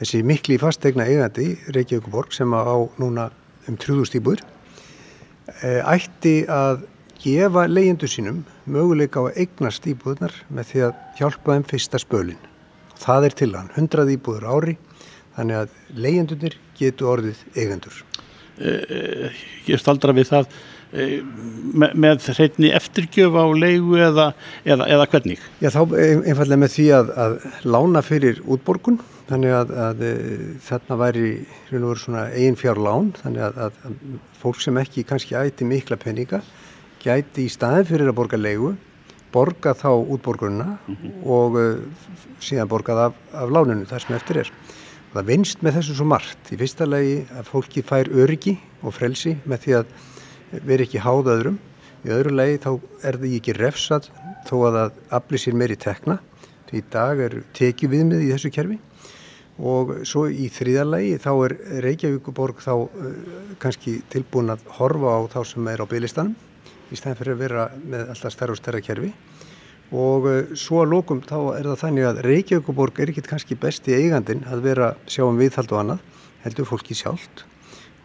þessi 0.00 0.22
mikli 0.26 0.58
fastegna 0.62 1.08
eigandi 1.08 1.48
Reykjavík 1.74 2.10
borg 2.12 2.34
sem 2.36 2.52
á 2.54 2.78
núna 3.00 3.30
um 3.66 3.76
3000 3.76 4.20
íbúður 4.20 4.42
eh, 5.62 5.82
ætti 5.82 6.44
að 6.50 6.84
gefa 7.22 7.66
leyendur 7.70 8.10
sínum 8.10 8.42
möguleika 8.70 9.22
á 9.22 9.30
að 9.30 9.40
eignast 9.42 9.86
íbúðunar 9.88 10.34
með 10.52 10.70
því 10.70 10.84
að 10.88 11.00
hjálpa 11.18 11.56
þeim 11.56 11.66
fyrsta 11.70 12.00
spölin. 12.02 12.42
Það 12.96 13.28
er 13.28 13.36
til 13.40 13.50
hann, 13.56 13.72
100 13.74 14.12
íbúður 14.14 14.46
ári, 14.52 14.76
þannig 15.36 15.62
að 15.62 15.74
leyendunir 15.96 16.58
getur 16.78 17.12
orðið 17.16 17.42
eigendur. 17.56 17.98
Eh, 18.56 19.42
ég 19.68 19.80
staldra 19.82 20.14
við 20.16 20.30
það, 20.30 20.46
e, 20.46 20.75
með, 20.92 21.94
með 21.94 22.28
hreitni 22.36 22.70
eftirgjöf 22.76 23.36
á 23.36 23.44
leigu 23.56 23.98
eða, 24.00 24.30
eða, 24.64 24.88
eða 24.96 25.08
hvernig? 25.12 25.42
Já, 25.60 25.70
þá 25.74 25.82
einfallega 25.98 26.62
með 26.62 26.74
því 26.76 26.86
að, 27.00 27.12
að 27.24 27.36
lána 27.66 28.02
fyrir 28.06 28.40
útborgun, 28.44 29.00
þannig 29.26 29.56
að, 29.58 29.74
að 29.88 30.04
þarna 30.68 31.00
væri 31.02 31.30
eigin 31.72 32.60
fjár 32.60 32.78
lán, 32.78 33.12
þannig 33.22 33.48
að, 33.48 33.62
að 33.66 33.94
fólk 34.40 34.62
sem 34.62 34.78
ekki 34.82 35.06
kannski 35.08 35.38
ætti 35.38 35.66
mikla 35.66 35.98
peninga 35.98 36.42
gæti 37.02 37.46
í 37.46 37.52
staðin 37.52 37.86
fyrir 37.88 38.10
að 38.10 38.18
borga 38.18 38.38
leigu 38.40 38.76
borga 39.36 39.74
þá 39.76 39.90
útborgununa 40.14 40.78
mm 40.86 40.96
-hmm. 40.96 41.12
og 41.26 41.56
síðan 42.40 42.70
borgað 42.70 43.02
af, 43.06 43.14
af 43.32 43.50
láninu 43.50 43.86
þar 43.86 44.02
sem 44.02 44.16
eftir 44.16 44.42
er. 44.42 44.50
Og 45.10 45.18
það 45.18 45.28
vinst 45.30 45.62
með 45.62 45.78
þessu 45.78 45.96
svo 45.96 46.06
margt. 46.06 46.52
Í 46.52 46.56
fyrsta 46.60 46.86
lagi 46.86 47.16
að 47.38 47.48
fólki 47.50 47.82
fær 47.82 48.08
öryggi 48.08 48.56
og 48.82 48.94
frelsi 48.94 49.36
með 49.44 49.58
því 49.64 49.72
að 49.80 49.86
veri 50.52 50.86
ekki 50.86 51.02
háð 51.02 51.32
öðrum. 51.34 51.60
Í 52.06 52.12
öðru 52.14 52.34
lagi 52.36 52.58
þá 52.62 52.70
er 53.02 53.20
það 53.20 53.36
ekki 53.40 53.56
refsað 53.56 54.10
þó 54.46 54.56
að 54.68 54.76
það 54.78 54.98
afli 55.18 55.42
sér 55.42 55.56
meiri 55.58 55.78
tekna. 55.80 56.20
Því 56.66 56.82
í 56.82 56.84
dag 56.92 57.22
er 57.22 57.40
tekið 57.56 57.92
viðmið 57.94 58.26
í 58.26 58.32
þessu 58.34 58.52
kerfi 58.54 58.78
og 59.56 59.92
svo 60.04 60.26
í 60.28 60.50
þrýðarlegi 60.52 61.16
þá 61.22 61.30
er 61.46 61.54
Reykjavíkuborg 61.84 62.60
þá 62.60 62.72
uh, 62.76 63.06
kannski 63.62 64.02
tilbúin 64.12 64.52
að 64.52 64.66
horfa 64.76 65.16
á 65.16 65.20
þá 65.32 65.38
sem 65.48 65.70
er 65.72 65.80
á 65.80 65.86
bygglistanum 65.88 66.34
í 66.92 66.98
stæðan 66.98 67.18
fyrir 67.18 67.36
að 67.36 67.40
vera 67.40 67.64
með 67.80 68.12
alltaf 68.12 68.34
stærra 68.34 68.52
og 68.52 68.60
stærra 68.60 68.82
kerfi 68.84 69.14
og 69.96 70.28
uh, 70.28 70.52
svo 70.52 70.82
að 70.84 70.92
lókum 70.92 71.22
þá 71.24 71.38
er 71.56 71.70
það 71.70 71.82
þannig 71.86 72.08
að 72.10 72.22
Reykjavíkuborg 72.28 73.00
er 73.00 73.14
ekkit 73.14 73.30
kannski 73.32 73.56
besti 73.56 73.96
eigandin 73.96 74.44
að 74.44 74.66
vera 74.68 74.92
sjáum 75.08 75.40
viðhald 75.40 75.72
og 75.72 75.82
annað 75.82 76.04
heldur 76.44 76.68
fólki 76.68 76.98
sjálft 76.98 77.46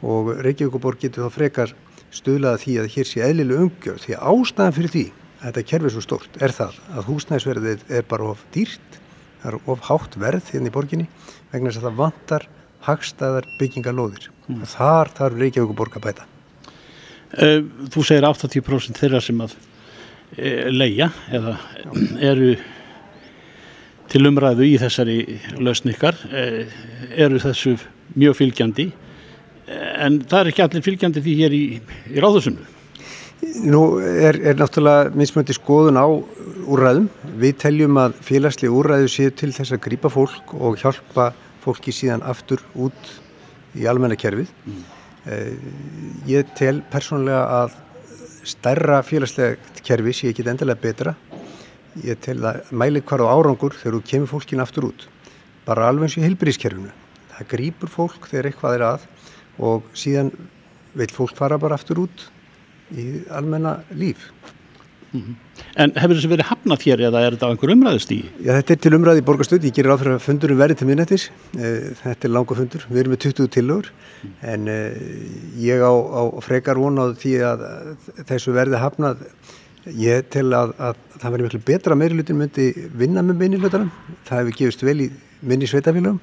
og 0.01 0.31
Reykjavíkuborg 0.39 1.03
getur 1.03 1.27
þá 1.27 1.35
frekar 1.35 1.75
stuðlaða 2.15 2.61
því 2.63 2.77
að 2.81 2.89
hér 2.95 3.09
sé 3.09 3.25
eðlilega 3.25 3.67
umgjörð 3.67 4.05
því 4.05 4.17
ástæðan 4.31 4.77
fyrir 4.77 4.95
því 4.95 5.05
að 5.41 5.45
þetta 5.45 5.67
kerfi 5.71 5.89
er 5.89 5.95
svo 5.95 6.05
stórt 6.05 6.41
er 6.41 6.55
það 6.55 6.79
að 6.91 7.07
húsnæðisverðið 7.09 7.85
er 7.97 8.09
bara 8.09 8.31
of 8.31 8.41
dýrt 8.53 8.97
það 9.41 9.51
er 9.51 9.59
of 9.73 9.85
hátt 9.87 10.17
verð 10.21 10.51
hérna 10.53 10.69
í 10.69 10.75
borginni 10.75 11.07
vegna 11.51 11.71
þess 11.71 11.81
að 11.81 11.87
það 11.87 12.01
vantar 12.01 12.47
hagstæðar 12.85 13.47
byggingalóðir 13.59 14.29
mm. 14.47 14.61
þar 14.69 15.11
þarf 15.17 15.39
Reykjavíkuborg 15.39 15.97
að 15.97 16.05
bæta. 16.07 16.27
Eh, 17.31 17.59
þú 17.93 18.05
segir 18.05 18.27
80% 18.27 19.01
þeirra 19.01 19.21
sem 19.23 19.41
að 19.43 19.55
eh, 20.37 20.67
leia 20.73 21.11
eða 21.31 21.57
eru 22.31 22.55
til 24.11 24.25
umræðu 24.27 24.67
í 24.67 24.75
þessari 24.81 25.19
lausnikar 25.61 26.17
eh, 26.33 26.65
eru 27.15 27.39
þessu 27.39 27.77
mjög 28.17 28.41
fylgjandi 28.41 28.89
en 29.67 30.21
það 30.25 30.39
er 30.39 30.51
ekki 30.51 30.63
allir 30.65 30.85
fylgjandi 30.85 31.23
því 31.25 31.35
hér 31.41 31.55
í, 31.55 31.65
í 32.11 32.23
ráðusunnu. 32.23 32.67
Nú 33.65 33.81
er, 33.99 34.37
er 34.37 34.57
náttúrulega 34.59 35.09
minnsmöndi 35.17 35.55
skoðun 35.57 35.97
á 35.97 36.05
úræðum. 36.69 37.07
Við 37.41 37.55
teljum 37.63 37.97
að 37.97 38.19
félagsli 38.25 38.69
úræðu 38.69 39.09
séu 39.09 39.33
til 39.33 39.49
þess 39.55 39.73
að 39.73 39.83
grýpa 39.87 40.11
fólk 40.13 40.53
og 40.53 40.77
hjálpa 40.81 41.31
fólki 41.63 41.93
síðan 41.93 42.21
aftur 42.25 42.61
út 42.77 43.15
í 43.77 43.87
almennakerfið. 43.89 44.51
Mm. 44.65 44.83
Eh, 45.25 45.53
ég 46.29 46.53
tel 46.57 46.81
persónulega 46.93 47.41
að 47.61 47.75
stærra 48.47 49.01
félagslegt 49.05 49.81
kerfi 49.85 50.13
sé 50.17 50.31
ekki 50.31 50.45
endilega 50.45 50.81
betra. 50.81 51.15
Ég 52.05 52.21
tel 52.23 52.39
að 52.47 52.69
mæli 52.71 53.01
hvar 53.01 53.25
á 53.25 53.33
árangur 53.33 53.75
þegar 53.77 53.97
þú 53.97 54.03
kemur 54.13 54.31
fólkin 54.35 54.63
aftur 54.63 54.91
út. 54.91 55.07
Bara 55.65 55.89
alveg 55.89 56.07
eins 56.09 56.17
og 56.17 56.25
heilbríðskerfinu. 56.25 56.93
Það 57.31 57.49
grýpur 57.55 57.91
fólk 57.91 58.29
þegar 58.29 58.49
eitthvað 58.49 58.77
er 58.77 58.85
að 58.87 59.10
og 59.61 59.87
síðan 59.97 60.31
vil 60.97 61.11
fólk 61.13 61.37
fara 61.37 61.59
bara 61.61 61.77
aftur 61.79 62.03
út 62.05 62.27
í 62.91 63.21
almenna 63.31 63.79
líf. 63.95 64.31
Mm 65.11 65.21
-hmm. 65.21 65.35
En 65.75 65.91
hefur 65.95 66.15
þessi 66.15 66.29
verið 66.31 66.47
hafnað 66.47 66.83
hér 66.87 67.01
eða 67.07 67.21
er 67.25 67.35
þetta 67.35 67.47
á 67.47 67.51
einhver 67.51 67.73
umræðust 67.73 68.11
í? 68.11 68.19
Já, 68.43 68.51
þetta 68.57 68.73
er 68.73 68.79
til 68.79 68.93
umræði 68.95 69.21
í 69.21 69.25
borgarstöð, 69.27 69.65
ég 69.67 69.75
gerir 69.75 69.91
áfram 69.91 70.15
að 70.15 70.25
fundurum 70.27 70.57
verið 70.57 70.77
til 70.77 70.87
minnættis, 70.87 71.29
eh, 71.59 71.91
þetta 72.03 72.27
er 72.27 72.31
langa 72.31 72.55
fundur, 72.55 72.85
við 72.89 72.99
erum 72.99 73.11
með 73.11 73.19
20 73.19 73.47
tilögur, 73.47 73.91
mm. 74.23 74.31
en 74.41 74.67
eh, 74.67 74.91
ég 75.59 75.79
á, 75.83 75.91
á 75.91 76.23
frekar 76.41 76.79
vonað 76.79 77.17
því 77.19 77.33
að 77.43 77.59
þessu 78.27 78.55
verði 78.55 78.79
hafnað, 78.79 79.17
ég 79.85 80.29
tel 80.29 80.53
að, 80.53 80.73
að 80.79 80.95
það 81.19 81.31
verður 81.31 81.43
miklu 81.43 81.59
betra 81.65 81.95
meirilutin 81.95 82.37
myndi 82.37 82.73
vinna 82.95 83.21
með 83.21 83.35
minnilutunum, 83.35 83.91
það 84.23 84.39
hefur 84.39 84.57
gefist 84.57 84.83
vel 84.83 84.99
í 85.01 85.11
minni 85.41 85.67
sveitafélagum 85.67 86.21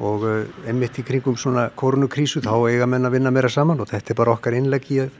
og 0.00 0.24
eh, 0.28 0.68
einmitt 0.70 1.00
í 1.00 1.04
kringum 1.06 1.36
svona 1.36 1.68
korunukrísu 1.76 2.40
þá 2.44 2.54
eiga 2.70 2.86
menn 2.88 3.08
að 3.08 3.18
vinna 3.18 3.32
meira 3.34 3.50
saman 3.52 3.80
og 3.82 3.90
þetta 3.90 4.14
er 4.14 4.20
bara 4.22 4.36
okkar 4.36 4.56
innlegg 4.56 4.88
í 4.92 5.02
að 5.04 5.10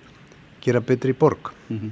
gera 0.63 0.81
betri 0.81 1.13
borg. 1.13 1.53
Mm 1.69 1.79
-hmm. 1.79 1.91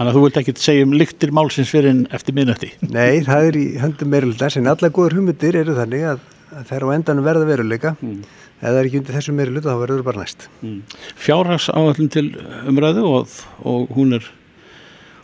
Þannig 0.00 0.10
að 0.10 0.16
þú 0.16 0.20
vilt 0.24 0.36
ekki 0.40 0.52
segja 0.56 0.84
um 0.86 0.92
lyktir 0.96 1.32
málsins 1.36 1.70
fyrir 1.70 2.06
eftir 2.10 2.34
minnötti. 2.34 2.70
Nei, 2.88 3.20
það 3.20 3.48
er 3.48 3.56
í 3.56 3.64
höndum 3.80 4.08
meirulitans 4.08 4.56
en 4.56 4.66
alla 4.66 4.88
góður 4.88 5.18
hugmyndir 5.18 5.58
eru 5.60 5.74
þannig 5.76 6.04
að, 6.14 6.22
að 6.54 6.62
það 6.68 6.76
er 6.76 6.86
á 6.88 6.94
endanum 6.94 7.26
verða 7.26 7.48
veruleika. 7.50 7.96
Mm. 8.00 8.22
Það 8.60 8.78
er 8.78 8.88
ekki 8.88 8.98
undir 9.00 9.16
þessu 9.18 9.34
meiruluta 9.36 9.74
þá 9.74 9.80
verður 9.82 10.00
það 10.00 10.08
bara 10.08 10.22
næst. 10.24 10.48
Mm. 10.62 10.80
Fjárhags 11.16 11.68
áallin 11.72 12.10
til 12.12 12.24
umræðu 12.68 13.04
og, 13.10 13.36
og 13.60 13.92
hún 13.96 14.16
er, 14.16 14.30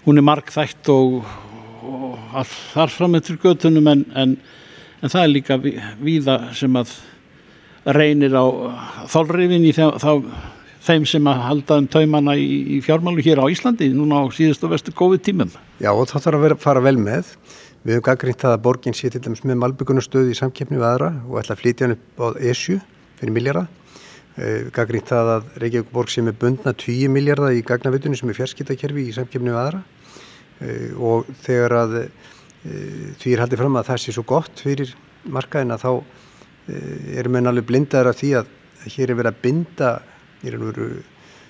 hún 0.05 0.21
er 0.21 0.27
markþægt 0.29 0.93
og, 0.93 1.25
og 1.89 2.53
þar 2.75 2.93
fram 2.93 3.17
með 3.17 3.27
til 3.31 3.39
götunum 3.47 3.93
en, 3.93 4.05
en, 4.13 4.37
en 5.07 5.13
það 5.13 5.23
er 5.23 5.33
líka 5.33 5.57
víða 6.03 6.37
sem 6.59 6.77
að 6.79 6.93
reynir 7.95 8.35
á 8.35 8.45
þálrifin 9.13 9.67
í 9.69 9.73
þeim 9.77 11.07
sem 11.07 11.29
að 11.31 11.45
halda 11.45 11.79
um 11.81 11.87
taumana 11.91 12.35
í, 12.39 12.81
fjármálu 12.83 13.23
hér 13.23 13.43
á 13.43 13.47
Íslandi 13.51 13.93
núna 13.95 14.23
á 14.23 14.25
síðustu 14.35 14.71
vestu 14.71 14.95
góði 14.95 15.23
tímum. 15.29 15.53
Já 15.83 15.93
og 15.93 16.09
það 16.11 16.27
þarf 16.27 16.47
að 16.51 16.59
fara 16.63 16.83
vel 16.83 16.99
með. 16.99 17.31
Við 17.87 17.95
hefum 17.95 18.07
gaggrínt 18.09 18.45
að 18.49 18.61
borginn 18.65 18.97
sé 18.99 19.11
til 19.15 19.23
dæmis 19.23 19.45
með 19.47 19.61
malbyggunastöðu 19.63 20.35
í 20.35 20.39
samkeppni 20.39 20.81
við 20.81 20.89
aðra 20.89 21.13
og 21.29 21.39
ætla 21.39 21.55
að 21.55 21.61
flytja 21.63 21.87
hann 21.87 21.95
upp 21.95 22.23
á 22.23 22.27
ESU 22.51 22.81
fyrir 23.21 23.35
miljardar. 23.37 23.69
Við 24.37 24.71
gaggrínt 24.75 25.13
það 25.13 25.31
að 25.37 25.53
Reykjavík 25.63 25.93
borg 25.95 26.11
sé 26.11 26.25
með 26.27 26.41
bundna 26.43 26.75
10 26.75 27.13
miljardar 27.15 27.55
í 27.55 27.63
gagnavitunni 27.67 28.19
sem 28.19 28.33
er 28.33 28.39
fjarskiptakerfi 28.41 29.07
í 29.07 29.15
samkeppni 29.15 29.55
við 29.55 29.61
aðra 29.63 29.85
og 30.99 31.31
þegar 31.45 31.77
að 31.85 31.95
því 33.21 33.33
er 33.33 33.43
haldið 33.45 33.63
fram 33.63 33.79
að 33.79 33.89
það 33.91 34.03
sé 34.03 34.15
svo 34.15 34.25
gott 34.27 34.63
fyrir 34.65 34.93
markaðin 35.31 35.75
að 35.75 35.85
þá 35.85 35.91
erum 37.21 37.39
við 37.39 37.51
alveg 37.51 37.67
blindaður 37.69 38.11
af 38.11 38.21
því 38.21 38.31
að 38.41 38.53
hér 38.97 39.11
er 39.11 39.19
verið 39.21 39.33
að 39.33 39.43
binda 39.45 39.91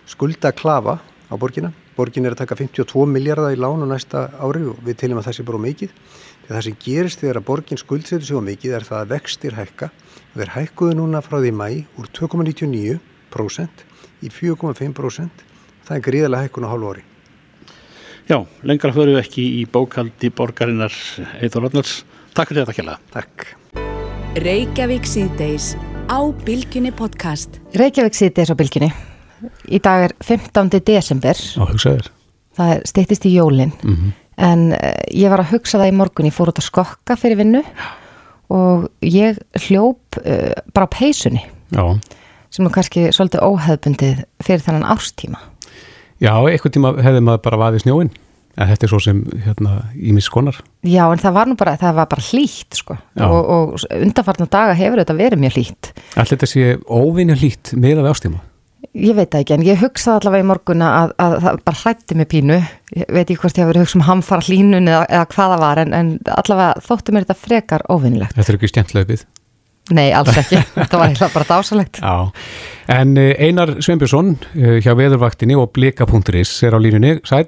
skulda 0.06 0.52
klafa 0.56 0.98
á 1.00 1.34
borgina. 1.40 1.72
Borgin 1.96 2.28
er 2.28 2.36
að 2.36 2.42
taka 2.44 2.58
52 2.58 3.06
miljardar 3.08 3.54
í 3.54 3.58
lánu 3.58 3.88
næsta 3.88 4.26
ári 4.36 4.66
og 4.68 4.78
við 4.84 4.98
teljum 5.00 5.20
að 5.22 5.30
það 5.30 5.36
sé 5.38 5.46
bara 5.48 5.62
mikið. 5.64 5.94
Það 6.46 6.62
sem 6.66 6.78
gerist 6.84 7.22
þegar 7.22 7.40
að 7.40 7.46
borgin 7.48 7.80
skuldsetur 7.80 8.38
á 8.38 8.48
mikið 8.50 8.76
er 8.76 8.86
það 8.86 9.00
að 9.00 9.12
vextir 9.14 9.56
hækka. 9.56 9.90
Það 10.34 10.44
er 10.44 10.54
hækkuðu 10.54 10.98
núna 11.00 11.24
frá 11.24 11.40
því 11.40 11.52
mæ 11.56 11.68
úr 11.96 12.12
2,99% 12.20 13.84
í 14.22 14.30
4,5%. 14.30 15.44
Það 15.88 15.96
er 15.96 16.06
gríðilega 16.06 16.46
hækkun 16.46 16.68
á 16.68 16.72
hálfu 16.74 16.92
ári. 16.92 17.15
Já, 18.26 18.40
lengra 18.66 18.90
förum 18.90 19.14
við 19.14 19.20
ekki 19.20 19.42
í 19.60 19.66
bókaldi 19.70 20.32
borgarinnar 20.34 20.94
Eithor 21.38 21.62
Rönnars. 21.62 22.00
Takk 22.34 22.50
fyrir 22.50 22.64
þetta 22.64 22.74
kjalla. 22.74 22.96
Takk. 23.14 23.44
Reykjavík 24.42 25.06
síðdeis 25.06 25.68
á 26.10 26.18
Bilginni 26.42 26.90
podcast. 26.90 27.60
Reykjavík 27.78 28.18
síðdeis 28.18 28.50
á 28.50 28.58
Bilginni. 28.58 28.90
Í 29.70 29.78
dag 29.78 30.08
er 30.08 30.16
15. 30.26 30.74
desember. 30.82 31.38
Á 31.38 31.64
hugsaður. 31.70 32.10
Það 32.58 32.74
stýttist 32.90 33.30
í 33.30 33.34
jólinn. 33.36 33.70
Mm 33.84 33.94
-hmm. 33.94 34.18
En 34.36 34.66
uh, 34.74 34.90
ég 35.14 35.30
var 35.30 35.44
að 35.44 35.52
hugsa 35.54 35.78
það 35.78 35.92
í 35.92 35.96
morgun, 36.02 36.26
ég 36.26 36.34
fór 36.34 36.50
út 36.50 36.58
að 36.58 36.66
skokka 36.66 37.16
fyrir 37.16 37.38
vinnu 37.38 37.62
og 38.50 38.90
ég 39.06 39.38
hljóp 39.68 40.18
uh, 40.18 40.50
bara 40.74 40.90
á 40.90 40.94
peysunni. 40.98 41.46
Já. 41.70 41.94
Sem 42.50 42.66
er 42.66 42.74
kannski 42.74 43.06
svolítið 43.12 43.46
óheðbundið 43.46 44.24
fyrir 44.42 44.66
þannan 44.66 44.90
árstíma. 44.90 45.38
Já, 46.22 46.32
eitthvað 46.48 46.76
tíma 46.76 46.94
hefði 47.04 47.22
maður 47.26 47.44
bara 47.44 47.60
vaðið 47.66 47.84
snjóinn. 47.84 48.14
En 48.56 48.70
þetta 48.70 48.86
er 48.86 48.88
svo 48.88 48.98
sem 49.04 49.18
hérna 49.44 49.72
ímis 50.00 50.30
konar. 50.32 50.62
Já, 50.88 51.02
en 51.04 51.20
það 51.20 51.34
var 51.36 51.48
nú 51.50 51.56
bara, 51.60 51.74
það 51.76 51.98
var 51.98 52.06
bara 52.08 52.24
hlýtt 52.30 52.78
sko 52.78 52.96
og, 52.96 53.50
og 53.52 53.74
undanfarnar 53.92 54.48
daga 54.48 54.76
hefur 54.78 55.02
þetta 55.02 55.16
verið 55.18 55.42
mjög 55.42 55.58
hlýtt. 55.58 55.90
Allt 56.16 56.32
þetta 56.32 56.48
sé 56.48 56.70
óvinni 56.88 57.36
hlýtt 57.36 57.74
með 57.76 58.00
að 58.00 58.08
ástíma? 58.14 58.40
Ég 58.96 59.12
veit 59.16 59.28
það 59.28 59.42
ekki, 59.42 59.54
en 59.58 59.64
ég 59.66 59.80
hugsaði 59.82 60.22
allavega 60.22 60.44
í 60.44 60.48
morgunna 60.48 60.88
að, 61.02 61.12
að 61.20 61.34
það 61.44 61.60
bara 61.68 61.80
hrætti 61.82 62.16
mig 62.16 62.28
pínu. 62.32 62.58
Ég 62.96 63.08
veit 63.12 63.24
ekki 63.26 63.40
hvort 63.42 63.58
ég 63.58 63.66
hafi 63.66 63.72
verið 63.74 63.84
hugsa 63.84 63.98
um 63.98 64.04
hamfara 64.06 64.46
hlínun 64.46 64.88
eða, 64.88 65.02
eða 65.18 65.26
hvaða 65.34 65.58
var, 65.60 65.80
en, 65.82 65.92
en 65.96 66.12
allavega 66.32 66.84
þóttu 66.86 67.12
mér 67.12 67.26
þetta 67.26 67.38
frekar 67.42 67.84
óvinnilegt. 67.92 68.36
Þetta 68.38 68.54
er 68.54 68.58
ekki 68.60 68.70
stjæmtlaupið? 68.72 69.26
Nei, 69.94 70.10
alls 70.16 70.34
ekki. 70.34 70.58
þetta 70.80 70.98
var 70.98 71.12
eitthvað 71.12 71.36
bara 71.36 71.48
dásalegt. 71.52 72.00
Já, 72.02 72.14
en 72.96 73.14
eh, 73.22 73.46
Einar 73.46 73.76
Sveinbjörnsson 73.78 74.34
eh, 74.56 74.76
hjá 74.82 74.92
veðurvaktinni 74.98 75.54
og 75.58 75.70
blika.is 75.76 76.56
er 76.66 76.74
á 76.74 76.78
línunni, 76.82 77.20
sæl? 77.28 77.46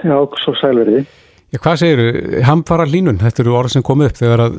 Já, 0.00 0.16
svo 0.40 0.56
sælverði. 0.56 1.04
Já, 1.52 1.60
hvað 1.60 1.78
segir 1.82 2.02
þú? 2.02 2.42
Hamfara 2.48 2.88
hlínun, 2.88 3.20
þetta 3.20 3.44
eru 3.44 3.56
orð 3.58 3.76
sem 3.76 3.84
kom 3.86 4.04
upp 4.06 4.16
þegar 4.16 4.48
að 4.48 4.58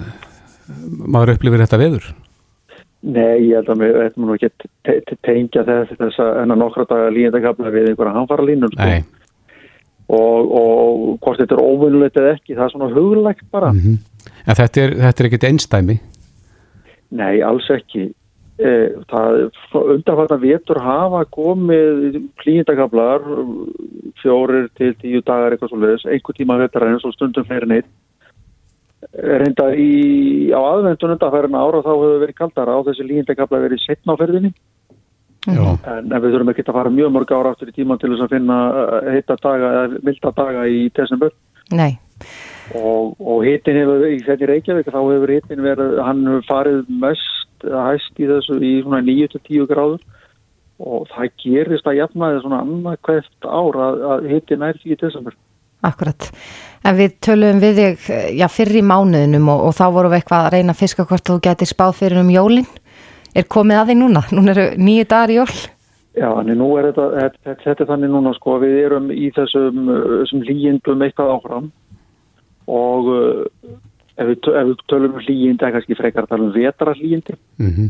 maður 1.07 1.35
upplifir 1.35 1.63
þetta 1.63 1.79
veður. 1.81 2.07
Nei, 3.07 3.47
ég 3.47 3.59
held 3.59 3.69
að 3.71 3.83
við 3.83 3.99
ætlum 4.03 4.27
nú 4.27 4.35
ekki 4.35 4.49
að 4.49 5.13
tengja 5.25 5.63
þess 5.67 5.99
þess 5.99 6.21
að 6.21 6.39
enna 6.41 6.57
nokkra 6.57 6.87
daga 6.89 7.11
líðendakabla 7.13 7.71
við 7.73 7.91
einhverja 7.91 8.13
hanfara 8.15 8.45
línur 8.45 8.73
sko. 8.73 8.87
og, 10.17 10.51
og 10.59 11.03
hvort 11.21 11.39
þetta 11.41 11.55
er 11.55 11.61
óvinnulegt 11.61 12.17
eða 12.19 12.33
ekki, 12.35 12.55
það 12.57 12.65
er 12.65 12.73
svona 12.73 12.89
huglægt 12.95 13.45
bara. 13.53 13.71
Mm 13.73 13.81
-hmm. 13.83 14.31
En 14.47 14.59
þetta 14.59 14.81
er, 14.81 14.95
þetta 15.05 15.23
er 15.23 15.29
ekkit 15.29 15.47
einstæmi? 15.51 15.99
Nei, 17.15 17.41
alls 17.45 17.67
ekki. 17.71 18.09
E, 18.57 18.71
það 19.11 19.43
undarfarnar 19.77 20.41
vetur 20.41 20.79
hafa 20.81 21.21
komið 21.29 22.17
klíndakablar 22.41 23.25
fjórir 24.23 24.65
til 24.79 24.95
tíu 24.97 25.21
dagar 25.21 25.53
eitthvað 25.53 25.75
svolítið, 25.75 26.07
einhver 26.15 26.37
tíma 26.39 26.57
vetur 26.63 26.87
en 26.87 26.97
svo 27.03 27.13
stundum 27.13 27.45
fleiri 27.45 27.69
neitt 27.69 27.91
reynda 29.13 29.69
í, 29.77 30.49
á 30.51 30.59
aðvendun 30.59 31.13
undanfærin 31.15 31.57
ára 31.57 31.83
þá 31.85 31.91
hefur 31.91 32.17
verið 32.23 32.39
kaldara 32.39 32.75
á 32.77 32.85
þessi 32.87 33.05
líndekabla 33.05 33.61
verið 33.63 33.83
setna 33.85 34.17
á 34.17 34.19
ferðinni. 34.19 34.51
En, 35.47 35.61
en 35.85 36.11
við 36.11 36.33
þurfum 36.33 36.51
ekki 36.51 36.65
að 36.65 36.79
fara 36.79 36.91
mjög 36.91 37.13
mörg 37.15 37.31
ára 37.31 37.53
aftur 37.53 37.69
í 37.71 37.75
tíman 37.77 38.01
til 38.01 38.11
þess 38.11 38.25
að 38.25 38.33
finna 38.35 38.57
uh, 38.73 38.97
heita 39.13 39.37
daga 39.39 39.69
eða 39.77 40.01
milda 40.03 40.33
daga 40.41 40.65
í 40.67 40.87
desember. 40.97 41.31
Nei 41.71 41.93
og, 42.75 43.15
og 43.21 43.45
hitin 43.45 43.79
hefur 43.81 44.05
í 44.09 44.19
þetta 44.25 44.51
Reykjavík 44.51 44.91
þá 44.91 44.99
hefur 44.99 45.33
hitin 45.35 45.65
verið, 45.65 45.97
hann 46.03 46.23
hefur 46.27 46.47
farið 46.49 46.93
mest 47.03 47.67
hæst 47.67 48.21
í 48.21 48.29
þessu 48.29 48.59
í 48.61 48.73
svona 48.83 49.01
9-10 49.05 49.67
gráður 49.71 50.01
og 50.77 51.07
það 51.09 51.31
gerist 51.41 51.87
að 51.89 51.99
jafna 52.03 52.31
þetta 52.31 52.45
svona 52.45 52.63
annað 52.65 52.97
hvert 53.07 53.47
ár 53.49 53.79
að, 53.87 54.01
að 54.13 54.27
hitin 54.33 54.65
er 54.67 54.81
í 54.85 54.97
desember 54.99 55.37
Akkurat 55.85 56.31
En 56.87 56.95
við 56.95 57.17
töluðum 57.25 57.61
við 57.61 57.79
þig 57.81 58.09
já, 58.37 58.45
fyrir 58.51 58.79
í 58.79 58.85
mánuðinum 58.85 59.49
og, 59.51 59.63
og 59.67 59.73
þá 59.75 59.85
vorum 59.95 60.13
við 60.13 60.21
eitthvað 60.21 60.45
að 60.45 60.53
reyna 60.53 60.75
að 60.75 60.83
fiska 60.83 61.05
hvort 61.09 61.25
þú 61.27 61.39
getur 61.43 61.69
spáð 61.69 61.97
fyrir 61.97 62.21
um 62.21 62.29
jólinn. 62.31 62.69
Er 63.35 63.47
komið 63.51 63.81
að 63.81 63.89
því 63.89 63.95
núna? 63.99 64.21
Núna 64.31 64.53
eru 64.53 64.67
nýju 64.79 65.07
dagar 65.09 65.33
í 65.33 65.39
jól. 65.39 65.49
Já, 66.17 66.29
en 66.31 66.53
nú 66.57 66.69
er 66.79 66.87
þetta, 66.89 67.07
þetta, 67.17 67.57
þetta 67.65 67.87
þannig 67.91 68.13
núna 68.13 68.33
sko, 68.37 68.55
við 68.63 68.77
erum 68.85 69.11
í 69.13 69.27
þessum, 69.35 69.91
þessum 70.13 70.45
líjendum 70.47 71.03
eitthvað 71.05 71.33
áfram 71.35 71.67
og 72.67 73.11
uh, 73.11 73.45
ef, 74.17 74.27
við, 74.27 74.49
ef 74.51 74.67
við 74.71 74.83
tölum 74.91 75.15
um 75.15 75.25
líjend, 75.27 75.61
eða 75.61 75.77
kannski 75.77 75.97
frekar 75.99 76.27
að 76.27 76.33
tala 76.33 76.47
um 76.47 76.53
vetara 76.55 76.97
líjendi, 76.97 77.37
mm 77.59 77.71
-hmm. 77.71 77.89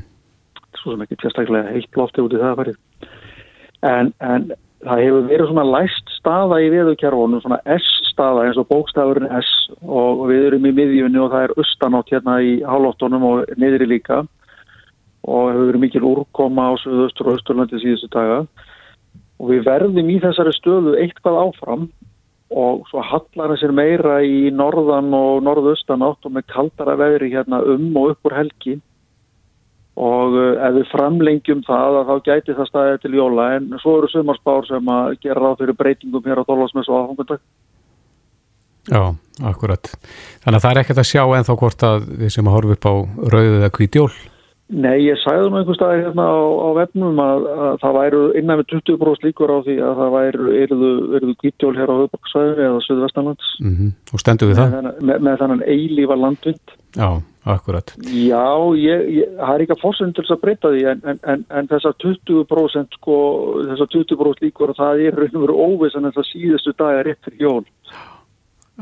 svo 0.82 0.94
sem 0.94 1.02
ekki 1.02 1.20
sérstaklega 1.22 1.74
heilt 1.74 1.98
lofti 1.98 2.22
út 2.22 2.34
í 2.34 2.42
það 2.42 2.52
að 2.52 2.60
farið. 2.62 2.78
En, 3.88 4.14
en 4.20 4.52
það 4.86 5.04
hefur 5.04 5.28
verið 5.32 5.50
svona 5.50 5.68
læst 5.72 6.14
staða 6.18 6.60
í 6.62 6.70
veðukerfunum, 6.74 7.42
svona 7.42 7.60
S-staða 7.78 8.46
eins 8.48 8.60
og 8.62 8.68
bókstafurinn 8.72 9.30
S. 9.40 9.52
Og 9.82 10.28
við 10.30 10.48
erum 10.50 10.66
í 10.70 10.74
miðjunni 10.76 11.22
og 11.22 11.32
það 11.34 11.46
er 11.48 11.56
austanátt 11.58 12.12
hérna 12.14 12.40
í 12.42 12.58
hálóttunum 12.66 13.24
og 13.24 13.54
niðri 13.58 13.90
líka. 13.90 14.24
Og 15.28 15.52
hefur 15.52 15.70
verið 15.72 15.84
mikil 15.84 16.04
úrkoma 16.08 16.72
á 16.72 16.74
Suðaustur 16.82 17.32
og 17.32 17.40
Östurlandi 17.40 17.82
síðustu 17.82 18.10
daga. 18.14 18.44
Og 19.38 19.52
við 19.52 19.66
verðum 19.68 20.10
í 20.10 20.20
þessari 20.24 20.54
stöðu 20.56 20.96
eitthvað 21.02 21.42
áfram 21.46 21.90
og 22.48 22.86
svo 22.88 23.04
hallar 23.04 23.52
þessir 23.54 23.74
meira 23.76 24.20
í 24.24 24.48
norðan 24.56 25.12
og 25.16 25.42
norðaustanátt 25.44 26.28
og 26.28 26.36
með 26.38 26.48
kaldara 26.54 26.96
veðri 27.00 27.34
hérna 27.34 27.60
um 27.74 27.90
og 28.00 28.14
upp 28.14 28.30
úr 28.30 28.38
helgi 28.38 28.78
og 29.98 30.38
eh, 30.38 30.62
ef 30.62 30.76
við 30.78 30.90
framlengjum 30.92 31.64
það 31.68 32.00
þá 32.08 32.16
gæti 32.30 32.56
það 32.56 32.70
staðið 32.70 33.00
til 33.04 33.14
jóla 33.18 33.48
en 33.58 33.70
svo 33.82 33.98
eru 33.98 34.12
sumarspár 34.14 34.68
sem 34.70 34.92
að 34.94 35.16
gera 35.26 35.42
ráð 35.42 35.64
fyrir 35.64 35.80
breytingum 35.80 36.30
hér 36.30 36.44
á 36.46 36.48
Dólasmess 36.48 36.92
og 36.92 37.00
aðfangundag. 37.02 37.42
Já, 38.88 39.04
akkurat. 39.50 39.90
Þannig 40.46 40.60
að 40.60 40.64
það 40.64 40.72
er 40.72 40.82
ekkert 40.84 41.02
að 41.02 41.10
sjá 41.10 41.24
en 41.26 41.48
þá 41.48 41.54
hvort 41.60 41.86
að 41.90 42.10
við 42.22 42.34
sem 42.38 42.48
að 42.48 42.56
horfa 42.56 42.78
upp 42.78 42.88
á 42.88 42.94
rauðið 43.34 43.58
eða 43.58 43.74
kvítjól. 43.76 44.12
Nei, 44.68 44.98
ég 45.06 45.16
sæði 45.22 45.48
nú 45.48 45.62
einhver 45.62 45.78
staði 45.78 46.02
hérna 46.04 46.26
á, 46.28 46.40
á 46.44 46.70
vefnum 46.76 47.20
að, 47.24 47.46
að 47.48 47.78
það 47.80 47.94
væru 47.98 48.24
innan 48.36 48.60
við 48.60 48.66
20% 48.74 49.24
líkur 49.24 49.54
á 49.56 49.58
því 49.64 49.76
að 49.80 49.94
það 50.02 50.10
væru 50.18 50.48
erðu 50.60 51.36
kvítjól 51.40 51.72
hér 51.78 51.94
á 51.96 52.00
Höfbaksvæðinu 52.02 52.66
eða 52.66 52.82
Suðvestanlands. 52.84 53.54
Mm 53.64 53.78
-hmm. 53.78 53.94
Og 54.12 54.24
stendur 54.24 54.52
við 54.52 54.60
það? 54.60 54.76
Með, 54.76 55.00
með, 55.08 55.24
með 55.24 55.40
þannan 55.40 55.64
eilífa 55.72 56.20
landvind. 56.20 56.76
Já, 57.00 57.10
akkurat. 57.48 57.96
Já, 58.12 58.50
ég, 58.76 59.08
ég, 59.22 59.32
það 59.40 59.54
er 59.56 59.64
ekki 59.64 59.76
að 59.78 59.84
fórsend 59.86 60.16
til 60.16 60.28
þess 60.28 60.36
að 60.36 60.44
breyta 60.44 60.74
því 60.76 60.84
en, 60.92 61.02
en, 61.08 61.20
en, 61.24 61.48
en 61.48 61.72
þessar 61.72 61.96
20% 62.04 63.00
sko, 63.00 63.18
þessar 63.72 63.92
20% 63.96 64.46
líkur 64.50 64.76
það 64.76 65.08
er 65.08 65.16
raun 65.16 65.40
og 65.40 65.48
veru 65.48 65.60
óvissan 65.64 66.12
en 66.12 66.16
það 66.18 66.32
síðustu 66.34 66.76
dag 66.76 67.00
er 67.00 67.08
rétt 67.08 67.24
fyrir 67.24 67.48
jól. 67.48 67.66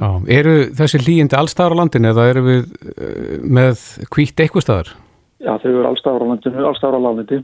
Já, 0.01 0.09
eru 0.27 0.59
þessi 0.73 1.05
líjindi 1.05 1.38
allstaðar 1.38 1.77
á 1.77 1.79
landinu 1.86 2.09
eða 2.09 2.29
eru 2.33 2.41
við 2.49 2.63
uh, 2.65 3.41
með 3.45 3.89
kvítt 4.09 4.41
eitthvað 4.41 4.65
staðar? 4.65 4.95
Já, 5.45 5.53
þau 5.61 5.71
eru 5.71 5.87
allstaðar 5.89 6.25
á 6.25 6.29
landinu, 6.31 6.63
allstaðar 6.65 6.97
á 6.97 7.05
landinu 7.05 7.43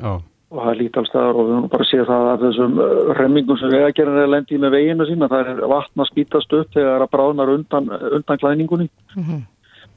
Já. 0.00 0.12
og 0.50 0.58
það 0.60 0.72
er 0.72 0.80
lítið 0.80 1.00
allstaðar 1.02 1.38
og 1.38 1.46
við 1.46 1.54
höfum 1.56 1.70
bara 1.72 1.86
að 1.86 1.90
sé 1.90 2.02
það 2.10 2.28
að 2.32 2.44
þessum 2.44 2.82
uh, 2.84 2.90
remmingum 3.18 3.60
sem 3.60 3.72
vegagerðin 3.74 4.22
er 4.24 4.34
lendið 4.34 4.62
með 4.64 4.76
veginu 4.76 5.08
sína, 5.08 5.30
það 5.32 5.50
er 5.54 5.62
vatn 5.74 6.04
að 6.04 6.10
spítast 6.12 6.58
upp 6.60 6.76
þegar 6.76 7.04
það 7.04 7.12
bráðnar 7.16 7.54
undan, 7.56 7.90
undan 8.20 8.42
klæningunni. 8.44 8.88
Mm 9.16 9.24
-hmm. 9.24 9.42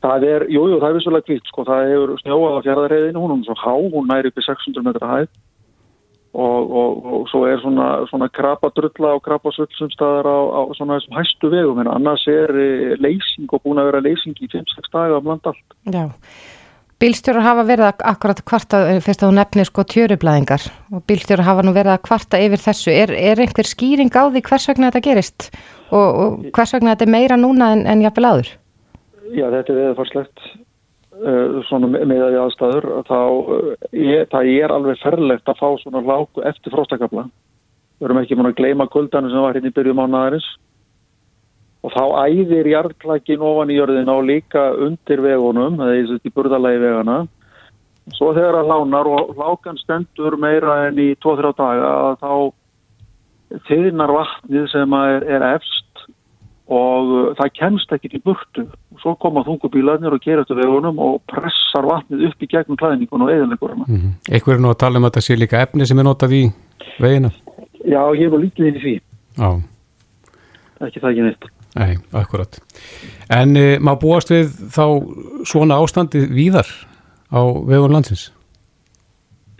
Það 0.04 0.24
er, 0.28 0.44
jújú, 0.52 0.74
jú, 0.74 0.80
það 0.82 0.90
er 0.90 0.98
vissulega 0.98 1.28
kvitt, 1.30 1.46
sko, 1.48 1.64
það 1.64 1.90
hefur 1.94 2.18
snjóað 2.20 2.58
á 2.60 2.66
fjaraðarheðinu, 2.66 3.22
hún 3.24 3.36
er 3.38 3.46
svo 3.48 3.56
há, 3.56 3.74
hún 3.94 4.10
næri 4.10 4.32
upp 4.34 4.42
í 4.42 4.48
600 4.50 4.84
metra 4.84 5.12
hæð 5.14 5.30
og, 6.34 6.72
og, 6.80 7.06
og 7.14 7.30
svo 7.30 7.46
er 7.46 7.62
svona, 7.62 7.88
svona 8.10 8.28
krapadrulla 8.34 9.14
og 9.16 9.22
krapasull 9.24 9.70
sem 9.78 9.92
staðar 9.94 10.26
á, 10.26 10.40
á 10.50 10.62
svona 10.74 10.98
þessum 10.98 11.18
hæstu 11.20 11.52
vegum, 11.54 11.80
en 11.84 11.92
annars 11.94 12.26
er 12.28 12.50
eh, 12.58 12.96
leysing 12.98 13.48
og 13.54 13.62
búin 13.62 13.82
að 13.82 13.92
vera 13.92 14.04
leysing 14.08 14.42
í 14.42 14.50
5-6 14.50 14.90
daga 14.94 15.22
bland 15.22 15.46
allt. 15.52 15.78
Já. 15.94 16.10
Bílstjórar 17.04 17.44
hafa 17.44 17.64
verið 17.68 17.84
að 17.90 18.02
akkurat 18.14 18.38
kvarta, 18.48 18.80
eh, 18.88 19.00
fyrst 19.04 19.24
að 19.24 19.34
þú 19.34 19.36
nefnir 19.36 19.68
sko 19.68 19.84
tjörublaðingar 19.92 20.68
og 20.96 21.02
bílstjórar 21.04 21.44
hafa 21.44 21.66
nú 21.68 21.74
verið 21.76 21.98
að 21.98 22.06
kvarta 22.08 22.40
yfir 22.40 22.62
þessu. 22.64 22.94
Er, 22.96 23.12
er 23.12 23.42
einhver 23.44 23.68
skýring 23.68 24.14
á 24.16 24.32
því 24.32 24.42
hvers 24.48 24.68
vegna 24.70 24.88
þetta 24.88 25.02
gerist 25.10 25.50
og, 25.92 26.08
og 26.08 26.46
hvers 26.56 26.72
vegna 26.72 26.94
þetta 26.94 27.04
er 27.04 27.12
meira 27.12 27.36
núna 27.36 27.74
en, 27.76 27.84
en 27.92 28.06
jafnvel 28.06 28.30
áður? 28.30 28.54
Já, 29.36 29.44
þetta 29.52 29.74
er 29.74 29.80
viðfarslegt 29.82 30.46
uh, 30.48 31.60
svona 31.68 31.92
með 31.92 32.24
því 32.24 32.40
aðstæður. 32.46 32.90
Þá, 33.12 33.20
uh, 33.20 33.70
ég, 34.00 34.24
það 34.32 34.56
er 34.56 34.76
alveg 34.78 35.04
ferlegt 35.04 35.52
að 35.52 35.60
fá 35.60 35.68
svona 35.84 36.06
lágu 36.08 36.48
eftir 36.48 36.72
fróstakabla. 36.72 37.28
Við 38.00 38.08
erum 38.08 38.24
ekki 38.24 38.40
múin 38.40 38.54
að 38.54 38.60
gleima 38.64 38.88
kuldanum 38.88 39.34
sem 39.34 39.44
var 39.44 39.60
hérna 39.60 39.74
í 39.74 39.76
byrjum 39.76 40.00
á 40.00 40.08
næðarins 40.08 40.48
og 41.84 41.92
þá 41.92 42.04
æðir 42.30 42.70
jarðklækin 42.72 43.44
ofan 43.44 43.72
í 43.74 43.78
jörðin 43.78 44.12
á 44.12 44.18
líka 44.24 44.66
undir 44.86 45.24
vegunum, 45.24 45.80
eða 45.84 45.96
í 46.00 46.04
þessu 46.08 46.34
burðalagi 46.36 46.80
vegana. 46.84 47.18
Svo 48.18 48.34
þegar 48.36 48.60
það 48.60 48.70
lánar 48.72 49.10
og 49.12 49.34
lákan 49.40 49.80
stendur 49.80 50.36
meira 50.40 50.88
enn 50.88 51.00
í 51.00 51.14
2-3 51.24 51.54
daga 51.56 51.92
þá 52.20 52.32
þyðnar 53.70 54.12
vatnið 54.12 54.68
sem 54.72 54.96
er, 54.98 55.26
er 55.38 55.46
efst 55.54 55.84
og 56.74 57.36
það 57.38 57.54
kemst 57.60 57.94
ekki 57.96 58.12
til 58.12 58.22
burtu. 58.26 58.66
Svo 59.02 59.16
koma 59.20 59.44
þungubílarnir 59.48 60.16
og 60.16 60.24
gera 60.24 60.44
þetta 60.44 60.60
vegunum 60.62 61.00
og 61.04 61.20
pressar 61.32 61.88
vatnið 61.88 62.28
upp 62.30 62.44
í 62.44 62.50
gegnum 62.52 62.80
klæðningun 62.80 63.26
og 63.26 63.32
eðanleikurina. 63.34 63.88
Mm 63.88 63.98
-hmm. 63.98 64.14
Ekkur 64.36 64.56
er 64.56 64.64
nú 64.64 64.72
að 64.72 64.82
tala 64.84 65.00
um 65.00 65.06
að 65.06 65.12
þetta 65.12 65.28
sé 65.28 65.40
líka 65.40 65.62
efni 65.62 65.88
sem 65.88 66.00
er 66.00 66.08
notað 66.08 66.32
í 66.40 66.44
vegina? 67.00 67.32
Já, 67.84 68.04
ég 68.16 68.32
var 68.32 68.40
lítið 68.40 68.68
inn 68.68 68.80
í 68.80 68.84
því. 68.84 68.96
Já. 69.38 69.50
Ekki 70.82 71.00
það 71.00 71.12
ekki 71.12 71.28
neitt. 71.28 71.63
Nei, 71.74 71.98
akkurat. 72.14 72.60
En 73.34 73.58
e, 73.58 73.80
má 73.82 73.96
búast 73.98 74.30
við 74.30 74.52
þá 74.74 74.86
svona 75.50 75.80
ástandi 75.82 76.22
víðar 76.30 76.70
á 77.34 77.42
vegun 77.66 77.96
landsins? 77.96 78.30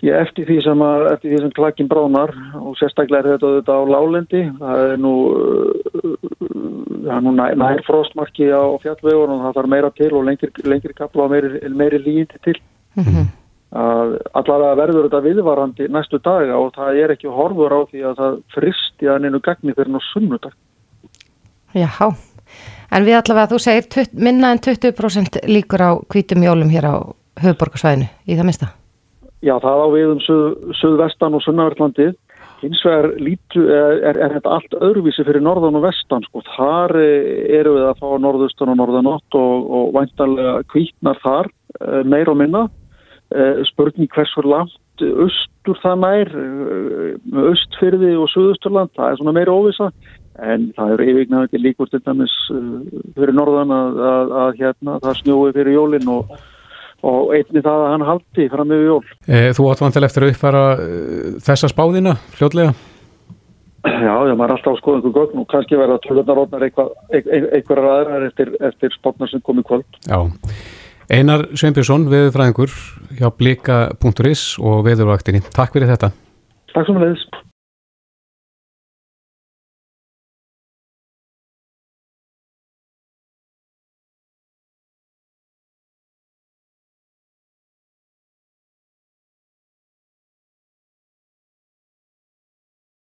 Ég 0.04 0.20
eftir 0.20 0.44
því 0.50 0.58
sem, 0.66 0.82
að, 0.84 1.06
eftir 1.14 1.32
því 1.32 1.38
sem 1.42 1.52
klakkin 1.56 1.88
bránar 1.88 2.34
og 2.60 2.74
sérstaklega 2.76 3.24
er 3.24 3.38
þetta, 3.38 3.52
þetta 3.62 3.78
á 3.80 3.82
lálendi. 3.88 4.42
Það 4.60 4.82
er 4.84 4.98
nú, 5.00 5.14
það 7.06 7.14
er 7.16 7.24
nú 7.24 7.32
nær, 7.38 7.56
nær 7.62 7.84
frostmarki 7.88 8.50
á 8.52 8.64
fjallvegun 8.84 9.38
og 9.38 9.46
það 9.46 9.56
þarf 9.60 9.72
meira 9.72 9.92
til 9.96 10.10
og 10.12 10.28
lengri, 10.28 10.52
lengri 10.68 10.98
kapla 10.98 11.24
og 11.24 11.32
meiri, 11.32 11.64
meiri 11.72 12.02
líti 12.04 12.42
til. 12.44 12.60
Mm 13.00 13.08
-hmm. 13.08 13.32
Allavega 13.74 14.76
verður 14.78 15.08
þetta 15.08 15.24
viðvarandi 15.26 15.88
næstu 15.90 16.20
daga 16.20 16.60
og 16.60 16.76
það 16.76 17.00
er 17.04 17.12
ekki 17.16 17.32
horfur 17.32 17.74
á 17.74 17.82
því 17.90 18.04
að 18.06 18.20
það 18.20 18.36
fristi 18.54 19.08
að 19.08 19.22
neinu 19.24 19.40
gagni 19.40 19.74
fyrir 19.74 19.90
nú 19.90 20.02
sunnudag. 20.12 20.54
Jáhá, 21.74 22.12
en 22.94 23.06
við 23.08 23.18
allavega, 23.18 23.50
þú 23.50 23.60
segir 23.64 23.88
tutt, 23.90 24.12
minna 24.14 24.52
en 24.54 24.62
20% 24.62 25.40
líkur 25.50 25.82
á 25.82 25.92
kvítum 26.06 26.44
jólum 26.46 26.70
hér 26.70 26.86
á 26.86 26.96
höfuborgarsvæðinu 27.42 28.10
í 28.30 28.38
það 28.38 28.50
minsta? 28.50 28.68
Já, 29.44 29.56
það 29.60 29.82
á 29.82 29.88
við 29.96 30.12
um 30.14 30.22
söðvestan 30.80 31.34
og 31.34 31.44
sunnaverðlandið. 31.44 32.14
Hins 32.64 32.84
vegar 32.86 33.10
lítu, 33.20 33.66
er, 33.68 33.98
er, 34.08 34.20
er 34.24 34.36
þetta 34.38 34.54
allt 34.56 34.78
öðruvísi 34.78 35.26
fyrir 35.28 35.44
norðan 35.44 35.82
og 35.82 35.84
vestan. 35.84 36.24
Sko. 36.30 36.44
Þar 36.54 36.94
eru 37.02 37.74
við 37.76 37.90
að 37.90 38.00
fá 38.00 38.08
norðustan 38.24 38.72
og 38.72 38.80
norðanott 38.80 39.36
og, 39.36 39.66
og 39.80 39.92
væntanlega 39.98 40.54
kvítnar 40.72 41.20
þar 41.26 41.50
eh, 41.82 42.00
meir 42.08 42.32
og 42.32 42.40
minna. 42.40 42.64
Eh, 43.34 43.66
spurning 43.68 44.08
hvers 44.14 44.32
fyrir 44.38 44.54
langt 44.54 44.80
austur 45.04 45.80
það 45.82 46.04
nær, 46.04 46.30
austfyrði 47.50 48.12
og 48.22 48.28
söðusturland, 48.30 48.92
það 48.94 49.10
er 49.10 49.20
svona 49.20 49.34
meira 49.36 49.56
óvisa 49.56 49.90
en 50.42 50.72
það 50.78 50.96
eru 50.96 51.10
yfirgnafandi 51.12 51.62
líkur 51.62 51.92
til 51.92 52.02
dæmis 52.06 52.34
uh, 52.54 52.80
fyrir 53.18 53.36
norðan 53.38 53.74
að, 53.74 54.02
að, 54.14 54.34
að 54.44 54.62
hérna 54.62 54.98
það 55.04 55.20
snjói 55.20 55.54
fyrir 55.58 55.76
jólinn 55.76 56.10
og, 56.14 56.34
og 57.04 57.36
einni 57.38 57.62
það 57.66 57.84
að 57.84 57.92
hann 57.92 58.08
haldi 58.08 58.48
fram 58.54 58.72
með 58.72 58.88
jól. 58.88 59.04
E, 59.28 59.44
þú 59.58 59.70
átt 59.72 59.84
vantilega 59.86 60.12
eftir 60.12 60.26
að 60.26 60.34
uppfæra 60.34 60.64
e, 60.74 60.90
þessa 61.46 61.70
spáðina 61.72 62.16
fljótlega? 62.38 62.74
Já, 63.84 64.16
já, 64.16 64.32
maður 64.40 64.46
er 64.48 64.56
alltaf 64.56 64.78
skoða 64.80 65.02
einhver 65.02 65.16
gögn 65.18 65.42
og 65.42 65.48
kannski 65.52 65.76
verða 65.76 65.98
tölvunarotnar 66.06 66.64
einhverjar 66.64 67.90
aðrar 67.92 68.30
eftir, 68.30 68.54
eftir 68.64 68.96
spátnar 68.96 69.28
sem 69.28 69.44
komið 69.44 69.68
kvöld. 69.68 69.98
Já, 70.08 70.22
Einar 71.12 71.50
Sveinbjörnsson, 71.52 72.08
veðurfræðingur 72.08 72.72
hjá 73.20 73.28
blika.is 73.36 74.54
og 74.64 74.86
veðurvaktinni. 74.88 75.44
Takk 75.52 75.76
fyrir 75.76 75.92
þetta. 75.92 76.14
Takk 76.72 76.88
svo 76.88 76.96
með 76.96 77.10
leiðis. 77.10 77.26